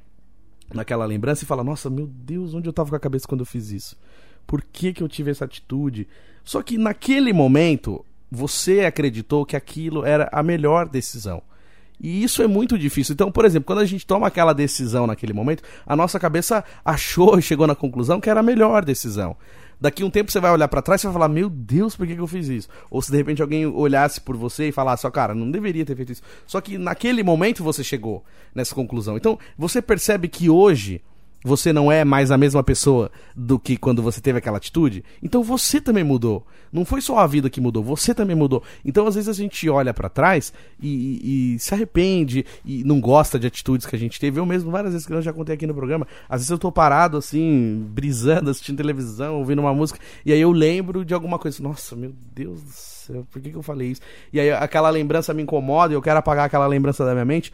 naquela 0.74 1.06
lembrança 1.06 1.44
e 1.44 1.48
fala: 1.48 1.64
Nossa, 1.64 1.90
meu 1.90 2.08
Deus, 2.08 2.54
onde 2.54 2.68
eu 2.68 2.74
tava 2.74 2.90
com 2.90 2.96
a 2.96 3.00
cabeça 3.00 3.28
quando 3.28 3.42
eu 3.42 3.46
fiz 3.46 3.72
isso? 3.72 3.98
Por 4.46 4.62
que, 4.62 4.94
que 4.94 5.04
eu 5.04 5.08
tive 5.08 5.32
essa 5.32 5.46
atitude? 5.46 6.08
Só 6.44 6.62
que 6.62 6.78
naquele 6.78 7.32
momento, 7.32 8.04
você 8.30 8.82
acreditou 8.82 9.46
que 9.46 9.56
aquilo 9.56 10.06
era 10.06 10.30
a 10.32 10.42
melhor 10.42 10.88
decisão. 10.88 11.42
E 12.00 12.24
isso 12.24 12.42
é 12.42 12.48
muito 12.48 12.80
difícil. 12.80 13.14
Então, 13.14 13.32
por 13.32 13.46
exemplo, 13.46 13.68
quando 13.68 13.80
a 13.80 13.86
gente 13.86 14.08
toma 14.08 14.26
aquela 14.26 14.54
decisão 14.54 15.06
naquele 15.06 15.34
momento, 15.34 15.62
a 15.86 15.96
nossa 15.96 16.20
cabeça 16.20 16.64
achou 16.84 17.38
e 17.38 17.44
chegou 17.44 17.68
na 17.68 17.76
conclusão 17.76 18.20
que 18.20 18.30
era 18.30 18.40
a 18.40 18.44
melhor 18.44 18.84
decisão. 18.84 19.38
Daqui 19.82 20.04
um 20.04 20.12
tempo 20.12 20.32
você 20.32 20.40
vai 20.40 20.52
olhar 20.52 20.68
para 20.68 20.82
trás 20.82 21.02
e 21.02 21.08
vai 21.08 21.14
falar: 21.14 21.28
Meu 21.28 21.50
Deus, 21.50 21.96
por 21.96 22.06
que, 22.06 22.14
que 22.14 22.22
eu 22.22 22.28
fiz 22.28 22.48
isso? 22.48 22.70
Ou 22.92 23.02
se 23.02 23.10
de 23.10 23.18
repente 23.18 23.42
alguém 23.42 23.66
olhasse 23.66 24.22
por 24.22 24.38
você 24.38 24.68
e 24.68 24.72
falasse: 24.72 25.08
Ó, 25.08 25.10
cara, 25.10 25.34
não 25.34 25.50
deveria 25.50 25.84
ter 25.84 25.96
feito 25.96 26.12
isso. 26.12 26.22
Só 26.46 26.62
que 26.62 26.78
naquele 26.78 27.24
momento 27.24 27.64
você 27.64 27.84
chegou 27.84 28.24
nessa 28.54 28.76
conclusão. 28.76 29.18
Então, 29.18 29.40
você 29.58 29.82
percebe 29.82 30.28
que 30.28 30.52
hoje 30.52 31.02
você 31.44 31.74
não 31.74 31.92
é 31.92 32.04
mais 32.04 32.32
a 32.32 32.38
mesma 32.38 32.64
pessoa 32.64 33.12
do 33.36 33.60
que 33.60 33.78
quando 33.78 34.02
você 34.02 34.22
teve 34.22 34.38
aquela 34.38 34.58
atitude, 34.58 35.04
então 35.22 35.44
você 35.44 35.82
também 35.82 36.04
mudou. 36.04 36.46
Não 36.72 36.86
foi 36.86 37.02
só 37.02 37.18
a 37.18 37.28
vida 37.28 37.50
que 37.50 37.60
mudou, 37.60 37.84
você 37.84 38.14
também 38.14 38.36
mudou. 38.36 38.64
Então 38.86 39.06
às 39.08 39.16
vezes 39.16 39.30
a 39.30 39.34
gente 39.34 39.68
olha 39.70 39.94
para 39.94 40.08
trás 40.08 40.54
e, 40.80 40.88
e, 40.88 41.56
e, 41.56 41.60
se 41.60 41.74
arrepende 41.74 42.46
e 42.64 42.84
não 42.84 43.02
gosta 43.02 43.38
de 43.38 43.48
atitudes 43.48 43.86
que 43.86 43.96
a 43.96 44.00
gente 44.00 44.20
teve. 44.20 44.40
Eu 44.40 44.46
mesmo, 44.46 44.72
várias 44.72 44.94
vezes 44.94 45.08
que 45.08 45.14
eu 45.14 45.22
já 45.22 45.34
contei 45.34 45.56
aqui 45.56 45.68
no 45.68 45.74
programa, 45.74 46.08
às 46.30 46.42
vezes 46.42 46.52
eu 46.52 46.58
tô 46.58 46.72
parado 46.72 47.18
assim, 47.18 47.86
brisando, 47.90 48.50
assistindo 48.50 48.78
televisão, 48.78 49.36
ouvindo 49.36 49.60
uma 49.60 49.74
música, 49.74 50.00
e 50.26 50.32
aí 50.32 50.40
eu 50.40 50.52
lembro 50.52 51.04
de 51.04 51.14
alguma 51.14 51.38
coisa. 51.38 51.62
Nossa, 51.62 51.96
meu 51.96 52.14
Deus 52.34 52.62
do 52.62 52.72
céu, 52.72 53.28
por 53.30 53.42
que, 53.42 53.50
que 53.50 53.58
eu 53.58 53.64
falei 53.64 53.90
isso? 53.90 54.02
E 54.32 54.40
aí 54.40 54.52
aquela 54.52 54.90
lembrança 54.90 55.34
me 55.34 55.44
incomoda 55.44 55.94
e 55.94 55.96
eu 55.96 56.02
quero 56.02 56.20
apagar 56.20 56.46
aquela 56.46 56.68
lembrança 56.68 57.04
da 57.04 57.12
minha 57.14 57.26
mente. 57.26 57.52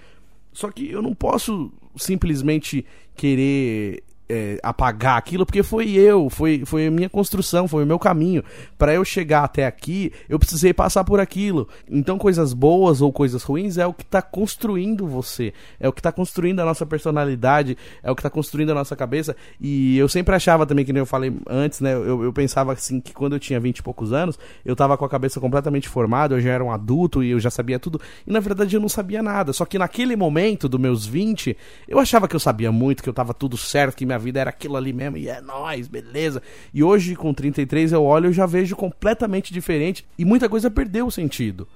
Só 0.54 0.71
que 0.71 0.89
eu 0.89 1.02
não 1.02 1.13
posso 1.13 1.71
simplesmente 1.98 2.86
querer 3.16 4.04
é, 4.30 4.60
apagar 4.62 5.18
aquilo, 5.18 5.46
porque 5.46 5.63
foi 5.63 5.92
eu, 5.92 6.30
foi, 6.30 6.63
foi 6.66 6.88
a 6.88 6.92
minha 6.92 7.10
construção, 7.10 7.68
foi 7.68 7.84
o 7.84 7.88
meu 7.88 7.98
caminho. 7.98 8.44
Para 8.78 8.94
eu 8.94 9.06
chegar 9.06 9.44
até 9.44 9.66
aqui, 9.66 10.12
eu 10.28 10.38
precisei 10.38 10.74
passar 10.74 11.04
por 11.04 11.20
aquilo. 11.20 11.68
Então, 11.90 12.18
coisas 12.18 12.54
boas 12.54 13.02
ou 13.02 13.12
coisas 13.12 13.44
ruins 13.44 13.78
é 13.78 13.86
o 13.86 13.94
que 13.94 14.04
está 14.04 14.22
construindo 14.22 15.08
você, 15.08 15.54
é 15.80 15.88
o 15.88 15.94
que 15.94 16.00
está 16.00 16.12
construindo 16.12 16.60
a 16.60 16.66
nossa 16.66 16.86
personalidade, 16.86 17.78
é 18.04 18.12
o 18.12 18.16
que 18.16 18.22
está 18.22 18.30
construindo 18.30 18.72
a 18.72 18.76
nossa 18.76 18.96
cabeça. 18.96 19.36
E 19.60 19.98
eu 19.98 20.10
sempre 20.10 20.36
achava 20.36 20.66
também, 20.66 20.84
que 20.84 20.92
nem 20.92 21.00
eu 21.00 21.06
falei 21.06 21.34
antes, 21.48 21.80
né? 21.80 21.94
Eu, 21.94 22.24
eu 22.24 22.34
pensava 22.34 22.74
assim 22.74 23.00
que 23.00 23.13
quando 23.13 23.34
eu 23.34 23.40
tinha 23.40 23.60
20 23.60 23.78
e 23.78 23.84
poucos 23.84 24.12
anos, 24.12 24.38
eu 24.66 24.76
tava 24.76 24.98
com 24.98 25.06
a 25.06 25.10
cabeça 25.10 25.40
completamente 25.40 25.88
formada, 25.88 26.36
eu 26.36 26.42
já 26.42 26.52
era 26.52 26.63
um 26.63 26.72
adulto 26.72 27.24
e 27.24 27.32
eu 27.32 27.40
já 27.40 27.50
sabia 27.50 27.80
tudo. 27.80 28.00
E 28.26 28.32
na 28.32 28.40
verdade 28.40 28.76
eu 28.76 28.82
não 28.82 28.90
sabia 28.90 29.24
nada. 29.24 29.54
Só 29.54 29.66
que 29.66 29.78
naquele 29.78 30.16
momento, 30.16 30.68
dos 30.68 30.80
meus 30.80 31.06
20, 31.06 31.56
eu 31.88 32.00
achava 32.00 32.28
que 32.28 32.36
eu 32.36 32.40
sabia 32.40 32.72
muito, 32.72 33.02
que 33.02 33.10
eu 33.10 33.13
tava 33.13 33.34
tudo 33.34 33.56
certo, 33.56 33.96
que 33.96 34.06
minha 34.06 34.17
minha 34.18 34.20
vida 34.20 34.40
era 34.40 34.50
aquilo 34.50 34.76
ali 34.76 34.92
mesmo, 34.92 35.18
e 35.18 35.30
é 35.30 35.40
nóis, 35.40 35.88
beleza. 35.88 36.42
E 36.74 36.84
hoje, 36.84 37.16
com 37.16 37.34
33, 37.34 37.92
eu 37.92 38.04
olho 38.04 38.30
e 38.30 38.34
já 38.34 38.46
vejo 38.46 38.76
completamente 38.76 39.54
diferente, 39.54 40.06
e 40.18 40.26
muita 40.26 40.50
coisa 40.50 40.70
perdeu 40.70 41.08
o 41.08 41.12
sentido. 41.12 41.68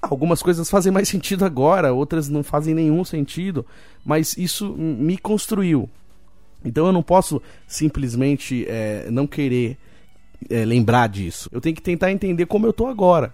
Algumas 0.00 0.42
coisas 0.42 0.68
fazem 0.68 0.92
mais 0.92 1.08
sentido 1.08 1.44
agora, 1.44 1.92
outras 1.92 2.28
não 2.28 2.42
fazem 2.42 2.74
nenhum 2.74 3.04
sentido, 3.04 3.64
mas 4.04 4.36
isso 4.36 4.74
me 4.76 5.16
construiu. 5.16 5.88
Então 6.64 6.86
eu 6.86 6.92
não 6.92 7.02
posso 7.02 7.40
simplesmente 7.66 8.66
é, 8.68 9.08
não 9.10 9.26
querer 9.26 9.76
é, 10.50 10.64
lembrar 10.64 11.08
disso. 11.08 11.48
Eu 11.52 11.60
tenho 11.60 11.76
que 11.76 11.82
tentar 11.82 12.10
entender 12.10 12.46
como 12.46 12.66
eu 12.66 12.72
tô 12.72 12.86
agora. 12.86 13.32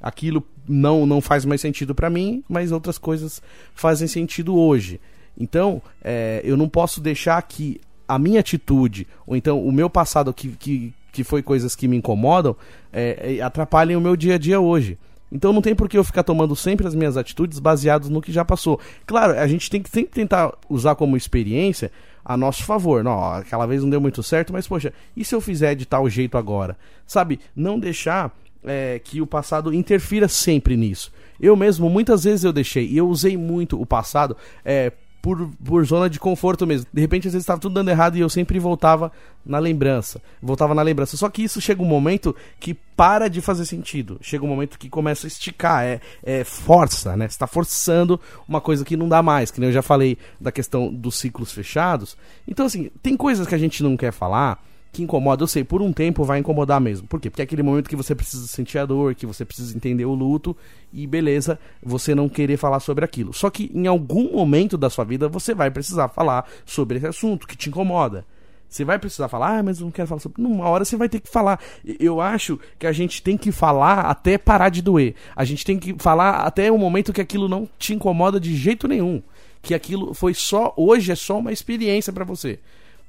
Aquilo 0.00 0.46
não, 0.66 1.04
não 1.04 1.20
faz 1.20 1.44
mais 1.44 1.60
sentido 1.60 1.94
para 1.94 2.08
mim, 2.08 2.42
mas 2.48 2.72
outras 2.72 2.98
coisas 2.98 3.42
fazem 3.74 4.06
sentido 4.08 4.56
hoje. 4.56 5.00
Então, 5.38 5.80
é, 6.02 6.40
eu 6.44 6.56
não 6.56 6.68
posso 6.68 7.00
deixar 7.00 7.40
que 7.42 7.80
a 8.06 8.18
minha 8.18 8.40
atitude, 8.40 9.06
ou 9.26 9.36
então 9.36 9.62
o 9.62 9.70
meu 9.70 9.88
passado, 9.88 10.32
que, 10.32 10.48
que, 10.48 10.94
que 11.12 11.22
foi 11.22 11.42
coisas 11.42 11.76
que 11.76 11.86
me 11.86 11.96
incomodam, 11.96 12.56
é, 12.92 13.36
é, 13.36 13.42
atrapalhem 13.42 13.96
o 13.96 14.00
meu 14.00 14.16
dia 14.16 14.34
a 14.34 14.38
dia 14.38 14.58
hoje. 14.58 14.98
Então 15.30 15.52
não 15.52 15.60
tem 15.60 15.74
por 15.74 15.88
que 15.88 15.98
eu 15.98 16.04
ficar 16.04 16.22
tomando 16.22 16.56
sempre 16.56 16.86
as 16.86 16.94
minhas 16.94 17.16
atitudes 17.16 17.58
baseadas 17.58 18.08
no 18.08 18.22
que 18.22 18.32
já 18.32 18.44
passou. 18.44 18.80
Claro, 19.06 19.38
a 19.38 19.46
gente 19.46 19.68
tem 19.68 19.82
que 19.82 19.90
sempre 19.90 20.12
tentar 20.12 20.54
usar 20.70 20.94
como 20.94 21.16
experiência 21.18 21.92
a 22.24 22.36
nosso 22.36 22.64
favor. 22.64 23.04
Não, 23.04 23.22
aquela 23.34 23.66
vez 23.66 23.82
não 23.82 23.90
deu 23.90 24.00
muito 24.00 24.22
certo, 24.22 24.54
mas 24.54 24.66
poxa, 24.66 24.92
e 25.14 25.24
se 25.24 25.34
eu 25.34 25.40
fizer 25.40 25.74
de 25.74 25.84
tal 25.84 26.08
jeito 26.08 26.38
agora? 26.38 26.78
Sabe, 27.06 27.40
não 27.54 27.78
deixar 27.78 28.34
é, 28.64 28.98
que 28.98 29.20
o 29.20 29.26
passado 29.26 29.72
interfira 29.72 30.28
sempre 30.28 30.76
nisso. 30.76 31.12
Eu 31.38 31.54
mesmo, 31.54 31.88
muitas 31.90 32.24
vezes 32.24 32.44
eu 32.44 32.52
deixei, 32.52 32.86
e 32.86 32.96
eu 32.96 33.08
usei 33.08 33.36
muito 33.36 33.80
o 33.80 33.86
passado 33.86 34.36
é, 34.64 34.92
por, 35.28 35.50
por 35.62 35.84
zona 35.84 36.08
de 36.08 36.18
conforto 36.18 36.66
mesmo. 36.66 36.86
De 36.90 37.02
repente, 37.02 37.28
às 37.28 37.34
vezes 37.34 37.42
estava 37.42 37.60
tudo 37.60 37.74
dando 37.74 37.90
errado 37.90 38.16
e 38.16 38.20
eu 38.20 38.30
sempre 38.30 38.58
voltava 38.58 39.12
na 39.44 39.58
lembrança. 39.58 40.22
Voltava 40.40 40.74
na 40.74 40.80
lembrança. 40.80 41.18
Só 41.18 41.28
que 41.28 41.42
isso 41.42 41.60
chega 41.60 41.82
um 41.82 41.86
momento 41.86 42.34
que 42.58 42.72
para 42.72 43.28
de 43.28 43.42
fazer 43.42 43.66
sentido. 43.66 44.18
Chega 44.22 44.42
um 44.42 44.48
momento 44.48 44.78
que 44.78 44.88
começa 44.88 45.26
a 45.26 45.28
esticar, 45.28 45.84
é, 45.84 46.00
é 46.22 46.44
força, 46.44 47.14
né? 47.14 47.28
Você 47.28 47.34
está 47.34 47.46
forçando 47.46 48.18
uma 48.48 48.60
coisa 48.60 48.86
que 48.86 48.96
não 48.96 49.06
dá 49.06 49.22
mais, 49.22 49.50
que 49.50 49.60
nem 49.60 49.68
eu 49.68 49.74
já 49.74 49.82
falei 49.82 50.16
da 50.40 50.50
questão 50.50 50.90
dos 50.92 51.18
ciclos 51.18 51.52
fechados. 51.52 52.16
Então, 52.46 52.64
assim, 52.64 52.90
tem 53.02 53.14
coisas 53.14 53.46
que 53.46 53.54
a 53.54 53.58
gente 53.58 53.82
não 53.82 53.98
quer 53.98 54.12
falar 54.12 54.64
que 54.92 55.02
incomoda, 55.02 55.42
eu 55.42 55.46
sei, 55.46 55.62
por 55.62 55.82
um 55.82 55.92
tempo 55.92 56.24
vai 56.24 56.38
incomodar 56.38 56.80
mesmo. 56.80 57.06
Por 57.06 57.20
quê? 57.20 57.30
Porque 57.30 57.42
é 57.42 57.44
aquele 57.44 57.62
momento 57.62 57.88
que 57.88 57.96
você 57.96 58.14
precisa 58.14 58.46
sentir 58.46 58.78
a 58.78 58.86
dor, 58.86 59.14
que 59.14 59.26
você 59.26 59.44
precisa 59.44 59.76
entender 59.76 60.04
o 60.04 60.14
luto 60.14 60.56
e 60.92 61.06
beleza, 61.06 61.58
você 61.82 62.14
não 62.14 62.28
querer 62.28 62.56
falar 62.56 62.80
sobre 62.80 63.04
aquilo. 63.04 63.32
Só 63.32 63.50
que 63.50 63.70
em 63.74 63.86
algum 63.86 64.32
momento 64.32 64.76
da 64.76 64.88
sua 64.88 65.04
vida 65.04 65.28
você 65.28 65.54
vai 65.54 65.70
precisar 65.70 66.08
falar 66.08 66.48
sobre 66.64 66.98
esse 66.98 67.06
assunto 67.06 67.46
que 67.46 67.56
te 67.56 67.68
incomoda. 67.68 68.24
Você 68.68 68.84
vai 68.84 68.98
precisar 68.98 69.28
falar, 69.28 69.58
ah, 69.58 69.62
mas 69.62 69.78
eu 69.78 69.84
não 69.84 69.90
quero 69.90 70.08
falar 70.08 70.20
sobre. 70.20 70.42
Numa 70.42 70.68
hora 70.68 70.84
você 70.84 70.96
vai 70.96 71.08
ter 71.08 71.20
que 71.20 71.28
falar. 71.28 71.58
Eu 71.98 72.20
acho 72.20 72.60
que 72.78 72.86
a 72.86 72.92
gente 72.92 73.22
tem 73.22 73.36
que 73.36 73.50
falar 73.50 74.00
até 74.00 74.36
parar 74.36 74.68
de 74.68 74.82
doer. 74.82 75.14
A 75.34 75.44
gente 75.44 75.64
tem 75.64 75.78
que 75.78 75.94
falar 75.98 76.42
até 76.42 76.70
o 76.70 76.76
momento 76.76 77.12
que 77.12 77.20
aquilo 77.20 77.48
não 77.48 77.66
te 77.78 77.94
incomoda 77.94 78.38
de 78.38 78.54
jeito 78.54 78.86
nenhum. 78.86 79.22
Que 79.62 79.74
aquilo 79.74 80.12
foi 80.12 80.34
só. 80.34 80.74
Hoje 80.76 81.10
é 81.10 81.14
só 81.14 81.38
uma 81.38 81.50
experiência 81.50 82.12
para 82.12 82.24
você 82.24 82.58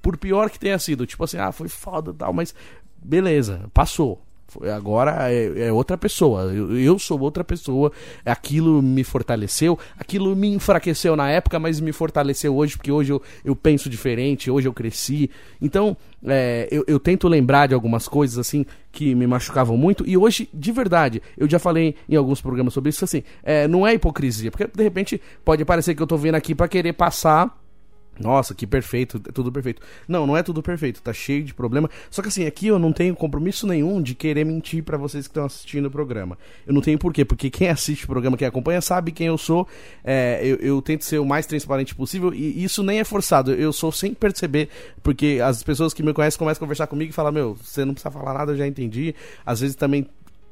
por 0.02 0.18
pior 0.18 0.50
que 0.50 0.60
tenha 0.60 0.80
sido, 0.80 1.06
tipo 1.06 1.24
assim, 1.24 1.38
ah, 1.38 1.52
foi 1.52 1.68
foda 1.68 2.14
tal, 2.14 2.34
mas 2.34 2.54
beleza, 3.02 3.70
passou. 3.74 4.22
Agora 4.76 5.32
é, 5.32 5.68
é 5.68 5.72
outra 5.72 5.96
pessoa, 5.96 6.52
eu, 6.52 6.76
eu, 6.76 6.98
sou 6.98 7.20
outra 7.20 7.44
pessoa. 7.44 7.92
Aquilo 8.26 8.82
me 8.82 9.04
fortaleceu, 9.04 9.78
aquilo 9.98 10.36
me 10.36 10.48
enfraqueceu 10.48 11.16
na 11.16 11.30
época, 11.30 11.60
mas 11.60 11.80
me 11.80 11.92
fortaleceu 11.92 12.56
hoje, 12.56 12.76
porque 12.76 12.92
hoje 12.92 13.14
eu, 13.14 13.22
eu 13.46 13.56
penso 13.56 13.90
diferente, 13.90 14.50
hoje 14.50 14.68
eu 14.68 14.74
cresci. 14.74 15.30
Então, 15.62 15.96
é, 16.26 16.68
eu, 16.72 16.84
eu, 16.88 17.00
tento 17.00 17.28
lembrar 17.28 17.68
de 17.68 17.76
algumas 17.76 18.08
coisas 18.08 18.40
assim 18.40 18.66
que 18.92 19.14
me 19.14 19.28
machucavam 19.28 19.78
muito, 19.78 20.04
e 20.08 20.18
hoje, 20.18 20.50
de 20.52 20.72
verdade, 20.72 21.22
eu 21.38 21.48
já 21.48 21.60
falei 21.60 21.96
em 22.08 22.16
alguns 22.16 22.42
programas 22.42 22.74
sobre 22.74 22.90
isso, 22.90 23.06
assim, 23.06 23.22
é, 23.44 23.68
não 23.68 23.86
é 23.86 23.94
hipocrisia, 23.94 24.50
porque 24.50 24.66
de 24.66 24.84
repente 24.84 25.22
pode 25.46 25.64
parecer 25.64 25.94
que 25.94 26.02
eu 26.02 26.08
tô 26.08 26.18
vindo 26.18 26.34
aqui 26.34 26.56
para 26.56 26.68
querer 26.68 26.94
passar 26.94 27.56
nossa, 28.20 28.54
que 28.54 28.68
perfeito, 28.68 29.22
é 29.28 29.32
tudo 29.32 29.52
perfeito. 29.52 29.82
Não, 30.08 30.28
não 30.28 30.36
é 30.36 30.44
tudo 30.44 30.62
perfeito, 30.62 31.02
tá 31.02 31.14
cheio 31.14 31.44
de 31.44 31.54
problema. 31.54 31.90
Só 32.12 32.22
que 32.22 32.28
assim, 32.28 32.46
aqui 32.46 32.68
eu 32.68 32.78
não 32.78 32.92
tenho 32.92 33.16
compromisso 33.16 33.66
nenhum 33.66 34.02
de 34.02 34.14
querer 34.14 34.46
mentir 34.46 34.84
para 34.84 34.98
vocês 34.98 35.26
que 35.26 35.32
estão 35.32 35.46
assistindo 35.46 35.86
o 35.86 35.92
programa. 35.92 36.38
Eu 36.68 36.74
não 36.74 36.82
tenho 36.82 36.98
porquê, 37.00 37.24
porque 37.24 37.50
quem 37.50 37.70
assiste 37.70 38.04
o 38.04 38.08
programa, 38.08 38.38
quem 38.38 38.48
acompanha, 38.48 38.82
sabe 38.82 39.12
quem 39.12 39.28
eu 39.28 39.38
sou. 39.38 39.68
É, 40.04 40.40
eu, 40.44 40.58
eu, 40.58 40.82
tento 40.82 41.06
ser 41.06 41.20
o 41.20 41.26
mais 41.26 41.46
transparente 41.46 41.96
possível 41.96 42.34
e 42.34 42.64
isso 42.64 42.84
nem 42.84 43.00
é 43.00 43.04
forçado. 43.04 43.54
Eu 43.54 43.72
sou 43.72 43.92
sem 43.92 44.14
perceber, 44.14 44.70
porque 45.02 45.40
as 45.44 45.64
pessoas 45.64 45.94
que 45.94 46.04
me 46.04 46.14
conhecem 46.14 46.38
começam 46.38 46.60
a 46.60 46.66
conversar 46.66 46.88
comigo 46.88 47.12
e 47.12 47.14
falam: 47.14 47.32
Meu, 47.32 47.56
você 47.56 47.86
não 47.86 47.94
precisa 47.94 48.12
falar 48.12 48.34
nada, 48.34 48.52
eu 48.52 48.58
já 48.58 48.68
entendi. 48.68 49.16
Às 49.46 49.62
vezes 49.62 49.76
também 49.76 50.08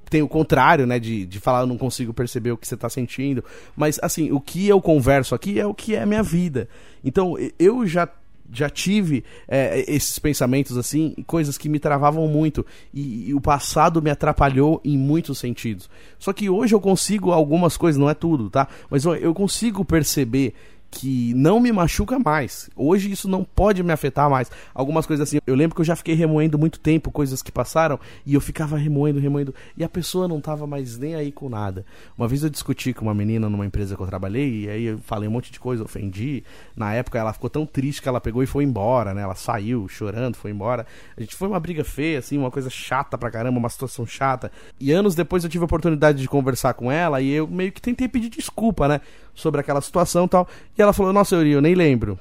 tem 0.10 0.22
o 0.22 0.28
contrário, 0.28 0.86
né? 0.86 1.00
De, 1.00 1.26
de 1.26 1.40
falar, 1.40 1.62
eu 1.62 1.68
não 1.68 1.78
consigo 1.78 2.14
perceber 2.14 2.52
o 2.52 2.58
que 2.58 2.68
você 2.68 2.76
está 2.76 2.90
sentindo. 2.90 3.44
Mas, 3.76 4.00
assim, 4.02 4.32
o 4.32 4.40
que 4.40 4.68
eu 4.68 4.82
converso 4.82 5.36
aqui 5.36 5.60
é 5.60 5.66
o 5.66 5.74
que 5.74 5.96
é 5.96 6.06
minha 6.06 6.24
vida. 6.24 6.68
Então, 7.04 7.36
eu 7.60 7.86
já 7.86 8.08
já 8.52 8.70
tive 8.70 9.24
é, 9.48 9.84
esses 9.94 10.18
pensamentos 10.20 10.78
assim, 10.78 11.14
coisas 11.26 11.58
que 11.58 11.68
me 11.68 11.80
travavam 11.80 12.28
muito 12.28 12.66
e, 12.94 13.30
e, 13.30 13.34
o 13.34 13.42
passado 13.42 14.02
me 14.02 14.10
atrapalhou 14.10 14.80
em 14.84 14.98
muitos 14.98 15.38
sentidos. 15.38 15.90
Só 16.18 16.32
que 16.32 16.50
hoje 16.50 16.74
eu 16.74 16.80
consigo 16.80 17.32
algumas 17.32 17.76
coisas, 17.76 18.00
não 18.00 18.10
é 18.10 18.14
tudo, 18.14 18.50
tá? 18.50 18.68
Mas 18.90 19.04
eu 19.06 19.34
consigo 19.34 19.84
perceber 19.84 20.54
que 20.90 21.34
não 21.34 21.60
me 21.60 21.72
machuca 21.72 22.18
mais. 22.20 22.70
Hoje 22.76 23.12
isso 23.12 23.28
não 23.28 23.44
pode 23.44 23.84
me 23.84 23.92
afetar 23.92 24.30
mais. 24.30 24.50
Algumas 24.74 25.06
coisas 25.06 25.28
assim, 25.28 25.40
eu 25.46 25.56
lembro 25.56 25.76
que 25.76 25.82
eu 25.82 25.86
já 25.86 25.96
fiquei 25.96 26.16
remoendo 26.16 26.58
muito 26.58 26.80
tempo 26.80 27.12
coisas 27.12 27.42
que 27.42 27.52
passaram 27.52 28.00
e 28.26 28.34
eu 28.34 28.42
ficava 28.42 28.78
remoendo, 28.78 29.20
remoendo 29.20 29.54
e 29.76 29.84
a 29.84 29.90
pessoa 29.90 30.28
não 30.28 30.40
tava 30.40 30.66
mais 30.66 30.98
nem 30.98 31.16
aí 31.16 31.32
com 31.32 31.50
nada. 31.50 31.86
Uma 32.18 32.28
vez 32.28 32.44
eu 32.44 32.50
discuti 32.50 32.94
com 32.94 33.04
uma 33.04 33.14
menina 33.14 33.50
numa 33.50 33.66
empresa 33.66 33.96
que 33.96 34.02
eu 34.02 34.08
trabalhei 34.08 34.64
e 34.64 34.70
aí 34.70 34.84
eu 34.86 34.98
falei 35.00 35.28
um 35.28 35.32
monte 35.32 35.52
de 35.52 35.60
coisa, 35.60 35.84
ofendi. 35.84 36.44
Na 36.76 36.94
época 36.94 37.20
ela 37.20 37.34
ficou 37.34 37.50
tão 37.50 37.66
triste 37.66 38.02
que 38.02 38.10
ela 38.10 38.22
pegou 38.22 38.42
e 38.42 38.48
foi 38.48 38.64
embora, 38.64 39.14
né? 39.14 39.22
Ela 39.22 39.36
saiu 39.36 39.88
chorando, 39.88 40.36
foi 40.36 40.52
embora. 40.52 40.86
A 41.16 41.22
gente 41.22 41.36
foi 41.36 41.48
uma 41.48 41.60
briga 41.60 41.84
feia 41.84 42.20
assim, 42.20 42.38
uma 42.38 42.52
coisa 42.52 42.70
chata 42.70 43.18
pra 43.18 43.30
caramba, 43.30 43.60
uma 43.60 43.70
situação 43.70 44.06
chata. 44.06 44.52
E 44.80 44.92
anos 44.92 45.16
depois 45.16 45.44
eu 45.44 45.50
tive 45.50 45.64
a 45.64 45.66
oportunidade 45.66 46.22
de 46.22 46.28
conversar 46.28 46.74
com 46.74 46.92
ela 46.92 47.22
e 47.22 47.30
eu 47.32 47.48
meio 47.48 47.72
que 47.72 47.82
tentei 47.82 48.08
pedir 48.08 48.30
desculpa, 48.30 48.88
né? 48.88 49.02
sobre 49.38 49.62
aquela 49.62 49.80
situação 49.80 50.26
e 50.26 50.30
tal. 50.30 50.48
E 50.78 50.82
ela 50.88 50.94
falou, 50.94 51.14
nossa, 51.14 51.36
Yuri, 51.36 51.52
eu 51.52 51.62
nem 51.62 51.76
lembro. 51.76 52.18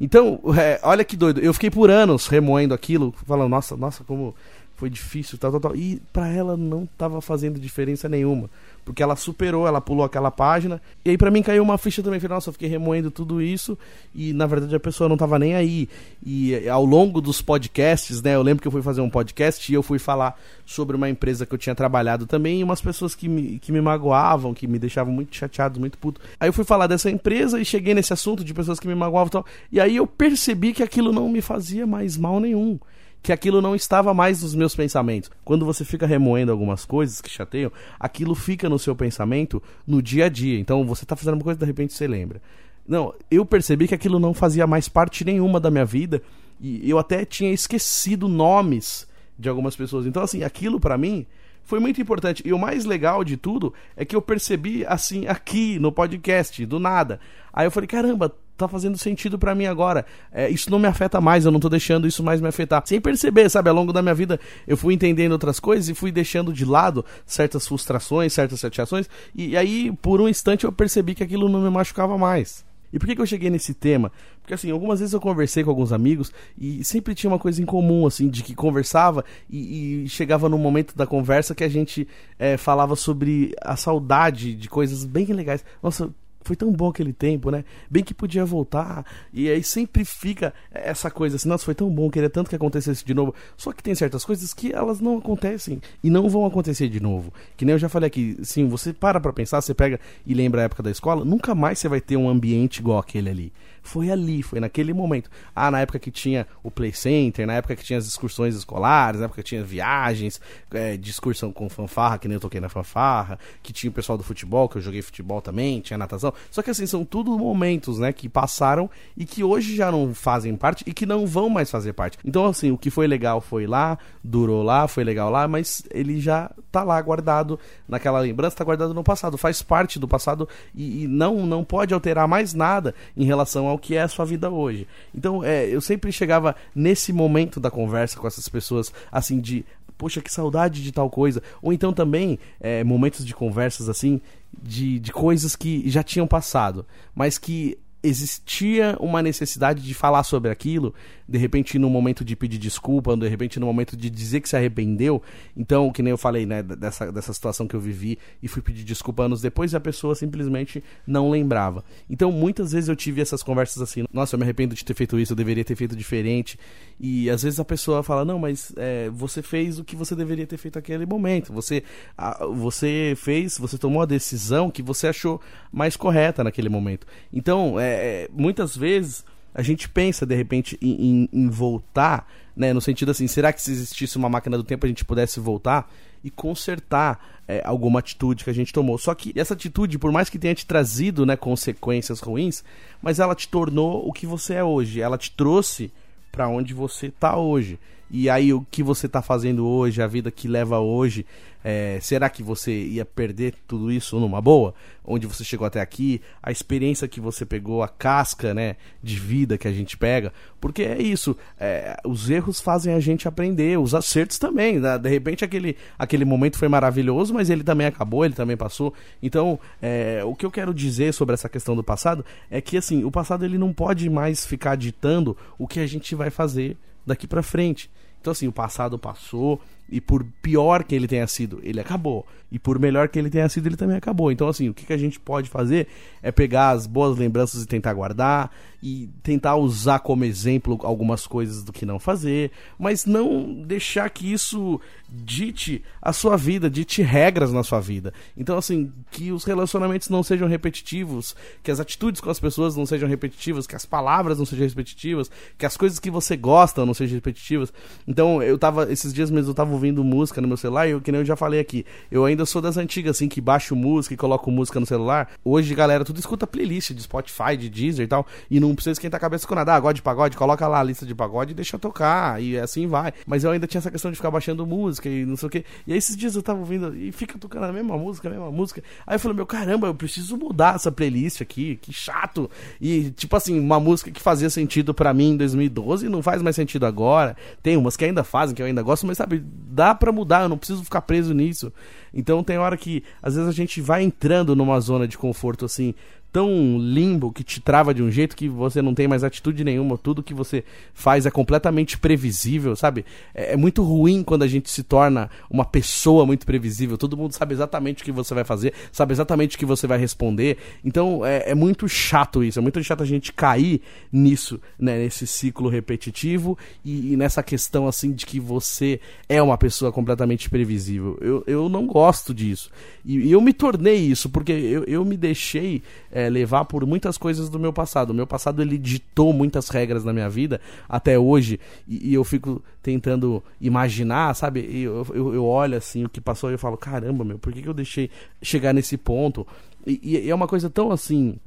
Então, 0.00 0.40
é, 0.56 0.78
olha 0.82 1.04
que 1.04 1.16
doido. 1.16 1.40
Eu 1.40 1.52
fiquei 1.52 1.70
por 1.70 1.90
anos 1.90 2.28
remoendo 2.28 2.72
aquilo, 2.72 3.12
falando, 3.26 3.50
nossa, 3.50 3.76
nossa, 3.76 4.04
como 4.04 4.34
foi 4.78 4.88
difícil, 4.88 5.36
tal, 5.36 5.50
tal, 5.50 5.60
tal. 5.60 5.76
E 5.76 6.00
para 6.12 6.28
ela 6.28 6.56
não 6.56 6.84
estava 6.84 7.20
fazendo 7.20 7.58
diferença 7.58 8.08
nenhuma 8.08 8.48
porque 8.88 9.02
ela 9.02 9.16
superou, 9.16 9.68
ela 9.68 9.82
pulou 9.82 10.02
aquela 10.02 10.30
página. 10.30 10.80
E 11.04 11.10
aí 11.10 11.18
para 11.18 11.30
mim 11.30 11.42
caiu 11.42 11.62
uma 11.62 11.76
ficha 11.76 12.02
também, 12.02 12.18
falei, 12.18 12.36
nossa, 12.36 12.48
eu 12.48 12.54
fiquei 12.54 12.70
remoendo 12.70 13.10
tudo 13.10 13.42
isso 13.42 13.76
e 14.14 14.32
na 14.32 14.46
verdade 14.46 14.74
a 14.74 14.80
pessoa 14.80 15.10
não 15.10 15.16
tava 15.18 15.38
nem 15.38 15.54
aí. 15.54 15.86
E 16.24 16.66
ao 16.66 16.86
longo 16.86 17.20
dos 17.20 17.42
podcasts, 17.42 18.22
né, 18.22 18.34
eu 18.34 18.40
lembro 18.40 18.62
que 18.62 18.66
eu 18.66 18.72
fui 18.72 18.80
fazer 18.80 19.02
um 19.02 19.10
podcast 19.10 19.70
e 19.70 19.74
eu 19.74 19.82
fui 19.82 19.98
falar 19.98 20.40
sobre 20.64 20.96
uma 20.96 21.06
empresa 21.06 21.44
que 21.44 21.54
eu 21.54 21.58
tinha 21.58 21.74
trabalhado 21.74 22.24
também 22.24 22.60
e 22.60 22.64
umas 22.64 22.80
pessoas 22.80 23.14
que 23.14 23.28
me, 23.28 23.58
que 23.58 23.70
me 23.70 23.80
magoavam, 23.82 24.54
que 24.54 24.66
me 24.66 24.78
deixavam 24.78 25.12
muito 25.12 25.36
chateado, 25.36 25.78
muito 25.78 25.98
puto. 25.98 26.18
Aí 26.40 26.48
eu 26.48 26.52
fui 26.54 26.64
falar 26.64 26.86
dessa 26.86 27.10
empresa 27.10 27.60
e 27.60 27.66
cheguei 27.66 27.92
nesse 27.92 28.14
assunto 28.14 28.42
de 28.42 28.54
pessoas 28.54 28.80
que 28.80 28.88
me 28.88 28.94
magoavam 28.94 29.28
e 29.28 29.32
tal. 29.32 29.46
E 29.70 29.80
aí 29.80 29.96
eu 29.96 30.06
percebi 30.06 30.72
que 30.72 30.82
aquilo 30.82 31.12
não 31.12 31.28
me 31.28 31.42
fazia 31.42 31.86
mais 31.86 32.16
mal 32.16 32.40
nenhum 32.40 32.78
que 33.22 33.32
aquilo 33.32 33.60
não 33.60 33.74
estava 33.74 34.14
mais 34.14 34.42
nos 34.42 34.54
meus 34.54 34.74
pensamentos. 34.74 35.30
Quando 35.44 35.66
você 35.66 35.84
fica 35.84 36.06
remoendo 36.06 36.52
algumas 36.52 36.84
coisas 36.84 37.20
que 37.20 37.30
chateiam, 37.30 37.70
aquilo 37.98 38.34
fica 38.34 38.68
no 38.68 38.78
seu 38.78 38.94
pensamento 38.94 39.62
no 39.86 40.00
dia 40.00 40.26
a 40.26 40.28
dia. 40.28 40.58
Então 40.58 40.84
você 40.86 41.04
está 41.04 41.16
fazendo 41.16 41.34
uma 41.34 41.44
coisa 41.44 41.58
e 41.58 41.60
de 41.60 41.66
repente 41.66 41.92
você 41.92 42.06
lembra. 42.06 42.40
Não, 42.86 43.14
eu 43.30 43.44
percebi 43.44 43.86
que 43.86 43.94
aquilo 43.94 44.18
não 44.18 44.32
fazia 44.32 44.66
mais 44.66 44.88
parte 44.88 45.24
nenhuma 45.24 45.60
da 45.60 45.70
minha 45.70 45.84
vida 45.84 46.22
e 46.60 46.88
eu 46.88 46.98
até 46.98 47.24
tinha 47.24 47.52
esquecido 47.52 48.28
nomes 48.28 49.06
de 49.38 49.48
algumas 49.48 49.76
pessoas. 49.76 50.06
Então 50.06 50.22
assim, 50.22 50.42
aquilo 50.42 50.80
para 50.80 50.96
mim 50.96 51.26
foi 51.64 51.80
muito 51.80 52.00
importante. 52.00 52.42
E 52.46 52.52
o 52.52 52.58
mais 52.58 52.86
legal 52.86 53.22
de 53.22 53.36
tudo 53.36 53.74
é 53.94 54.04
que 54.04 54.16
eu 54.16 54.22
percebi 54.22 54.86
assim 54.86 55.26
aqui 55.26 55.78
no 55.78 55.92
podcast, 55.92 56.64
do 56.64 56.80
nada. 56.80 57.20
Aí 57.52 57.66
eu 57.66 57.70
falei, 57.70 57.86
caramba, 57.86 58.34
tá 58.58 58.68
fazendo 58.68 58.98
sentido 58.98 59.38
para 59.38 59.54
mim 59.54 59.66
agora. 59.66 60.04
É, 60.32 60.48
isso 60.48 60.70
não 60.70 60.78
me 60.78 60.86
afeta 60.86 61.20
mais, 61.20 61.44
eu 61.44 61.50
não 61.50 61.60
tô 61.60 61.68
deixando 61.68 62.06
isso 62.06 62.22
mais 62.22 62.40
me 62.40 62.48
afetar. 62.48 62.82
Sem 62.84 63.00
perceber, 63.00 63.48
sabe? 63.48 63.70
Ao 63.70 63.74
longo 63.74 63.92
da 63.92 64.02
minha 64.02 64.14
vida 64.14 64.38
eu 64.66 64.76
fui 64.76 64.94
entendendo 64.94 65.32
outras 65.32 65.60
coisas 65.60 65.88
e 65.88 65.94
fui 65.94 66.10
deixando 66.10 66.52
de 66.52 66.64
lado 66.64 67.04
certas 67.24 67.66
frustrações, 67.66 68.32
certas 68.32 68.60
chateações. 68.60 69.08
E, 69.34 69.50
e 69.50 69.56
aí, 69.56 69.92
por 70.02 70.20
um 70.20 70.28
instante, 70.28 70.64
eu 70.64 70.72
percebi 70.72 71.14
que 71.14 71.22
aquilo 71.22 71.48
não 71.48 71.60
me 71.60 71.70
machucava 71.70 72.18
mais. 72.18 72.66
E 72.92 72.98
por 72.98 73.06
que, 73.06 73.14
que 73.14 73.20
eu 73.20 73.26
cheguei 73.26 73.50
nesse 73.50 73.74
tema? 73.74 74.10
Porque 74.40 74.54
assim, 74.54 74.70
algumas 74.70 75.00
vezes 75.00 75.12
eu 75.12 75.20
conversei 75.20 75.62
com 75.62 75.70
alguns 75.70 75.92
amigos 75.92 76.32
e 76.56 76.82
sempre 76.82 77.14
tinha 77.14 77.30
uma 77.30 77.38
coisa 77.38 77.60
em 77.60 77.66
comum, 77.66 78.06
assim, 78.06 78.28
de 78.28 78.42
que 78.42 78.54
conversava 78.54 79.24
e, 79.48 80.04
e 80.04 80.08
chegava 80.08 80.48
no 80.48 80.56
momento 80.56 80.96
da 80.96 81.06
conversa 81.06 81.54
que 81.54 81.64
a 81.64 81.68
gente 81.68 82.08
é, 82.38 82.56
falava 82.56 82.96
sobre 82.96 83.54
a 83.60 83.76
saudade 83.76 84.54
de 84.54 84.68
coisas 84.68 85.04
bem 85.04 85.26
legais. 85.26 85.62
Nossa, 85.82 86.10
foi 86.48 86.56
tão 86.56 86.72
bom 86.72 86.88
aquele 86.88 87.12
tempo, 87.12 87.50
né? 87.50 87.64
Bem 87.90 88.02
que 88.02 88.14
podia 88.14 88.44
voltar. 88.44 89.04
E 89.32 89.48
aí 89.48 89.62
sempre 89.62 90.04
fica 90.04 90.52
essa 90.72 91.10
coisa 91.10 91.36
assim, 91.36 91.48
nossa, 91.48 91.64
foi 91.64 91.74
tão 91.74 91.90
bom, 91.90 92.10
queria 92.10 92.30
tanto 92.30 92.48
que 92.48 92.56
acontecesse 92.56 93.04
de 93.04 93.14
novo. 93.14 93.34
Só 93.56 93.70
que 93.70 93.82
tem 93.82 93.94
certas 93.94 94.24
coisas 94.24 94.54
que 94.54 94.72
elas 94.72 95.00
não 95.00 95.18
acontecem 95.18 95.80
e 96.02 96.10
não 96.10 96.28
vão 96.28 96.46
acontecer 96.46 96.88
de 96.88 97.00
novo. 97.00 97.32
Que 97.56 97.64
nem 97.64 97.74
eu 97.74 97.78
já 97.78 97.88
falei 97.88 98.06
aqui, 98.06 98.36
sim, 98.42 98.66
você 98.66 98.92
para 98.92 99.20
pra 99.20 99.32
pensar, 99.32 99.60
você 99.60 99.74
pega 99.74 100.00
e 100.26 100.32
lembra 100.32 100.62
a 100.62 100.64
época 100.64 100.82
da 100.82 100.90
escola, 100.90 101.24
nunca 101.24 101.54
mais 101.54 101.78
você 101.78 101.88
vai 101.88 102.00
ter 102.00 102.16
um 102.16 102.28
ambiente 102.28 102.78
igual 102.78 102.98
aquele 102.98 103.28
ali 103.28 103.52
foi 103.88 104.10
ali, 104.10 104.42
foi 104.42 104.60
naquele 104.60 104.92
momento. 104.92 105.30
Ah, 105.56 105.70
na 105.70 105.80
época 105.80 105.98
que 105.98 106.10
tinha 106.10 106.46
o 106.62 106.70
Play 106.70 106.92
Center, 106.92 107.46
na 107.46 107.54
época 107.54 107.74
que 107.74 107.82
tinha 107.82 107.98
as 107.98 108.06
excursões 108.06 108.54
escolares, 108.54 109.18
na 109.18 109.24
época 109.24 109.42
que 109.42 109.48
tinha 109.48 109.64
viagens, 109.64 110.40
é, 110.70 110.96
de 110.96 111.10
excursão 111.10 111.50
com 111.50 111.68
fanfarra, 111.70 112.18
que 112.18 112.28
nem 112.28 112.34
eu 112.34 112.40
toquei 112.40 112.60
na 112.60 112.68
fanfarra, 112.68 113.38
que 113.62 113.72
tinha 113.72 113.90
o 113.90 113.92
pessoal 113.92 114.18
do 114.18 114.22
futebol, 114.22 114.68
que 114.68 114.76
eu 114.76 114.82
joguei 114.82 115.00
futebol 115.00 115.40
também, 115.40 115.80
tinha 115.80 115.96
natação. 115.96 116.34
Só 116.50 116.62
que 116.62 116.70
assim, 116.70 116.86
são 116.86 117.02
tudo 117.02 117.38
momentos, 117.38 117.98
né, 117.98 118.12
que 118.12 118.28
passaram 118.28 118.90
e 119.16 119.24
que 119.24 119.42
hoje 119.42 119.74
já 119.74 119.90
não 119.90 120.14
fazem 120.14 120.54
parte 120.54 120.84
e 120.86 120.92
que 120.92 121.06
não 121.06 121.26
vão 121.26 121.48
mais 121.48 121.70
fazer 121.70 121.94
parte. 121.94 122.18
Então, 122.24 122.44
assim, 122.44 122.70
o 122.70 122.76
que 122.76 122.90
foi 122.90 123.06
legal 123.06 123.40
foi 123.40 123.66
lá, 123.66 123.98
durou 124.22 124.62
lá, 124.62 124.86
foi 124.86 125.02
legal 125.02 125.30
lá, 125.30 125.48
mas 125.48 125.82
ele 125.90 126.20
já 126.20 126.50
tá 126.70 126.82
lá 126.84 127.00
guardado 127.00 127.58
naquela 127.88 128.20
lembrança, 128.20 128.56
tá 128.56 128.64
guardado 128.64 128.92
no 128.92 129.02
passado, 129.02 129.38
faz 129.38 129.62
parte 129.62 129.98
do 129.98 130.06
passado 130.06 130.46
e, 130.74 131.04
e 131.04 131.08
não, 131.08 131.46
não 131.46 131.64
pode 131.64 131.94
alterar 131.94 132.28
mais 132.28 132.52
nada 132.52 132.94
em 133.16 133.24
relação 133.24 133.66
ao 133.66 133.77
que 133.78 133.94
é 133.94 134.02
a 134.02 134.08
sua 134.08 134.24
vida 134.24 134.50
hoje. 134.50 134.86
Então, 135.14 135.44
é, 135.44 135.66
eu 135.66 135.80
sempre 135.80 136.10
chegava 136.12 136.56
nesse 136.74 137.12
momento 137.12 137.60
da 137.60 137.70
conversa 137.70 138.18
com 138.18 138.26
essas 138.26 138.48
pessoas, 138.48 138.92
assim, 139.10 139.40
de 139.40 139.64
poxa, 139.98 140.22
que 140.22 140.32
saudade 140.32 140.82
de 140.82 140.92
tal 140.92 141.10
coisa. 141.10 141.42
Ou 141.60 141.72
então 141.72 141.92
também 141.92 142.38
é, 142.60 142.84
momentos 142.84 143.26
de 143.26 143.34
conversas 143.34 143.88
assim, 143.88 144.20
de, 144.62 145.00
de 145.00 145.12
coisas 145.12 145.56
que 145.56 145.90
já 145.90 146.04
tinham 146.04 146.26
passado, 146.26 146.86
mas 147.14 147.36
que 147.36 147.76
existia 148.02 148.96
uma 149.00 149.22
necessidade 149.22 149.82
de 149.82 149.94
falar 149.94 150.22
sobre 150.22 150.50
aquilo, 150.50 150.94
de 151.28 151.36
repente 151.36 151.78
no 151.78 151.90
momento 151.90 152.24
de 152.24 152.36
pedir 152.36 152.58
desculpa, 152.58 153.16
de 153.16 153.28
repente 153.28 153.58
no 153.58 153.66
momento 153.66 153.96
de 153.96 154.08
dizer 154.08 154.40
que 154.40 154.48
se 154.48 154.56
arrependeu. 154.56 155.22
Então, 155.56 155.90
que 155.90 156.02
nem 156.02 156.10
eu 156.12 156.18
falei, 156.18 156.46
né, 156.46 156.62
dessa, 156.62 157.10
dessa 157.12 157.32
situação 157.32 157.66
que 157.66 157.74
eu 157.74 157.80
vivi 157.80 158.18
e 158.42 158.48
fui 158.48 158.62
pedir 158.62 158.84
desculpa 158.84 159.24
anos 159.24 159.40
depois 159.40 159.72
e 159.72 159.76
a 159.76 159.80
pessoa 159.80 160.14
simplesmente 160.14 160.82
não 161.06 161.30
lembrava. 161.30 161.84
Então, 162.08 162.30
muitas 162.30 162.72
vezes 162.72 162.88
eu 162.88 162.96
tive 162.96 163.20
essas 163.20 163.42
conversas 163.42 163.82
assim: 163.82 164.04
nossa, 164.12 164.34
eu 164.34 164.38
me 164.38 164.44
arrependo 164.44 164.74
de 164.74 164.84
ter 164.84 164.94
feito 164.94 165.18
isso, 165.18 165.32
eu 165.32 165.36
deveria 165.36 165.64
ter 165.64 165.76
feito 165.76 165.96
diferente. 165.96 166.58
E 167.00 167.28
às 167.28 167.42
vezes 167.42 167.58
a 167.58 167.64
pessoa 167.64 168.02
fala: 168.02 168.24
não, 168.24 168.38
mas 168.38 168.72
é, 168.76 169.10
você 169.10 169.42
fez 169.42 169.78
o 169.78 169.84
que 169.84 169.96
você 169.96 170.14
deveria 170.14 170.46
ter 170.46 170.56
feito 170.56 170.76
naquele 170.76 171.04
momento. 171.04 171.52
Você, 171.52 171.82
a, 172.16 172.46
você 172.46 173.14
fez, 173.16 173.58
você 173.58 173.76
tomou 173.76 174.02
a 174.02 174.06
decisão 174.06 174.70
que 174.70 174.82
você 174.82 175.08
achou 175.08 175.40
mais 175.72 175.96
correta 175.96 176.44
naquele 176.44 176.68
momento. 176.68 177.06
Então, 177.32 177.78
é, 177.78 177.97
é 177.98 178.28
muitas 178.32 178.76
vezes 178.76 179.24
a 179.54 179.62
gente 179.62 179.88
pensa 179.88 180.24
de 180.24 180.34
repente 180.34 180.78
em, 180.80 180.92
em, 180.92 181.28
em, 181.32 181.48
voltar, 181.48 182.30
né? 182.54 182.72
No 182.72 182.80
sentido 182.80 183.10
assim, 183.10 183.26
será 183.26 183.52
que 183.52 183.60
se 183.60 183.72
existisse 183.72 184.16
uma 184.16 184.28
máquina 184.28 184.56
do 184.56 184.64
tempo 184.64 184.86
a 184.86 184.88
gente 184.88 185.04
pudesse 185.04 185.40
voltar 185.40 185.90
e 186.22 186.30
consertar 186.30 187.40
é, 187.46 187.62
alguma 187.64 187.98
atitude 187.98 188.44
que 188.44 188.50
a 188.50 188.54
gente 188.54 188.72
tomou? 188.72 188.98
Só 188.98 189.14
que 189.14 189.32
essa 189.34 189.54
atitude, 189.54 189.98
por 189.98 190.12
mais 190.12 190.28
que 190.28 190.38
tenha 190.38 190.54
te 190.54 190.66
trazido 190.66 191.26
né, 191.26 191.36
consequências 191.36 192.20
ruins, 192.20 192.62
mas 193.02 193.18
ela 193.18 193.34
te 193.34 193.48
tornou 193.48 194.06
o 194.06 194.12
que 194.12 194.26
você 194.26 194.54
é 194.54 194.64
hoje. 194.64 195.00
Ela 195.00 195.18
te 195.18 195.30
trouxe 195.30 195.90
para 196.30 196.48
onde 196.48 196.72
você 196.72 197.06
está 197.06 197.36
hoje. 197.36 197.78
E 198.10 198.30
aí 198.30 198.52
o 198.52 198.66
que 198.70 198.82
você 198.82 199.06
está 199.06 199.20
fazendo 199.20 199.66
hoje, 199.66 200.00
a 200.00 200.06
vida 200.06 200.30
que 200.30 200.48
leva 200.48 200.78
hoje, 200.78 201.26
é, 201.64 201.98
será 202.00 202.30
que 202.30 202.42
você 202.42 202.72
ia 202.72 203.04
perder 203.04 203.54
tudo 203.66 203.90
isso 203.90 204.18
numa 204.18 204.40
boa? 204.40 204.74
Onde 205.04 205.26
você 205.26 205.42
chegou 205.42 205.66
até 205.66 205.80
aqui, 205.80 206.20
a 206.42 206.50
experiência 206.50 207.08
que 207.08 207.20
você 207.20 207.44
pegou, 207.44 207.82
a 207.82 207.88
casca 207.88 208.54
né, 208.54 208.76
de 209.02 209.18
vida 209.18 209.58
que 209.58 209.66
a 209.66 209.72
gente 209.72 209.96
pega. 209.96 210.32
Porque 210.60 210.82
é 210.82 211.00
isso, 211.00 211.36
é, 211.58 211.96
os 212.04 212.30
erros 212.30 212.60
fazem 212.60 212.94
a 212.94 213.00
gente 213.00 213.26
aprender, 213.26 213.78
os 213.78 213.94
acertos 213.94 214.38
também. 214.38 214.78
Né? 214.78 214.98
De 214.98 215.08
repente 215.08 215.44
aquele, 215.44 215.76
aquele 215.98 216.24
momento 216.24 216.58
foi 216.58 216.68
maravilhoso, 216.68 217.34
mas 217.34 217.50
ele 217.50 217.64
também 217.64 217.86
acabou, 217.86 218.24
ele 218.24 218.34
também 218.34 218.56
passou. 218.56 218.94
Então, 219.22 219.58
é, 219.82 220.22
o 220.24 220.34
que 220.34 220.46
eu 220.46 220.50
quero 220.50 220.72
dizer 220.72 221.12
sobre 221.12 221.34
essa 221.34 221.48
questão 221.48 221.74
do 221.74 221.82
passado 221.82 222.24
é 222.50 222.60
que 222.60 222.76
assim, 222.76 223.04
o 223.04 223.10
passado 223.10 223.44
ele 223.44 223.58
não 223.58 223.72
pode 223.72 224.08
mais 224.08 224.46
ficar 224.46 224.76
ditando 224.76 225.36
o 225.58 225.66
que 225.66 225.80
a 225.80 225.86
gente 225.86 226.14
vai 226.14 226.30
fazer 226.30 226.76
daqui 227.04 227.26
para 227.26 227.42
frente. 227.42 227.90
Então, 228.20 228.32
assim, 228.32 228.46
o 228.48 228.52
passado 228.52 228.98
passou, 228.98 229.60
e 229.90 230.00
por 230.00 230.24
pior 230.42 230.84
que 230.84 230.94
ele 230.94 231.08
tenha 231.08 231.26
sido, 231.26 231.60
ele 231.62 231.80
acabou. 231.80 232.26
E 232.50 232.58
por 232.58 232.78
melhor 232.78 233.08
que 233.08 233.18
ele 233.18 233.28
tenha 233.28 233.48
sido, 233.48 233.66
ele 233.66 233.76
também 233.76 233.96
acabou. 233.96 234.32
Então, 234.32 234.48
assim, 234.48 234.68
o 234.68 234.74
que, 234.74 234.90
a 234.92 234.96
gente 234.96 235.20
pode 235.20 235.50
fazer 235.50 235.86
é 236.22 236.32
pegar 236.32 236.70
as 236.70 236.86
boas 236.86 237.18
lembranças 237.18 237.62
e 237.62 237.66
tentar 237.66 237.92
guardar, 237.92 238.50
e 238.82 239.08
tentar 239.22 239.56
usar 239.56 239.98
como 239.98 240.24
exemplo 240.24 240.78
algumas 240.82 241.26
coisas 241.26 241.62
do 241.62 241.72
que 241.72 241.84
não 241.84 241.98
fazer, 241.98 242.50
mas 242.78 243.04
não 243.04 243.62
deixar 243.62 244.08
que 244.08 244.32
isso 244.32 244.80
dite 245.10 245.82
a 246.00 246.12
sua 246.12 246.36
vida, 246.36 246.70
dite 246.70 247.02
regras 247.02 247.52
na 247.52 247.62
sua 247.62 247.80
vida. 247.80 248.14
Então, 248.36 248.56
assim, 248.56 248.92
que 249.10 249.32
os 249.32 249.44
relacionamentos 249.44 250.08
não 250.08 250.22
sejam 250.22 250.48
repetitivos, 250.48 251.34
que 251.62 251.70
as 251.70 251.80
atitudes 251.80 252.20
com 252.20 252.30
as 252.30 252.40
pessoas 252.40 252.76
não 252.76 252.86
sejam 252.86 253.08
repetitivas, 253.08 253.66
que 253.66 253.76
as 253.76 253.84
palavras 253.84 254.38
não 254.38 254.46
sejam 254.46 254.66
repetitivas, 254.66 255.30
que 255.56 255.66
as 255.66 255.76
coisas 255.76 255.98
que 255.98 256.10
você 256.10 256.36
gosta 256.36 256.86
não 256.86 256.94
sejam 256.94 257.16
repetitivas. 257.16 257.72
Então, 258.06 258.42
eu 258.42 258.58
tava, 258.58 258.90
esses 258.92 259.12
dias 259.12 259.30
mesmo 259.30 259.50
eu 259.50 259.54
tava 259.54 259.77
ouvindo 259.78 260.02
música 260.04 260.40
no 260.40 260.48
meu 260.48 260.56
celular, 260.56 260.86
e 260.86 260.90
eu, 260.90 261.00
que 261.00 261.10
nem 261.10 261.20
eu 261.20 261.24
já 261.24 261.36
falei 261.36 261.60
aqui, 261.60 261.86
eu 262.10 262.24
ainda 262.24 262.44
sou 262.44 262.60
das 262.60 262.76
antigas, 262.76 263.16
assim, 263.16 263.28
que 263.28 263.40
baixo 263.40 263.74
música 263.74 264.14
e 264.14 264.16
coloco 264.16 264.50
música 264.50 264.78
no 264.78 264.86
celular. 264.86 265.30
Hoje, 265.44 265.74
galera, 265.74 266.04
tudo 266.04 266.18
escuta 266.18 266.46
playlist 266.46 266.92
de 266.92 267.02
Spotify, 267.02 267.56
de 267.56 267.70
Deezer 267.70 268.04
e 268.04 268.08
tal, 268.08 268.26
e 268.50 268.60
não 268.60 268.74
precisa 268.74 268.92
esquentar 268.92 269.18
a 269.18 269.20
cabeça 269.20 269.46
com 269.46 269.54
nada. 269.54 269.74
Ah, 269.74 269.80
gosta 269.80 269.94
de 269.94 270.02
pagode? 270.02 270.36
Coloca 270.36 270.66
lá 270.66 270.80
a 270.80 270.82
lista 270.82 271.06
de 271.06 271.14
pagode 271.14 271.52
e 271.52 271.54
deixa 271.54 271.78
tocar, 271.78 272.42
e 272.42 272.58
assim 272.58 272.86
vai. 272.86 273.12
Mas 273.26 273.44
eu 273.44 273.50
ainda 273.50 273.66
tinha 273.66 273.78
essa 273.78 273.90
questão 273.90 274.10
de 274.10 274.16
ficar 274.16 274.30
baixando 274.30 274.66
música 274.66 275.08
e 275.08 275.24
não 275.24 275.36
sei 275.36 275.46
o 275.46 275.50
que. 275.50 275.64
E 275.86 275.92
aí, 275.92 275.98
esses 275.98 276.16
dias 276.16 276.34
eu 276.34 276.42
tava 276.42 276.58
ouvindo, 276.58 276.94
e 276.96 277.12
fica 277.12 277.38
tocando 277.38 277.64
a 277.64 277.72
mesma 277.72 277.96
música, 277.96 278.28
a 278.28 278.30
mesma 278.30 278.50
música. 278.50 278.82
Aí 279.06 279.14
eu 279.14 279.20
falei, 279.20 279.36
meu 279.36 279.46
caramba, 279.46 279.86
eu 279.86 279.94
preciso 279.94 280.36
mudar 280.36 280.74
essa 280.74 280.90
playlist 280.90 281.40
aqui, 281.40 281.76
que 281.76 281.92
chato. 281.92 282.50
E, 282.80 283.10
tipo 283.10 283.36
assim, 283.36 283.58
uma 283.58 283.78
música 283.78 284.10
que 284.10 284.20
fazia 284.20 284.50
sentido 284.50 284.92
para 284.92 285.14
mim 285.14 285.30
em 285.30 285.36
2012 285.36 286.08
não 286.08 286.22
faz 286.22 286.42
mais 286.42 286.56
sentido 286.56 286.86
agora. 286.86 287.36
Tem 287.62 287.76
umas 287.76 287.96
que 287.96 288.04
ainda 288.04 288.24
fazem, 288.24 288.54
que 288.54 288.62
eu 288.62 288.66
ainda 288.66 288.82
gosto, 288.82 289.06
mas 289.06 289.18
sabe, 289.18 289.44
dá 289.78 289.94
pra 289.94 290.10
mudar, 290.10 290.42
eu 290.42 290.48
não 290.48 290.58
preciso 290.58 290.82
ficar 290.82 291.02
preso 291.02 291.32
nisso. 291.32 291.72
Então 292.12 292.42
tem 292.42 292.58
hora 292.58 292.76
que 292.76 293.04
às 293.22 293.36
vezes 293.36 293.48
a 293.48 293.52
gente 293.52 293.80
vai 293.80 294.02
entrando 294.02 294.56
numa 294.56 294.80
zona 294.80 295.06
de 295.06 295.16
conforto 295.16 295.64
assim, 295.64 295.94
tão 296.32 296.78
limbo 296.78 297.32
que 297.32 297.42
te 297.42 297.60
trava 297.60 297.94
de 297.94 298.02
um 298.02 298.10
jeito 298.10 298.36
que 298.36 298.48
você 298.48 298.82
não 298.82 298.94
tem 298.94 299.08
mais 299.08 299.24
atitude 299.24 299.64
nenhuma, 299.64 299.96
tudo 299.96 300.22
que 300.22 300.34
você 300.34 300.62
faz 300.92 301.26
é 301.26 301.30
completamente 301.30 301.96
previsível, 301.96 302.76
sabe? 302.76 303.04
É, 303.34 303.54
é, 303.54 303.56
muito 303.56 303.82
ruim 303.82 304.22
quando 304.22 304.42
a 304.42 304.46
gente 304.46 304.70
se 304.70 304.82
torna 304.82 305.30
uma 305.50 305.64
pessoa 305.64 306.26
muito 306.26 306.44
previsível, 306.44 306.98
todo 306.98 307.16
mundo 307.16 307.32
sabe 307.32 307.54
exatamente 307.54 308.02
o 308.02 308.04
que 308.04 308.12
você 308.12 308.34
vai 308.34 308.44
fazer, 308.44 308.74
sabe 308.92 309.12
exatamente 309.12 309.56
o 309.56 309.58
que 309.58 309.64
você 309.64 309.86
vai 309.86 309.98
responder, 309.98 310.58
então 310.84 311.24
é, 311.24 311.50
é 311.50 311.54
muito 311.54 311.88
chato 311.88 312.44
isso, 312.44 312.58
é 312.58 312.62
muito 312.62 312.82
chato 312.82 313.02
a 313.02 313.06
gente 313.06 313.32
cair 313.32 313.80
nisso, 314.12 314.60
né, 314.78 314.98
nesse 314.98 315.26
ciclo 315.26 315.68
repetitivo 315.68 316.58
e, 316.84 317.12
e, 317.12 317.16
nessa 317.16 317.42
questão 317.42 317.88
assim 317.88 318.12
de 318.12 318.26
que 318.26 318.38
você 318.38 319.00
é 319.28 319.42
uma 319.42 319.56
pessoa 319.56 319.90
completamente 319.90 320.50
previsível. 320.50 321.16
Eu, 321.20 321.44
eu 321.46 321.68
não 321.68 321.86
gosto 321.86 322.34
disso. 322.34 322.70
E, 323.04 323.18
e 323.18 323.32
eu 323.32 323.40
me 323.40 323.52
tornei 323.52 323.96
isso, 323.96 324.28
porque 324.28 324.52
eu, 324.52 324.84
eu 324.84 325.04
me 325.04 325.16
deixei 325.16 325.82
é, 326.10 326.17
levar 326.30 326.64
por 326.64 326.86
muitas 326.86 327.18
coisas 327.18 327.48
do 327.48 327.58
meu 327.58 327.72
passado. 327.72 328.10
O 328.10 328.14
meu 328.14 328.26
passado 328.26 328.62
ele 328.62 328.78
ditou 328.78 329.32
muitas 329.32 329.68
regras 329.68 330.04
na 330.04 330.12
minha 330.12 330.28
vida 330.28 330.60
até 330.88 331.18
hoje 331.18 331.60
e, 331.86 332.10
e 332.10 332.14
eu 332.14 332.24
fico 332.24 332.62
tentando 332.82 333.42
imaginar, 333.60 334.34
sabe? 334.34 334.60
E 334.60 334.82
eu, 334.82 335.06
eu, 335.14 335.34
eu, 335.34 335.44
olho 335.44 335.76
assim 335.76 336.04
o 336.04 336.08
que 336.08 336.20
passou 336.20 336.50
e 336.50 336.54
eu 336.54 336.58
falo, 336.58 336.76
caramba, 336.76 337.24
meu, 337.24 337.38
por 337.38 337.52
que, 337.52 337.60
que 337.60 337.68
eu 337.68 337.74
deixei 337.74 338.10
chegar 338.40 338.72
nesse 338.72 338.96
ponto? 338.96 339.46
E, 339.86 340.00
e 340.02 340.30
é 340.30 340.34
uma 340.34 340.48
coisa 340.48 340.70
tão 340.70 340.90
assim 340.90 341.38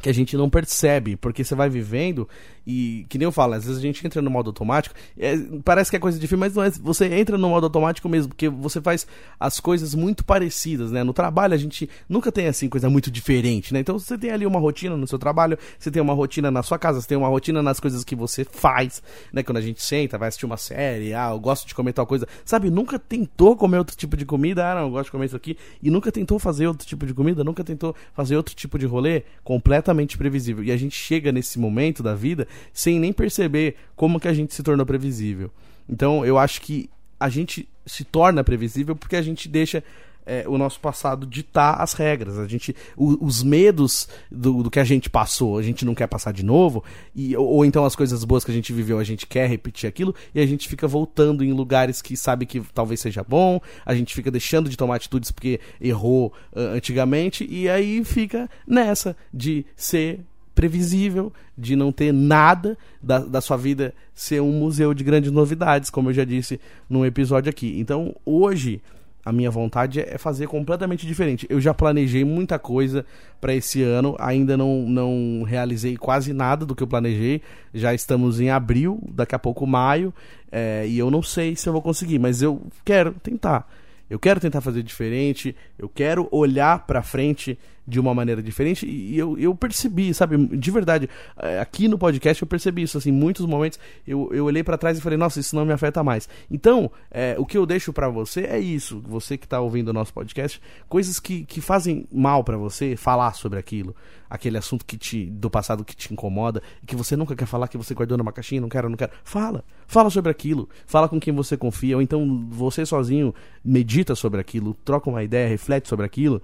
que 0.00 0.08
a 0.08 0.14
gente 0.14 0.36
não 0.36 0.48
percebe, 0.48 1.16
porque 1.16 1.42
você 1.42 1.54
vai 1.54 1.68
vivendo 1.68 2.28
e, 2.66 3.06
que 3.08 3.16
nem 3.16 3.24
eu 3.24 3.32
falo, 3.32 3.54
às 3.54 3.64
vezes 3.64 3.78
a 3.78 3.82
gente 3.82 4.06
entra 4.06 4.20
no 4.20 4.30
modo 4.30 4.50
automático, 4.50 4.94
é, 5.18 5.36
parece 5.64 5.90
que 5.90 5.96
é 5.96 5.98
coisa 5.98 6.20
filme, 6.20 6.40
mas 6.40 6.54
não 6.54 6.62
é, 6.62 6.70
você 6.70 7.06
entra 7.14 7.38
no 7.38 7.48
modo 7.48 7.64
automático 7.64 8.08
mesmo, 8.08 8.28
porque 8.28 8.48
você 8.48 8.80
faz 8.80 9.06
as 9.40 9.58
coisas 9.58 9.94
muito 9.94 10.24
parecidas, 10.24 10.92
né? 10.92 11.02
No 11.02 11.14
trabalho 11.14 11.54
a 11.54 11.56
gente 11.56 11.88
nunca 12.08 12.30
tem, 12.30 12.46
assim, 12.46 12.68
coisa 12.68 12.90
muito 12.90 13.10
diferente, 13.10 13.72
né? 13.72 13.80
Então 13.80 13.98
você 13.98 14.18
tem 14.18 14.30
ali 14.30 14.44
uma 14.44 14.60
rotina 14.60 14.96
no 14.96 15.06
seu 15.06 15.18
trabalho, 15.18 15.58
você 15.78 15.90
tem 15.90 16.02
uma 16.02 16.12
rotina 16.12 16.50
na 16.50 16.62
sua 16.62 16.78
casa, 16.78 17.00
você 17.00 17.08
tem 17.08 17.16
uma 17.16 17.28
rotina 17.28 17.62
nas 17.62 17.80
coisas 17.80 18.04
que 18.04 18.14
você 18.14 18.44
faz, 18.44 19.02
né? 19.32 19.42
Quando 19.42 19.56
a 19.56 19.62
gente 19.62 19.82
senta, 19.82 20.18
vai 20.18 20.28
assistir 20.28 20.44
uma 20.44 20.58
série, 20.58 21.14
ah, 21.14 21.30
eu 21.30 21.40
gosto 21.40 21.66
de 21.66 21.74
comer 21.74 21.94
tal 21.94 22.06
coisa, 22.06 22.28
sabe? 22.44 22.70
Nunca 22.70 22.98
tentou 22.98 23.56
comer 23.56 23.78
outro 23.78 23.96
tipo 23.96 24.14
de 24.14 24.26
comida, 24.26 24.70
ah, 24.70 24.74
não, 24.74 24.82
eu 24.82 24.90
gosto 24.90 25.06
de 25.06 25.12
comer 25.12 25.24
isso 25.24 25.36
aqui, 25.36 25.56
e 25.82 25.90
nunca 25.90 26.12
tentou 26.12 26.38
fazer 26.38 26.66
outro 26.66 26.86
tipo 26.86 27.06
de 27.06 27.14
comida, 27.14 27.42
nunca 27.42 27.64
tentou 27.64 27.96
fazer 28.12 28.36
outro 28.36 28.54
tipo 28.54 28.78
de 28.78 28.84
rolê, 28.84 29.22
completamente 29.42 29.87
completamente 29.88 30.18
previsível. 30.18 30.62
E 30.62 30.70
a 30.70 30.76
gente 30.76 30.96
chega 30.96 31.32
nesse 31.32 31.58
momento 31.58 32.02
da 32.02 32.14
vida 32.14 32.46
sem 32.72 32.98
nem 32.98 33.12
perceber 33.12 33.76
como 33.96 34.20
que 34.20 34.28
a 34.28 34.34
gente 34.34 34.54
se 34.54 34.62
tornou 34.62 34.84
previsível. 34.84 35.50
Então 35.88 36.24
eu 36.24 36.38
acho 36.38 36.60
que 36.60 36.90
a 37.18 37.28
gente 37.28 37.68
se 37.86 38.04
torna 38.04 38.44
previsível 38.44 38.94
porque 38.94 39.16
a 39.16 39.22
gente 39.22 39.48
deixa 39.48 39.82
é, 40.28 40.44
o 40.46 40.58
nosso 40.58 40.78
passado 40.78 41.26
ditar 41.26 41.80
as 41.80 41.94
regras. 41.94 42.38
A 42.38 42.46
gente, 42.46 42.76
o, 42.96 43.24
os 43.24 43.42
medos 43.42 44.06
do, 44.30 44.62
do, 44.62 44.70
que 44.70 44.78
a 44.78 44.84
gente 44.84 45.08
passou, 45.08 45.56
a 45.56 45.62
gente 45.62 45.84
não 45.86 45.94
quer 45.94 46.06
passar 46.06 46.32
de 46.32 46.44
novo, 46.44 46.84
e, 47.16 47.34
ou, 47.34 47.46
ou, 47.46 47.64
então 47.64 47.84
as 47.84 47.96
coisas 47.96 48.22
boas 48.24 48.44
que 48.44 48.50
a 48.50 48.54
gente 48.54 48.72
viveu, 48.72 48.98
a 48.98 49.04
gente 49.04 49.26
quer 49.26 49.48
repetir 49.48 49.88
aquilo, 49.88 50.14
e 50.34 50.40
a 50.40 50.46
gente 50.46 50.68
fica 50.68 50.86
voltando 50.86 51.42
em 51.42 51.52
lugares 51.52 52.02
que 52.02 52.16
sabe 52.16 52.44
que 52.44 52.60
talvez 52.74 53.00
seja 53.00 53.24
bom, 53.26 53.58
a 53.86 53.94
gente 53.94 54.14
fica 54.14 54.30
deixando 54.30 54.68
de 54.68 54.76
tomar 54.76 54.96
atitudes 54.96 55.32
porque 55.32 55.58
errou 55.80 56.32
uh, 56.52 56.60
antigamente, 56.76 57.46
e 57.48 57.68
aí 57.68 58.04
fica 58.04 58.50
nessa 58.66 59.16
de 59.32 59.64
ser 59.74 60.20
previsível, 60.54 61.32
de 61.56 61.76
não 61.76 61.92
ter 61.92 62.12
nada 62.12 62.76
da, 63.00 63.20
da 63.20 63.40
sua 63.40 63.56
vida 63.56 63.94
ser 64.12 64.42
um 64.42 64.50
museu 64.50 64.92
de 64.92 65.04
grandes 65.04 65.30
novidades, 65.30 65.88
como 65.88 66.10
eu 66.10 66.14
já 66.14 66.24
disse 66.24 66.60
num 66.90 67.06
episódio 67.06 67.48
aqui. 67.48 67.78
Então, 67.78 68.16
hoje, 68.26 68.82
a 69.28 69.32
minha 69.32 69.50
vontade 69.50 70.00
é 70.00 70.16
fazer 70.16 70.46
completamente 70.46 71.06
diferente. 71.06 71.46
Eu 71.50 71.60
já 71.60 71.74
planejei 71.74 72.24
muita 72.24 72.58
coisa 72.58 73.04
para 73.38 73.54
esse 73.54 73.82
ano, 73.82 74.16
ainda 74.18 74.56
não, 74.56 74.88
não 74.88 75.42
realizei 75.46 75.98
quase 75.98 76.32
nada 76.32 76.64
do 76.64 76.74
que 76.74 76.82
eu 76.82 76.86
planejei. 76.86 77.42
Já 77.74 77.92
estamos 77.92 78.40
em 78.40 78.48
abril, 78.48 78.98
daqui 79.06 79.34
a 79.34 79.38
pouco 79.38 79.66
maio, 79.66 80.14
é, 80.50 80.86
e 80.88 80.98
eu 80.98 81.10
não 81.10 81.22
sei 81.22 81.54
se 81.54 81.68
eu 81.68 81.74
vou 81.74 81.82
conseguir, 81.82 82.18
mas 82.18 82.40
eu 82.40 82.62
quero 82.82 83.12
tentar. 83.22 83.70
Eu 84.08 84.18
quero 84.18 84.40
tentar 84.40 84.62
fazer 84.62 84.82
diferente, 84.82 85.54
eu 85.78 85.90
quero 85.90 86.26
olhar 86.30 86.86
pra 86.86 87.02
frente 87.02 87.58
de 87.88 87.98
uma 87.98 88.14
maneira 88.14 88.42
diferente 88.42 88.86
e 88.86 89.18
eu, 89.18 89.38
eu 89.38 89.54
percebi, 89.54 90.12
sabe, 90.12 90.36
de 90.36 90.70
verdade, 90.70 91.08
é, 91.38 91.58
aqui 91.58 91.88
no 91.88 91.96
podcast 91.96 92.42
eu 92.42 92.46
percebi 92.46 92.82
isso, 92.82 92.98
assim, 92.98 93.10
muitos 93.10 93.46
momentos 93.46 93.78
eu, 94.06 94.28
eu 94.30 94.44
olhei 94.44 94.62
para 94.62 94.76
trás 94.76 94.98
e 94.98 95.00
falei, 95.00 95.16
nossa, 95.16 95.40
isso 95.40 95.56
não 95.56 95.64
me 95.64 95.72
afeta 95.72 96.04
mais. 96.04 96.28
Então, 96.50 96.90
é, 97.10 97.34
o 97.38 97.46
que 97.46 97.56
eu 97.56 97.64
deixo 97.64 97.90
para 97.90 98.10
você 98.10 98.42
é 98.42 98.58
isso, 98.58 99.02
você 99.06 99.38
que 99.38 99.48
tá 99.48 99.58
ouvindo 99.58 99.88
o 99.88 99.92
nosso 99.94 100.12
podcast, 100.12 100.60
coisas 100.86 101.18
que, 101.18 101.46
que 101.46 101.62
fazem 101.62 102.06
mal 102.12 102.44
para 102.44 102.58
você, 102.58 102.94
falar 102.94 103.32
sobre 103.32 103.58
aquilo, 103.58 103.96
aquele 104.28 104.58
assunto 104.58 104.84
que 104.84 104.98
te, 104.98 105.24
do 105.24 105.48
passado 105.48 105.82
que 105.82 105.96
te 105.96 106.12
incomoda, 106.12 106.62
que 106.86 106.94
você 106.94 107.16
nunca 107.16 107.34
quer 107.34 107.46
falar, 107.46 107.68
que 107.68 107.78
você 107.78 107.94
guardou 107.94 108.18
numa 108.18 108.32
caixinha, 108.32 108.60
não 108.60 108.68
quero, 108.68 108.90
não 108.90 108.98
quero, 108.98 109.12
fala, 109.24 109.64
fala 109.86 110.10
sobre 110.10 110.30
aquilo, 110.30 110.68
fala 110.86 111.08
com 111.08 111.18
quem 111.18 111.32
você 111.32 111.56
confia, 111.56 111.96
ou 111.96 112.02
então 112.02 112.46
você 112.50 112.84
sozinho 112.84 113.34
medita 113.64 114.14
sobre 114.14 114.40
aquilo, 114.40 114.74
troca 114.84 115.08
uma 115.08 115.24
ideia, 115.24 115.48
reflete 115.48 115.88
sobre 115.88 116.04
aquilo, 116.04 116.42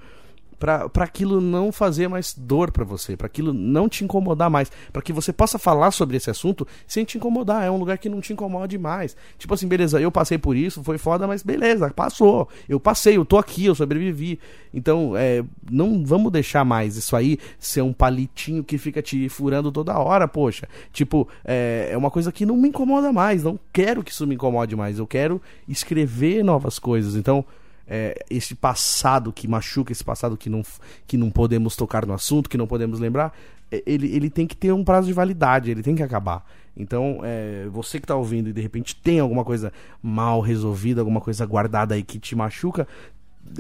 para 0.65 1.05
aquilo 1.05 1.43
não 1.43 1.71
fazer 1.71 2.09
mais 2.09 2.35
dor 2.35 2.71
para 2.71 2.85
você, 2.85 3.19
para 3.19 3.27
aquilo 3.27 3.53
não 3.53 3.87
te 3.87 4.03
incomodar 4.03 4.49
mais, 4.49 4.73
para 4.91 5.03
que 5.03 5.13
você 5.13 5.31
possa 5.31 5.59
falar 5.59 5.91
sobre 5.91 6.17
esse 6.17 6.31
assunto 6.31 6.67
sem 6.87 7.05
te 7.05 7.19
incomodar. 7.19 7.65
É 7.65 7.71
um 7.71 7.77
lugar 7.77 7.99
que 7.99 8.09
não 8.09 8.19
te 8.19 8.33
incomode 8.33 8.79
mais. 8.79 9.15
Tipo 9.37 9.53
assim, 9.53 9.69
beleza, 9.69 10.01
eu 10.01 10.11
passei 10.11 10.39
por 10.39 10.57
isso, 10.57 10.83
foi 10.83 10.97
foda, 10.97 11.27
mas 11.27 11.43
beleza, 11.43 11.91
passou. 11.91 12.49
Eu 12.67 12.81
passei, 12.81 13.19
eu 13.19 13.27
tô 13.27 13.37
aqui, 13.37 13.67
eu 13.67 13.75
sobrevivi. 13.75 14.41
Então, 14.73 15.13
é, 15.15 15.45
não 15.71 16.03
vamos 16.03 16.33
deixar 16.33 16.65
mais 16.65 16.97
isso 16.97 17.15
aí 17.15 17.39
ser 17.59 17.83
um 17.83 17.93
palitinho 17.93 18.65
que 18.65 18.79
fica 18.79 19.03
te 19.03 19.29
furando 19.29 19.71
toda 19.71 19.99
hora, 19.99 20.27
poxa. 20.27 20.67
Tipo, 20.95 21.29
é, 21.45 21.91
é 21.93 21.97
uma 21.97 22.11
coisa 22.11 22.33
que 22.33 22.47
não 22.47 22.57
me 22.57 22.71
incomoda 22.71 23.13
mais, 23.13 23.45
não 23.45 23.61
quero 23.71 24.03
que 24.03 24.13
isso 24.13 24.27
me 24.27 24.35
incomode 24.35 24.75
mais. 24.75 24.99
Eu 24.99 25.07
quero 25.07 25.43
escrever 25.69 26.43
novas 26.43 26.79
coisas. 26.79 27.17
Então, 27.17 27.45
é, 27.87 28.25
esse 28.31 28.55
passado 28.55 29.33
que 29.33 29.47
machuca, 29.47 29.93
esse 29.93 30.05
passado 30.05 30.37
que 30.37 30.49
não, 30.49 30.63
que 31.07 31.17
não 31.17 31.31
podemos 31.31 31.77
tocar 31.77 32.07
no 32.07 32.15
assunto, 32.15 32.49
que 32.49 32.57
não 32.57 32.67
podemos 32.67 32.99
lembrar, 32.99 33.37
é, 33.71 33.83
ele, 33.87 34.15
ele 34.15 34.31
tem 34.31 34.47
que 34.47 34.57
ter 34.57 34.73
um 34.73 34.85
prazo 34.85 35.07
de 35.07 35.13
validade, 35.13 35.71
ele 35.71 35.83
tem 35.83 35.95
que 35.95 36.03
acabar. 36.03 36.45
Então, 36.77 37.21
é, 37.23 37.69
você 37.71 37.99
que 37.99 38.05
está 38.05 38.17
ouvindo 38.17 38.49
e 38.49 38.53
de 38.53 38.61
repente 38.61 38.97
tem 38.97 39.21
alguma 39.21 39.45
coisa 39.45 39.73
mal 40.03 40.41
resolvida, 40.41 41.01
alguma 41.01 41.21
coisa 41.21 41.47
guardada 41.47 41.95
aí 41.95 42.03
que 42.03 42.19
te 42.19 42.35
machuca, 42.35 42.89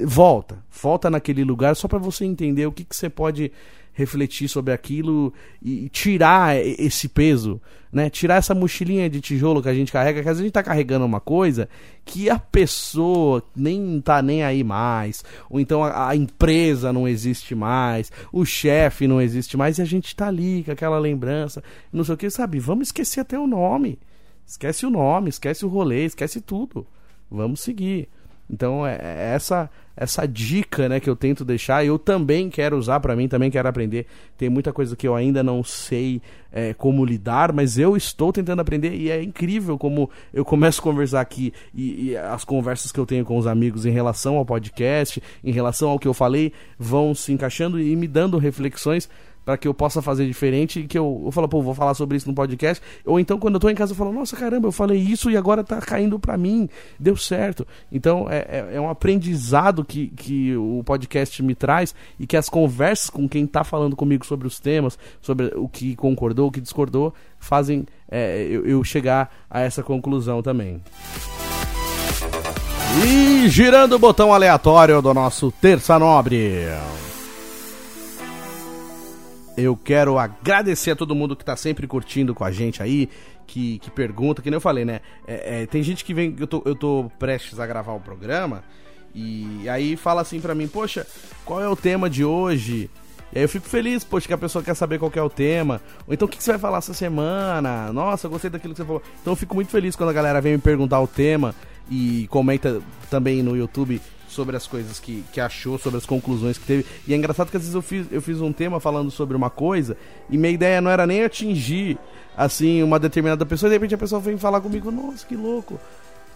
volta, 0.04 0.58
volta 0.70 1.10
naquele 1.10 1.44
lugar 1.44 1.76
só 1.76 1.86
para 1.86 1.98
você 1.98 2.24
entender 2.24 2.66
o 2.66 2.72
que, 2.72 2.84
que 2.84 2.96
você 2.96 3.08
pode 3.08 3.52
refletir 3.92 4.48
sobre 4.48 4.72
aquilo 4.72 5.32
e 5.62 5.88
tirar 5.88 6.56
esse 6.56 7.08
peso, 7.08 7.60
né? 7.92 8.10
Tirar 8.10 8.36
essa 8.36 8.52
mochilinha 8.52 9.08
de 9.08 9.20
tijolo 9.20 9.62
que 9.62 9.68
a 9.68 9.74
gente 9.74 9.92
carrega, 9.92 10.20
que 10.20 10.28
às 10.28 10.32
vezes 10.32 10.40
a 10.40 10.44
gente 10.44 10.52
tá 10.52 10.64
carregando 10.64 11.06
uma 11.06 11.20
coisa 11.20 11.68
que 12.04 12.28
a 12.28 12.36
pessoa 12.36 13.40
nem 13.54 14.00
tá 14.00 14.20
nem 14.20 14.42
aí 14.42 14.64
mais, 14.64 15.24
ou 15.48 15.60
então 15.60 15.84
a, 15.84 16.08
a 16.08 16.16
empresa 16.16 16.92
não 16.92 17.06
existe 17.06 17.54
mais, 17.54 18.10
o 18.32 18.44
chefe 18.44 19.06
não 19.06 19.22
existe 19.22 19.56
mais 19.56 19.78
e 19.78 19.82
a 19.82 19.84
gente 19.84 20.14
tá 20.14 20.26
ali 20.26 20.64
com 20.64 20.72
aquela 20.72 20.98
lembrança, 20.98 21.62
não 21.92 22.02
sei 22.02 22.14
o 22.14 22.18
que, 22.18 22.28
sabe? 22.30 22.58
Vamos 22.58 22.88
esquecer 22.88 23.20
até 23.20 23.38
o 23.38 23.46
nome. 23.46 23.96
Esquece 24.46 24.84
o 24.84 24.90
nome, 24.90 25.30
esquece 25.30 25.64
o 25.64 25.68
rolê, 25.68 26.04
esquece 26.04 26.40
tudo. 26.40 26.86
Vamos 27.30 27.60
seguir. 27.60 28.08
Então 28.48 28.86
é, 28.86 28.98
é 29.00 29.32
essa 29.34 29.70
essa 29.96 30.26
dica, 30.26 30.88
né, 30.88 30.98
que 30.98 31.08
eu 31.08 31.14
tento 31.14 31.44
deixar, 31.44 31.84
eu 31.84 31.98
também 31.98 32.50
quero 32.50 32.76
usar 32.76 32.98
para 32.98 33.14
mim, 33.14 33.28
também 33.28 33.50
quero 33.50 33.68
aprender. 33.68 34.06
Tem 34.36 34.48
muita 34.48 34.72
coisa 34.72 34.96
que 34.96 35.06
eu 35.06 35.14
ainda 35.14 35.42
não 35.42 35.62
sei 35.62 36.20
é, 36.50 36.74
como 36.74 37.04
lidar, 37.04 37.52
mas 37.52 37.78
eu 37.78 37.96
estou 37.96 38.32
tentando 38.32 38.60
aprender 38.60 38.92
e 38.92 39.10
é 39.10 39.22
incrível 39.22 39.78
como 39.78 40.10
eu 40.32 40.44
começo 40.44 40.80
a 40.80 40.82
conversar 40.82 41.20
aqui 41.20 41.52
e, 41.72 42.10
e, 42.10 42.16
as 42.16 42.44
conversas 42.44 42.90
que 42.90 42.98
eu 42.98 43.06
tenho 43.06 43.24
com 43.24 43.36
os 43.36 43.46
amigos 43.46 43.86
em 43.86 43.90
relação 43.90 44.36
ao 44.36 44.44
podcast, 44.44 45.22
em 45.44 45.52
relação 45.52 45.90
ao 45.90 45.98
que 45.98 46.08
eu 46.08 46.14
falei, 46.14 46.52
vão 46.78 47.14
se 47.14 47.32
encaixando 47.32 47.80
e 47.80 47.94
me 47.94 48.08
dando 48.08 48.36
reflexões 48.36 49.08
para 49.44 49.56
que 49.56 49.68
eu 49.68 49.74
possa 49.74 50.00
fazer 50.00 50.26
diferente 50.26 50.80
e 50.80 50.86
que 50.86 50.98
eu, 50.98 51.22
eu 51.24 51.30
falo, 51.30 51.48
pô, 51.48 51.62
vou 51.62 51.74
falar 51.74 51.94
sobre 51.94 52.16
isso 52.16 52.28
no 52.28 52.34
podcast. 52.34 52.82
Ou 53.04 53.20
então, 53.20 53.38
quando 53.38 53.54
eu 53.54 53.60
tô 53.60 53.68
em 53.68 53.74
casa, 53.74 53.92
eu 53.92 53.96
falo, 53.96 54.12
nossa, 54.12 54.36
caramba, 54.36 54.68
eu 54.68 54.72
falei 54.72 54.98
isso 54.98 55.30
e 55.30 55.36
agora 55.36 55.62
tá 55.62 55.80
caindo 55.80 56.18
para 56.18 56.36
mim, 56.36 56.68
deu 56.98 57.16
certo. 57.16 57.66
Então, 57.92 58.26
é, 58.30 58.38
é, 58.38 58.68
é, 58.74 58.80
um 58.80 58.88
aprendizado 58.88 59.84
que, 59.84 60.08
que 60.08 60.56
o 60.56 60.82
podcast 60.84 61.42
me 61.42 61.54
traz 61.54 61.94
e 62.18 62.26
que 62.26 62.36
as 62.36 62.48
conversas 62.48 63.10
com 63.10 63.28
quem 63.28 63.46
tá 63.46 63.62
falando 63.64 63.94
comigo 63.94 64.24
sobre 64.24 64.46
os 64.46 64.58
temas, 64.58 64.98
sobre 65.20 65.52
o 65.56 65.68
que 65.68 65.94
concordou, 65.96 66.48
o 66.48 66.52
que 66.52 66.60
discordou, 66.60 67.12
fazem 67.38 67.86
é, 68.10 68.46
eu, 68.48 68.66
eu 68.66 68.84
chegar 68.84 69.30
a 69.50 69.60
essa 69.60 69.82
conclusão 69.82 70.42
também. 70.42 70.80
E 73.04 73.48
girando 73.48 73.94
o 73.96 73.98
botão 73.98 74.32
aleatório 74.32 75.02
do 75.02 75.12
nosso 75.12 75.50
Terça 75.50 75.98
Nobre 75.98 76.68
eu 79.56 79.76
quero 79.76 80.18
agradecer 80.18 80.92
a 80.92 80.96
todo 80.96 81.14
mundo 81.14 81.36
que 81.36 81.44
tá 81.44 81.56
sempre 81.56 81.86
curtindo 81.86 82.34
com 82.34 82.44
a 82.44 82.50
gente 82.50 82.82
aí, 82.82 83.08
que, 83.46 83.78
que 83.78 83.90
pergunta, 83.90 84.42
que 84.42 84.50
nem 84.50 84.56
eu 84.56 84.60
falei, 84.60 84.84
né? 84.84 85.00
É, 85.26 85.62
é, 85.62 85.66
tem 85.66 85.82
gente 85.82 86.04
que 86.04 86.14
vem, 86.14 86.34
eu 86.38 86.46
tô, 86.46 86.62
eu 86.64 86.74
tô 86.74 87.10
prestes 87.18 87.60
a 87.60 87.66
gravar 87.66 87.92
o 87.92 88.00
programa, 88.00 88.64
e 89.14 89.68
aí 89.68 89.96
fala 89.96 90.22
assim 90.22 90.40
pra 90.40 90.54
mim, 90.54 90.66
poxa, 90.66 91.06
qual 91.44 91.60
é 91.60 91.68
o 91.68 91.76
tema 91.76 92.10
de 92.10 92.24
hoje? 92.24 92.90
E 93.32 93.38
aí 93.38 93.44
eu 93.44 93.48
fico 93.48 93.68
feliz, 93.68 94.02
poxa, 94.02 94.26
que 94.26 94.34
a 94.34 94.38
pessoa 94.38 94.62
quer 94.62 94.74
saber 94.74 94.98
qual 94.98 95.10
é 95.14 95.22
o 95.22 95.30
tema. 95.30 95.80
Ou 96.06 96.14
então 96.14 96.26
o 96.26 96.30
que, 96.30 96.36
que 96.36 96.42
você 96.42 96.52
vai 96.52 96.60
falar 96.60 96.78
essa 96.78 96.94
semana? 96.94 97.92
Nossa, 97.92 98.28
gostei 98.28 98.50
daquilo 98.50 98.74
que 98.74 98.80
você 98.80 98.86
falou. 98.86 99.02
Então 99.20 99.32
eu 99.32 99.36
fico 99.36 99.54
muito 99.54 99.70
feliz 99.70 99.94
quando 99.94 100.10
a 100.10 100.12
galera 100.12 100.40
vem 100.40 100.52
me 100.52 100.58
perguntar 100.58 101.00
o 101.00 101.06
tema 101.06 101.54
e 101.90 102.26
comenta 102.28 102.80
também 103.10 103.42
no 103.42 103.56
YouTube 103.56 104.00
sobre 104.34 104.56
as 104.56 104.66
coisas 104.66 104.98
que, 104.98 105.24
que 105.32 105.40
achou, 105.40 105.78
sobre 105.78 105.98
as 105.98 106.04
conclusões 106.04 106.58
que 106.58 106.66
teve. 106.66 106.84
E 107.06 107.14
é 107.14 107.16
engraçado 107.16 107.50
que 107.50 107.56
às 107.56 107.62
vezes 107.62 107.74
eu 107.74 107.82
fiz, 107.82 108.06
eu 108.10 108.20
fiz 108.20 108.40
um 108.40 108.52
tema 108.52 108.80
falando 108.80 109.10
sobre 109.10 109.36
uma 109.36 109.48
coisa 109.48 109.96
e 110.28 110.36
minha 110.36 110.52
ideia 110.52 110.80
não 110.80 110.90
era 110.90 111.06
nem 111.06 111.24
atingir 111.24 111.98
assim 112.36 112.82
uma 112.82 112.98
determinada 112.98 113.46
pessoa, 113.46 113.68
e 113.68 113.70
de 113.70 113.76
repente 113.76 113.94
a 113.94 113.98
pessoa 113.98 114.20
vem 114.20 114.36
falar 114.36 114.60
comigo, 114.60 114.90
nossa, 114.90 115.24
que 115.24 115.36
louco. 115.36 115.78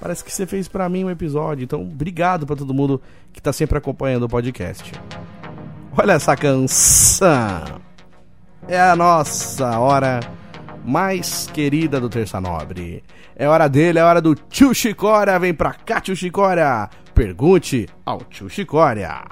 Parece 0.00 0.22
que 0.22 0.32
você 0.32 0.46
fez 0.46 0.68
para 0.68 0.88
mim 0.88 1.04
um 1.04 1.10
episódio. 1.10 1.64
Então, 1.64 1.82
obrigado 1.82 2.46
para 2.46 2.54
todo 2.54 2.72
mundo 2.72 3.02
que 3.32 3.42
tá 3.42 3.52
sempre 3.52 3.78
acompanhando 3.78 4.22
o 4.24 4.28
podcast. 4.28 4.92
Olha 5.96 6.12
essa 6.12 6.36
canção. 6.36 7.80
É 8.68 8.80
a 8.80 8.94
nossa 8.94 9.78
hora 9.78 10.20
mais 10.84 11.48
querida 11.52 12.00
do 12.00 12.08
Terça 12.08 12.40
Nobre. 12.40 13.02
É 13.34 13.48
hora 13.48 13.66
dele, 13.68 13.98
é 13.98 14.04
hora 14.04 14.20
do 14.20 14.34
Tio 14.34 14.72
Chicória. 14.72 15.38
Vem 15.38 15.52
pra 15.52 15.72
cá, 15.72 16.00
Tio 16.00 16.14
Chicória. 16.14 16.88
Pergunte 17.18 17.88
ao 18.06 18.22
tio 18.30 18.48
Chicória. 18.48 19.24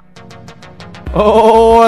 Ô, 1.13 1.83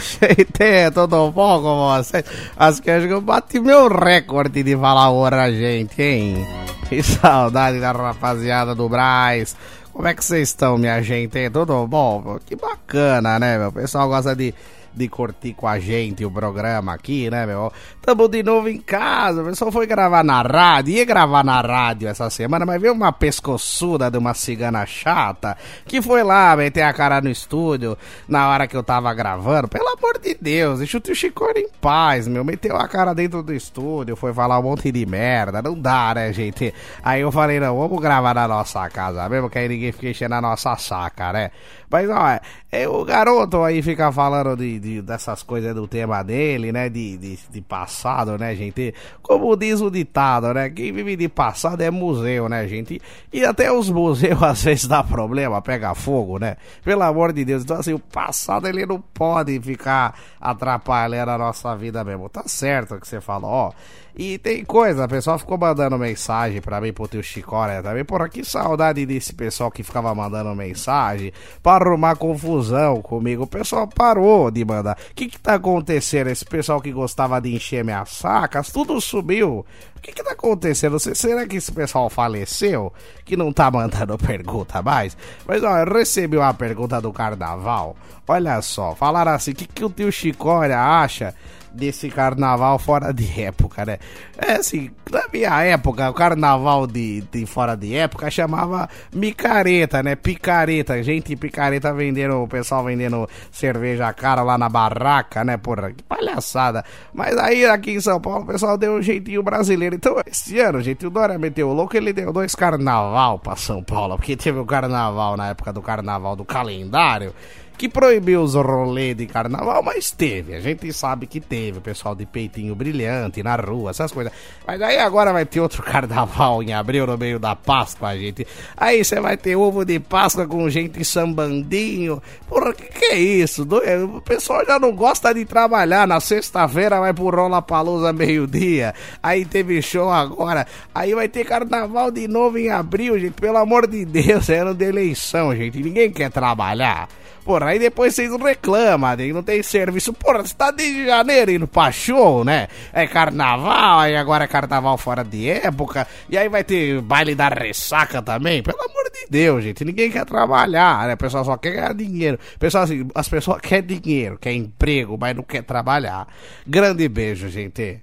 gente, 0.00 0.90
tudo 0.94 1.32
bom 1.32 1.60
com 1.60 1.88
você? 1.88 2.24
Acho 2.56 2.80
que 2.80 2.88
eu 2.88 3.20
bati 3.20 3.58
meu 3.58 3.88
recorde 3.88 4.62
de 4.62 4.76
falar 4.76 5.10
ora, 5.10 5.50
gente, 5.50 6.00
hein? 6.00 6.46
Que 6.88 7.02
saudade 7.02 7.80
da 7.80 7.90
rapaziada 7.90 8.76
do 8.76 8.88
Braz. 8.88 9.56
Como 9.92 10.06
é 10.06 10.14
que 10.14 10.24
vocês 10.24 10.50
estão, 10.50 10.78
minha 10.78 11.02
gente? 11.02 11.50
Tudo 11.50 11.84
bom? 11.88 12.38
Que 12.46 12.54
bacana, 12.54 13.40
né, 13.40 13.58
meu? 13.58 13.70
O 13.70 13.72
pessoal 13.72 14.06
gosta 14.06 14.36
de 14.36 14.54
de 14.94 15.08
curtir 15.08 15.54
com 15.54 15.66
a 15.66 15.78
gente 15.78 16.24
o 16.24 16.30
programa 16.30 16.94
aqui, 16.94 17.30
né, 17.30 17.46
meu? 17.46 17.72
Tamo 18.00 18.28
de 18.28 18.42
novo 18.42 18.68
em 18.68 18.80
casa, 18.80 19.42
o 19.42 19.44
pessoal 19.44 19.70
foi 19.72 19.86
gravar 19.86 20.24
na 20.24 20.42
rádio, 20.42 20.94
ia 20.94 21.04
gravar 21.04 21.44
na 21.44 21.60
rádio 21.60 22.08
essa 22.08 22.28
semana, 22.30 22.66
mas 22.66 22.80
veio 22.80 22.92
uma 22.92 23.12
pescoçuda 23.12 24.10
de 24.10 24.18
uma 24.18 24.34
cigana 24.34 24.84
chata 24.86 25.56
que 25.86 26.02
foi 26.02 26.22
lá 26.22 26.56
meter 26.56 26.82
a 26.82 26.92
cara 26.92 27.20
no 27.20 27.30
estúdio 27.30 27.96
na 28.28 28.48
hora 28.48 28.66
que 28.66 28.76
eu 28.76 28.82
tava 28.82 29.12
gravando. 29.14 29.68
Pelo 29.68 29.88
amor 29.88 30.18
de 30.18 30.36
Deus, 30.40 30.78
deixa 30.78 30.98
o 30.98 31.00
tio 31.00 31.14
Chico 31.14 31.46
em 31.56 31.68
paz, 31.80 32.26
meu. 32.26 32.44
Meteu 32.44 32.76
a 32.76 32.88
cara 32.88 33.14
dentro 33.14 33.42
do 33.42 33.52
estúdio, 33.54 34.16
foi 34.16 34.32
falar 34.32 34.58
um 34.58 34.62
monte 34.62 34.90
de 34.90 35.04
merda, 35.06 35.62
não 35.62 35.78
dá, 35.78 36.12
né, 36.14 36.32
gente? 36.32 36.72
Aí 37.02 37.20
eu 37.20 37.32
falei, 37.32 37.60
não, 37.60 37.78
vamos 37.78 38.00
gravar 38.00 38.34
na 38.34 38.48
nossa 38.48 38.88
casa 38.90 39.28
mesmo, 39.28 39.48
que 39.48 39.58
aí 39.58 39.68
ninguém 39.68 39.92
fica 39.92 40.08
enchendo 40.08 40.34
a 40.34 40.40
nossa 40.40 40.76
saca, 40.76 41.32
né? 41.32 41.50
Mas, 41.92 42.08
ó, 42.08 42.40
é, 42.72 42.88
o 42.88 43.04
garoto 43.04 43.62
aí 43.62 43.82
fica 43.82 44.10
falando 44.10 44.56
de, 44.56 44.80
de, 44.80 45.02
dessas 45.02 45.42
coisas 45.42 45.74
do 45.74 45.86
tema 45.86 46.22
dele, 46.22 46.72
né? 46.72 46.88
De, 46.88 47.18
de, 47.18 47.38
de, 47.50 47.60
passado, 47.60 48.38
né, 48.38 48.56
gente? 48.56 48.94
Como 49.20 49.54
diz 49.54 49.82
o 49.82 49.90
ditado, 49.90 50.54
né? 50.54 50.70
Quem 50.70 50.90
vive 50.90 51.14
de 51.16 51.28
passado 51.28 51.82
é 51.82 51.90
museu, 51.90 52.48
né, 52.48 52.66
gente? 52.66 52.98
E 53.30 53.44
até 53.44 53.70
os 53.70 53.90
museus 53.90 54.40
às 54.42 54.64
vezes 54.64 54.86
dá 54.86 55.04
problema, 55.04 55.60
pega 55.60 55.94
fogo, 55.94 56.38
né? 56.38 56.56
Pelo 56.82 57.02
amor 57.02 57.30
de 57.34 57.44
Deus. 57.44 57.62
Então, 57.62 57.76
assim, 57.76 57.92
o 57.92 57.98
passado 57.98 58.66
ele 58.66 58.86
não 58.86 58.98
pode 58.98 59.60
ficar 59.60 60.18
atrapalhando 60.40 61.32
a 61.32 61.36
nossa 61.36 61.76
vida 61.76 62.02
mesmo. 62.02 62.30
Tá 62.30 62.44
certo 62.46 62.94
o 62.94 63.00
que 63.00 63.06
você 63.06 63.20
falou, 63.20 63.50
ó 63.50 63.72
E 64.14 64.36
tem 64.36 64.62
coisa, 64.62 65.06
o 65.06 65.08
pessoal 65.08 65.38
ficou 65.38 65.56
mandando 65.56 65.98
mensagem 65.98 66.60
pra 66.60 66.80
mim 66.82 66.92
pro 66.92 67.08
tio 67.08 67.22
Chicória 67.22 67.82
também. 67.82 68.04
Porra, 68.04 68.28
que 68.28 68.44
saudade 68.44 69.06
desse 69.06 69.32
pessoal 69.32 69.70
que 69.70 69.82
ficava 69.82 70.14
mandando 70.14 70.54
mensagem 70.54 71.32
pra 71.62 71.76
arrumar 71.76 72.16
confusão 72.16 73.00
comigo. 73.00 73.44
O 73.44 73.46
pessoal 73.46 73.88
parou 73.88 74.50
de 74.50 74.64
mandar. 74.66 74.98
O 75.10 75.14
que 75.14 75.28
que 75.28 75.40
tá 75.40 75.54
acontecendo? 75.54 76.28
Esse 76.28 76.44
pessoal 76.44 76.78
que 76.78 76.92
gostava 76.92 77.40
de 77.40 77.54
encher 77.54 77.82
minhas 77.82 78.10
sacas, 78.10 78.70
tudo 78.70 79.00
subiu. 79.00 79.64
O 79.96 80.00
que 80.02 80.12
que 80.12 80.22
tá 80.22 80.32
acontecendo? 80.32 80.98
Será 80.98 81.46
que 81.46 81.56
esse 81.56 81.72
pessoal 81.72 82.10
faleceu? 82.10 82.92
Que 83.24 83.34
não 83.34 83.50
tá 83.50 83.70
mandando 83.70 84.18
pergunta 84.18 84.82
mais? 84.82 85.16
Mas 85.46 85.62
ó, 85.62 85.78
eu 85.78 85.90
recebi 85.90 86.36
uma 86.36 86.52
pergunta 86.52 87.00
do 87.00 87.12
carnaval. 87.12 87.96
Olha 88.28 88.60
só, 88.60 88.94
falaram 88.94 89.32
assim: 89.32 89.52
o 89.52 89.54
que, 89.54 89.66
que 89.66 89.84
o 89.84 89.88
tio 89.88 90.12
Chicória 90.12 90.78
acha 90.78 91.34
desse 91.74 92.08
carnaval 92.10 92.78
fora 92.78 93.12
de 93.12 93.40
época, 93.40 93.84
né? 93.84 93.98
É 94.36 94.52
assim, 94.54 94.90
na 95.10 95.22
minha 95.32 95.62
época, 95.62 96.10
o 96.10 96.14
carnaval 96.14 96.86
de, 96.86 97.22
de 97.32 97.46
fora 97.46 97.76
de 97.76 97.94
época 97.94 98.30
chamava 98.30 98.88
micareta, 99.14 100.02
né? 100.02 100.14
Picareta, 100.14 101.02
gente 101.02 101.34
picareta 101.36 101.92
vendendo, 101.92 102.42
o 102.42 102.48
pessoal 102.48 102.84
vendendo 102.84 103.28
cerveja 103.50 104.12
cara 104.12 104.42
lá 104.42 104.58
na 104.58 104.68
barraca, 104.68 105.44
né? 105.44 105.56
Porra, 105.56 105.92
que 105.92 106.02
palhaçada. 106.02 106.84
Mas 107.12 107.36
aí 107.36 107.64
aqui 107.64 107.92
em 107.92 108.00
São 108.00 108.20
Paulo 108.20 108.44
o 108.44 108.46
pessoal 108.46 108.76
deu 108.76 108.94
um 108.94 109.02
jeitinho 109.02 109.42
brasileiro. 109.42 109.94
Então, 109.94 110.16
esse 110.26 110.58
ano, 110.58 110.80
gente, 110.80 111.06
o 111.06 111.10
Dória 111.10 111.38
meteu 111.38 111.68
o 111.68 111.72
louco, 111.72 111.96
ele 111.96 112.12
deu 112.12 112.32
dois 112.32 112.54
carnaval 112.54 113.38
pra 113.38 113.56
São 113.56 113.82
Paulo, 113.82 114.16
porque 114.16 114.36
teve 114.36 114.58
o 114.58 114.66
carnaval 114.66 115.36
na 115.36 115.48
época 115.48 115.72
do 115.72 115.82
carnaval 115.82 116.36
do 116.36 116.44
calendário 116.44 117.34
que 117.82 117.88
proibiu 117.88 118.42
os 118.42 118.54
rolês 118.54 119.16
de 119.16 119.26
carnaval, 119.26 119.82
mas 119.82 120.12
teve. 120.12 120.54
A 120.54 120.60
gente 120.60 120.92
sabe 120.92 121.26
que 121.26 121.40
teve. 121.40 121.78
O 121.78 121.80
pessoal 121.80 122.14
de 122.14 122.24
peitinho 122.24 122.76
brilhante 122.76 123.42
na 123.42 123.56
rua, 123.56 123.90
essas 123.90 124.12
coisas. 124.12 124.32
Mas 124.64 124.80
aí 124.80 124.98
agora 124.98 125.32
vai 125.32 125.44
ter 125.44 125.58
outro 125.58 125.82
carnaval 125.82 126.62
em 126.62 126.72
abril, 126.72 127.08
no 127.08 127.18
meio 127.18 127.40
da 127.40 127.56
Páscoa, 127.56 128.16
gente. 128.16 128.46
Aí 128.76 129.04
você 129.04 129.18
vai 129.18 129.36
ter 129.36 129.56
ovo 129.56 129.84
de 129.84 129.98
Páscoa 129.98 130.46
com 130.46 130.70
gente 130.70 131.04
sambandinho. 131.04 132.22
Porra, 132.48 132.72
que 132.72 132.84
que 132.84 133.04
é 133.06 133.18
isso? 133.18 133.66
O 134.14 134.20
pessoal 134.20 134.64
já 134.64 134.78
não 134.78 134.94
gosta 134.94 135.34
de 135.34 135.44
trabalhar. 135.44 136.06
Na 136.06 136.20
sexta-feira 136.20 137.00
vai 137.00 137.12
pro 137.12 137.30
Rola 137.30 137.64
meio-dia. 138.12 138.94
Aí 139.20 139.44
teve 139.44 139.82
show 139.82 140.08
agora. 140.08 140.68
Aí 140.94 141.16
vai 141.16 141.26
ter 141.26 141.44
carnaval 141.44 142.12
de 142.12 142.28
novo 142.28 142.58
em 142.58 142.70
abril, 142.70 143.18
gente. 143.18 143.32
Pelo 143.40 143.58
amor 143.58 143.88
de 143.88 144.04
Deus, 144.04 144.48
é 144.50 144.58
ano 144.58 144.72
de 144.72 144.84
eleição, 144.84 145.52
gente. 145.56 145.82
Ninguém 145.82 146.12
quer 146.12 146.30
trabalhar. 146.30 147.08
Porra, 147.44 147.71
aí 147.72 147.78
depois 147.78 148.14
vocês 148.14 148.30
reclamam, 148.36 149.16
não 149.32 149.42
tem 149.42 149.62
serviço. 149.62 150.12
Porra, 150.12 150.42
você 150.42 150.54
tá 150.54 150.70
desde 150.70 151.06
janeiro 151.06 151.50
indo 151.50 151.66
pra 151.66 151.90
show, 151.90 152.44
né? 152.44 152.68
É 152.92 153.06
carnaval, 153.06 154.00
aí 154.00 154.16
agora 154.16 154.44
é 154.44 154.46
carnaval 154.46 154.96
fora 154.98 155.24
de 155.24 155.48
época. 155.48 156.06
E 156.28 156.36
aí 156.36 156.48
vai 156.48 156.62
ter 156.62 157.00
baile 157.00 157.34
da 157.34 157.48
ressaca 157.48 158.20
também. 158.22 158.62
Pelo 158.62 158.80
amor 158.80 159.10
de 159.10 159.26
Deus, 159.30 159.64
gente. 159.64 159.84
Ninguém 159.84 160.10
quer 160.10 160.24
trabalhar, 160.24 161.06
né? 161.06 161.14
O 161.14 161.16
pessoal 161.16 161.44
só 161.44 161.56
quer 161.56 161.72
ganhar 161.72 161.94
dinheiro. 161.94 162.38
Pessoal, 162.58 162.84
assim, 162.84 163.08
as 163.14 163.28
pessoas 163.28 163.60
querem 163.60 163.98
dinheiro, 163.98 164.38
quer 164.38 164.52
emprego, 164.52 165.16
mas 165.18 165.34
não 165.34 165.42
quer 165.42 165.62
trabalhar. 165.62 166.28
Grande 166.66 167.08
beijo, 167.08 167.48
gente. 167.48 168.00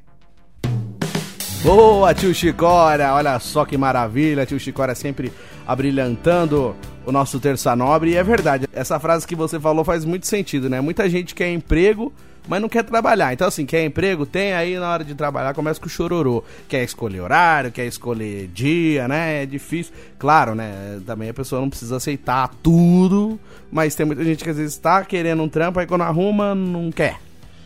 Boa, 1.61 2.13
tio 2.13 2.34
Chicória! 2.34 3.13
Olha 3.13 3.38
só 3.38 3.65
que 3.65 3.78
maravilha, 3.78 4.45
tio 4.45 4.59
Chicória 4.59 4.95
sempre 4.95 5.32
abrilhantando 5.67 6.74
o 7.10 7.12
nosso 7.12 7.39
Terça 7.39 7.76
Nobre. 7.76 8.12
E 8.12 8.16
é 8.16 8.24
verdade, 8.24 8.68
essa 8.72 8.99
frase 8.99 9.28
que 9.28 9.36
você 9.36 9.60
falou 9.60 9.84
faz 9.84 10.05
muito 10.05 10.28
sentido, 10.28 10.70
né? 10.70 10.80
Muita 10.80 11.10
gente 11.10 11.34
quer 11.34 11.51
emprego, 11.51 12.14
mas 12.47 12.62
não 12.62 12.70
quer 12.70 12.84
trabalhar. 12.84 13.34
Então, 13.34 13.47
assim, 13.47 13.66
quer 13.66 13.84
emprego? 13.84 14.26
Tem 14.26 14.53
aí 14.53 14.78
na 14.78 14.89
hora 14.91 15.03
de 15.03 15.16
trabalhar, 15.16 15.53
começa 15.53 15.80
com 15.80 15.88
o 15.88 15.89
chororô. 15.89 16.43
Quer 16.68 16.84
escolher 16.84 17.22
horário, 17.22 17.72
quer 17.72 17.86
escolher 17.86 18.47
dia, 18.47 19.07
né? 19.07 19.43
É 19.43 19.45
difícil. 19.45 19.93
Claro, 20.18 20.55
né? 20.55 20.99
Também 21.05 21.30
a 21.30 21.34
pessoa 21.34 21.62
não 21.62 21.70
precisa 21.70 21.97
aceitar 21.97 22.49
tudo, 22.62 23.39
mas 23.72 23.95
tem 23.95 24.05
muita 24.05 24.24
gente 24.24 24.43
que 24.43 24.49
às 24.49 24.57
vezes 24.57 24.78
tá 24.78 25.03
querendo 25.03 25.43
um 25.43 25.49
trampo, 25.49 25.80
aí 25.80 25.88
quando 25.88 26.01
arruma, 26.01 26.53
não 26.53 26.91
quer. 26.91 27.20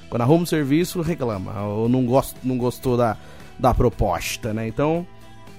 Quando 0.10 0.22
arruma 0.22 0.44
um 0.44 0.46
serviço, 0.46 1.02
reclama. 1.02 1.62
Ou 1.64 1.90
não, 1.90 2.06
gost, 2.06 2.36
não 2.44 2.58
gostou 2.58 2.98
da 2.98 3.18
da 3.60 3.74
proposta, 3.74 4.54
né? 4.54 4.68
Então, 4.68 5.06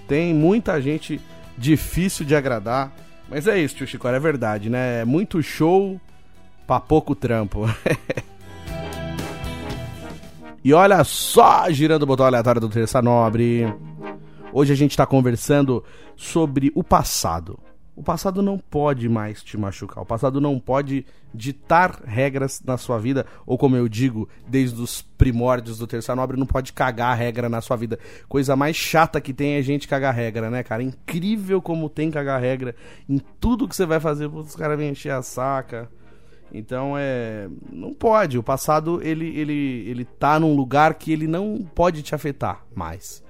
tem 0.08 0.34
muita 0.34 0.80
gente 0.82 1.20
difícil 1.56 2.26
de 2.26 2.34
agradar. 2.34 2.92
Mas 3.28 3.46
é 3.46 3.58
isso, 3.58 3.76
tio 3.76 3.86
Chico, 3.86 4.06
é 4.06 4.20
verdade, 4.20 4.68
né? 4.68 5.00
É 5.00 5.04
muito 5.04 5.42
show 5.42 6.00
pra 6.66 6.80
pouco 6.80 7.14
trampo. 7.14 7.64
e 10.62 10.72
olha 10.72 11.02
só, 11.04 11.70
girando 11.70 12.02
o 12.02 12.06
botão 12.06 12.26
aleatório 12.26 12.60
do 12.60 12.68
Terça 12.68 13.00
Nobre. 13.00 13.66
Hoje 14.52 14.72
a 14.72 14.76
gente 14.76 14.96
tá 14.96 15.06
conversando 15.06 15.82
sobre 16.16 16.70
o 16.74 16.84
passado. 16.84 17.58
O 17.96 18.02
passado 18.02 18.42
não 18.42 18.58
pode 18.58 19.08
mais 19.08 19.42
te 19.42 19.56
machucar. 19.56 20.02
O 20.02 20.06
passado 20.06 20.40
não 20.40 20.58
pode 20.58 21.06
ditar 21.32 22.00
regras 22.04 22.60
na 22.64 22.76
sua 22.76 22.98
vida, 22.98 23.24
ou 23.46 23.56
como 23.56 23.76
eu 23.76 23.88
digo, 23.88 24.28
desde 24.48 24.80
os 24.80 25.02
primórdios 25.02 25.78
do 25.78 25.86
Terça 25.86 26.14
Nobre, 26.14 26.36
não 26.36 26.46
pode 26.46 26.72
cagar 26.72 27.16
regra 27.16 27.48
na 27.48 27.60
sua 27.60 27.76
vida. 27.76 27.98
Coisa 28.28 28.56
mais 28.56 28.76
chata 28.76 29.20
que 29.20 29.32
tem 29.32 29.54
é 29.54 29.62
gente 29.62 29.86
cagar 29.86 30.14
regra, 30.14 30.50
né, 30.50 30.62
cara? 30.62 30.82
Incrível 30.82 31.62
como 31.62 31.88
tem 31.88 32.10
cagar 32.10 32.40
regra 32.40 32.74
em 33.08 33.18
tudo 33.40 33.68
que 33.68 33.76
você 33.76 33.86
vai 33.86 34.00
fazer, 34.00 34.26
os 34.26 34.56
caras 34.56 34.76
vêm 34.76 34.90
encher 34.90 35.12
a 35.12 35.22
saca. 35.22 35.88
Então 36.52 36.94
é, 36.96 37.48
não 37.72 37.92
pode. 37.92 38.38
O 38.38 38.42
passado 38.42 39.00
ele 39.02 39.36
ele 39.36 39.88
ele 39.88 40.04
tá 40.04 40.38
num 40.38 40.54
lugar 40.54 40.94
que 40.94 41.12
ele 41.12 41.26
não 41.26 41.66
pode 41.74 42.00
te 42.02 42.14
afetar 42.14 42.64
mais. 42.74 43.23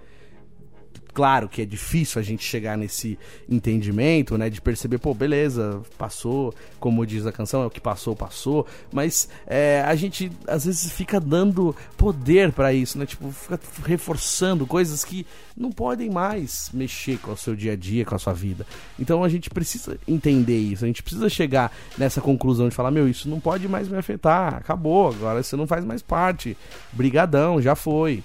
Claro 1.14 1.48
que 1.48 1.62
é 1.62 1.64
difícil 1.64 2.20
a 2.20 2.24
gente 2.24 2.42
chegar 2.42 2.76
nesse 2.76 3.16
entendimento, 3.48 4.36
né? 4.36 4.50
De 4.50 4.60
perceber, 4.60 4.98
pô, 4.98 5.14
beleza, 5.14 5.80
passou, 5.96 6.52
como 6.80 7.06
diz 7.06 7.24
a 7.24 7.30
canção, 7.30 7.62
é 7.62 7.66
o 7.66 7.70
que 7.70 7.80
passou, 7.80 8.16
passou. 8.16 8.66
Mas 8.92 9.28
é, 9.46 9.80
a 9.86 9.94
gente 9.94 10.32
às 10.48 10.64
vezes 10.64 10.90
fica 10.90 11.20
dando 11.20 11.74
poder 11.96 12.50
para 12.50 12.72
isso, 12.72 12.98
né? 12.98 13.06
Tipo, 13.06 13.30
fica 13.30 13.60
reforçando 13.86 14.66
coisas 14.66 15.04
que 15.04 15.24
não 15.56 15.70
podem 15.70 16.10
mais 16.10 16.68
mexer 16.74 17.16
com 17.18 17.30
o 17.30 17.36
seu 17.36 17.54
dia 17.54 17.74
a 17.74 17.76
dia, 17.76 18.04
com 18.04 18.16
a 18.16 18.18
sua 18.18 18.32
vida. 18.32 18.66
Então 18.98 19.22
a 19.22 19.28
gente 19.28 19.48
precisa 19.48 19.96
entender 20.08 20.58
isso, 20.58 20.82
a 20.82 20.88
gente 20.88 21.02
precisa 21.02 21.28
chegar 21.28 21.72
nessa 21.96 22.20
conclusão 22.20 22.68
de 22.68 22.74
falar, 22.74 22.90
meu, 22.90 23.08
isso 23.08 23.28
não 23.28 23.38
pode 23.38 23.68
mais 23.68 23.88
me 23.88 23.96
afetar, 23.96 24.54
acabou, 24.54 25.10
agora 25.10 25.44
você 25.44 25.54
não 25.54 25.68
faz 25.68 25.84
mais 25.84 26.02
parte. 26.02 26.56
Brigadão, 26.92 27.62
já 27.62 27.76
foi. 27.76 28.24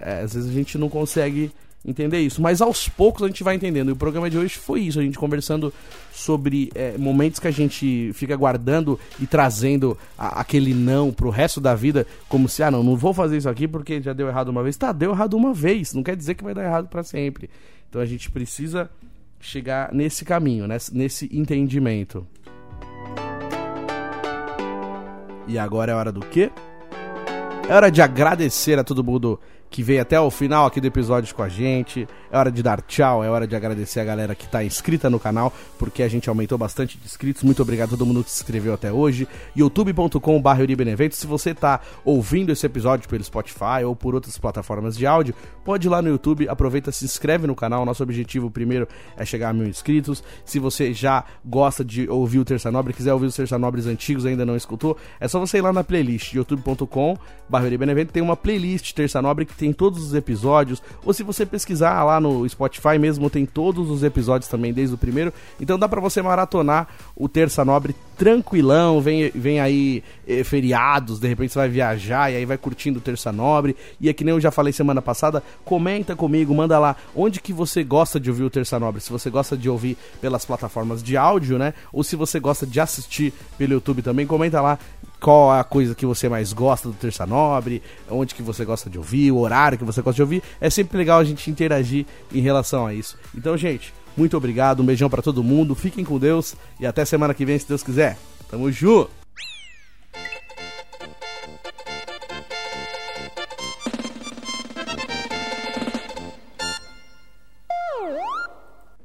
É, 0.00 0.22
às 0.22 0.34
vezes 0.34 0.50
a 0.50 0.52
gente 0.52 0.76
não 0.76 0.88
consegue 0.88 1.52
entender 1.84 2.20
isso. 2.20 2.40
Mas 2.40 2.62
aos 2.62 2.88
poucos 2.88 3.22
a 3.22 3.26
gente 3.26 3.44
vai 3.44 3.54
entendendo. 3.54 3.90
E 3.90 3.92
o 3.92 3.96
programa 3.96 4.30
de 4.30 4.38
hoje 4.38 4.56
foi 4.56 4.80
isso, 4.80 4.98
a 4.98 5.02
gente 5.02 5.18
conversando 5.18 5.72
sobre 6.12 6.70
é, 6.74 6.96
momentos 6.96 7.38
que 7.38 7.48
a 7.48 7.50
gente 7.50 8.12
fica 8.14 8.34
guardando 8.36 8.98
e 9.20 9.26
trazendo 9.26 9.98
a, 10.16 10.40
aquele 10.40 10.72
não 10.72 11.12
pro 11.12 11.30
resto 11.30 11.60
da 11.60 11.74
vida, 11.74 12.06
como 12.28 12.48
se, 12.48 12.62
ah, 12.62 12.70
não, 12.70 12.82
não 12.82 12.96
vou 12.96 13.12
fazer 13.12 13.36
isso 13.36 13.48
aqui 13.48 13.68
porque 13.68 14.00
já 14.00 14.12
deu 14.12 14.28
errado 14.28 14.48
uma 14.48 14.62
vez. 14.62 14.76
Tá, 14.76 14.92
deu 14.92 15.10
errado 15.10 15.34
uma 15.34 15.52
vez, 15.52 15.92
não 15.92 16.02
quer 16.02 16.16
dizer 16.16 16.34
que 16.34 16.44
vai 16.44 16.54
dar 16.54 16.64
errado 16.64 16.88
para 16.88 17.02
sempre. 17.02 17.50
Então 17.88 18.00
a 18.00 18.06
gente 18.06 18.30
precisa 18.30 18.90
chegar 19.40 19.92
nesse 19.92 20.24
caminho, 20.24 20.66
nesse, 20.66 20.96
nesse 20.96 21.30
entendimento. 21.32 22.26
E 25.46 25.58
agora 25.58 25.92
é 25.92 25.94
hora 25.94 26.10
do 26.10 26.20
quê? 26.20 26.50
É 27.68 27.74
hora 27.74 27.90
de 27.90 28.00
agradecer 28.00 28.78
a 28.78 28.84
todo 28.84 29.04
mundo 29.04 29.38
que 29.74 29.82
veio 29.82 30.00
até 30.00 30.20
o 30.20 30.30
final 30.30 30.66
aqui 30.66 30.80
do 30.80 30.86
episódio 30.86 31.34
com 31.34 31.42
a 31.42 31.48
gente. 31.48 32.06
É 32.30 32.38
hora 32.38 32.48
de 32.48 32.62
dar 32.62 32.80
tchau, 32.80 33.24
é 33.24 33.28
hora 33.28 33.44
de 33.44 33.56
agradecer 33.56 33.98
a 33.98 34.04
galera 34.04 34.32
que 34.32 34.44
está 34.44 34.62
inscrita 34.62 35.10
no 35.10 35.18
canal, 35.18 35.52
porque 35.76 36.04
a 36.04 36.06
gente 36.06 36.28
aumentou 36.28 36.56
bastante 36.56 36.96
de 36.96 37.04
inscritos. 37.04 37.42
Muito 37.42 37.60
obrigado 37.60 37.88
a 37.88 37.90
todo 37.90 38.06
mundo 38.06 38.22
que 38.22 38.30
se 38.30 38.40
inscreveu 38.40 38.72
até 38.72 38.92
hoje. 38.92 39.26
youtube.com.br. 39.56 41.10
Se 41.10 41.26
você 41.26 41.50
está 41.50 41.80
ouvindo 42.04 42.52
esse 42.52 42.64
episódio 42.64 43.08
pelo 43.08 43.24
Spotify 43.24 43.82
ou 43.84 43.96
por 43.96 44.14
outras 44.14 44.38
plataformas 44.38 44.96
de 44.96 45.08
áudio, 45.08 45.34
pode 45.64 45.88
ir 45.88 45.90
lá 45.90 46.00
no 46.00 46.08
YouTube, 46.08 46.48
aproveita, 46.48 46.92
se 46.92 47.04
inscreve 47.04 47.48
no 47.48 47.56
canal. 47.56 47.84
Nosso 47.84 48.04
objetivo 48.04 48.52
primeiro 48.52 48.86
é 49.16 49.24
chegar 49.24 49.48
a 49.48 49.52
mil 49.52 49.66
inscritos. 49.66 50.22
Se 50.44 50.60
você 50.60 50.94
já 50.94 51.24
gosta 51.44 51.84
de 51.84 52.08
ouvir 52.08 52.38
o 52.38 52.44
Terça 52.44 52.70
Nobre, 52.70 52.92
quiser 52.92 53.12
ouvir 53.12 53.26
os 53.26 53.34
Terça 53.34 53.58
Nobres 53.58 53.86
antigos 53.86 54.24
ainda 54.24 54.46
não 54.46 54.54
escutou, 54.54 54.96
é 55.18 55.26
só 55.26 55.40
você 55.40 55.58
ir 55.58 55.62
lá 55.62 55.72
na 55.72 55.82
playlist 55.82 56.32
youtube.com.br. 56.32 57.18
Tem 58.12 58.22
uma 58.22 58.36
playlist 58.36 58.92
Terça 58.92 59.20
Nobre 59.20 59.44
que 59.44 59.63
tem 59.63 59.63
tem 59.64 59.72
todos 59.72 60.04
os 60.04 60.14
episódios, 60.14 60.82
ou 61.02 61.14
se 61.14 61.22
você 61.22 61.46
pesquisar 61.46 62.04
lá 62.04 62.20
no 62.20 62.46
Spotify 62.46 62.98
mesmo, 63.00 63.30
tem 63.30 63.46
todos 63.46 63.90
os 63.90 64.02
episódios 64.02 64.46
também, 64.46 64.74
desde 64.74 64.94
o 64.94 64.98
primeiro. 64.98 65.32
Então 65.58 65.78
dá 65.78 65.88
para 65.88 66.02
você 66.02 66.20
maratonar 66.20 66.86
o 67.16 67.30
Terça 67.30 67.64
Nobre 67.64 67.94
tranquilão, 68.14 69.00
vem, 69.00 69.30
vem 69.34 69.60
aí 69.60 70.04
eh, 70.28 70.44
feriados, 70.44 71.18
de 71.18 71.26
repente 71.26 71.52
você 71.52 71.58
vai 71.60 71.68
viajar 71.68 72.30
e 72.30 72.36
aí 72.36 72.44
vai 72.44 72.58
curtindo 72.58 72.98
o 72.98 73.02
Terça 73.02 73.32
Nobre. 73.32 73.74
E 73.98 74.10
é 74.10 74.12
que 74.12 74.22
nem 74.22 74.34
eu 74.34 74.40
já 74.40 74.50
falei 74.50 74.70
semana 74.70 75.00
passada, 75.00 75.42
comenta 75.64 76.14
comigo, 76.14 76.54
manda 76.54 76.78
lá 76.78 76.94
onde 77.16 77.40
que 77.40 77.52
você 77.52 77.82
gosta 77.82 78.20
de 78.20 78.28
ouvir 78.28 78.44
o 78.44 78.50
Terça 78.50 78.78
Nobre. 78.78 79.00
Se 79.00 79.10
você 79.10 79.30
gosta 79.30 79.56
de 79.56 79.70
ouvir 79.70 79.96
pelas 80.20 80.44
plataformas 80.44 81.02
de 81.02 81.16
áudio, 81.16 81.58
né? 81.58 81.72
Ou 81.90 82.04
se 82.04 82.16
você 82.16 82.38
gosta 82.38 82.66
de 82.66 82.78
assistir 82.78 83.32
pelo 83.56 83.72
YouTube 83.72 84.02
também, 84.02 84.26
comenta 84.26 84.60
lá 84.60 84.78
qual 85.24 85.56
é 85.56 85.58
a 85.58 85.64
coisa 85.64 85.94
que 85.94 86.04
você 86.04 86.28
mais 86.28 86.52
gosta 86.52 86.86
do 86.86 86.94
Terça 86.94 87.24
Nobre, 87.24 87.82
onde 88.10 88.34
que 88.34 88.42
você 88.42 88.62
gosta 88.62 88.90
de 88.90 88.98
ouvir, 88.98 89.32
o 89.32 89.38
horário 89.38 89.78
que 89.78 89.84
você 89.84 90.02
gosta 90.02 90.16
de 90.16 90.20
ouvir. 90.20 90.42
É 90.60 90.68
sempre 90.68 90.98
legal 90.98 91.18
a 91.18 91.24
gente 91.24 91.50
interagir 91.50 92.04
em 92.30 92.42
relação 92.42 92.86
a 92.86 92.92
isso. 92.92 93.16
Então, 93.34 93.56
gente, 93.56 93.94
muito 94.14 94.36
obrigado, 94.36 94.82
um 94.82 94.84
beijão 94.84 95.08
para 95.08 95.22
todo 95.22 95.42
mundo, 95.42 95.74
fiquem 95.74 96.04
com 96.04 96.18
Deus 96.18 96.54
e 96.78 96.86
até 96.86 97.06
semana 97.06 97.32
que 97.32 97.46
vem, 97.46 97.58
se 97.58 97.66
Deus 97.66 97.82
quiser. 97.82 98.18
Tamo 98.50 98.70
junto! 98.70 99.10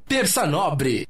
Terça 0.06 0.44
Nobre 0.44 1.08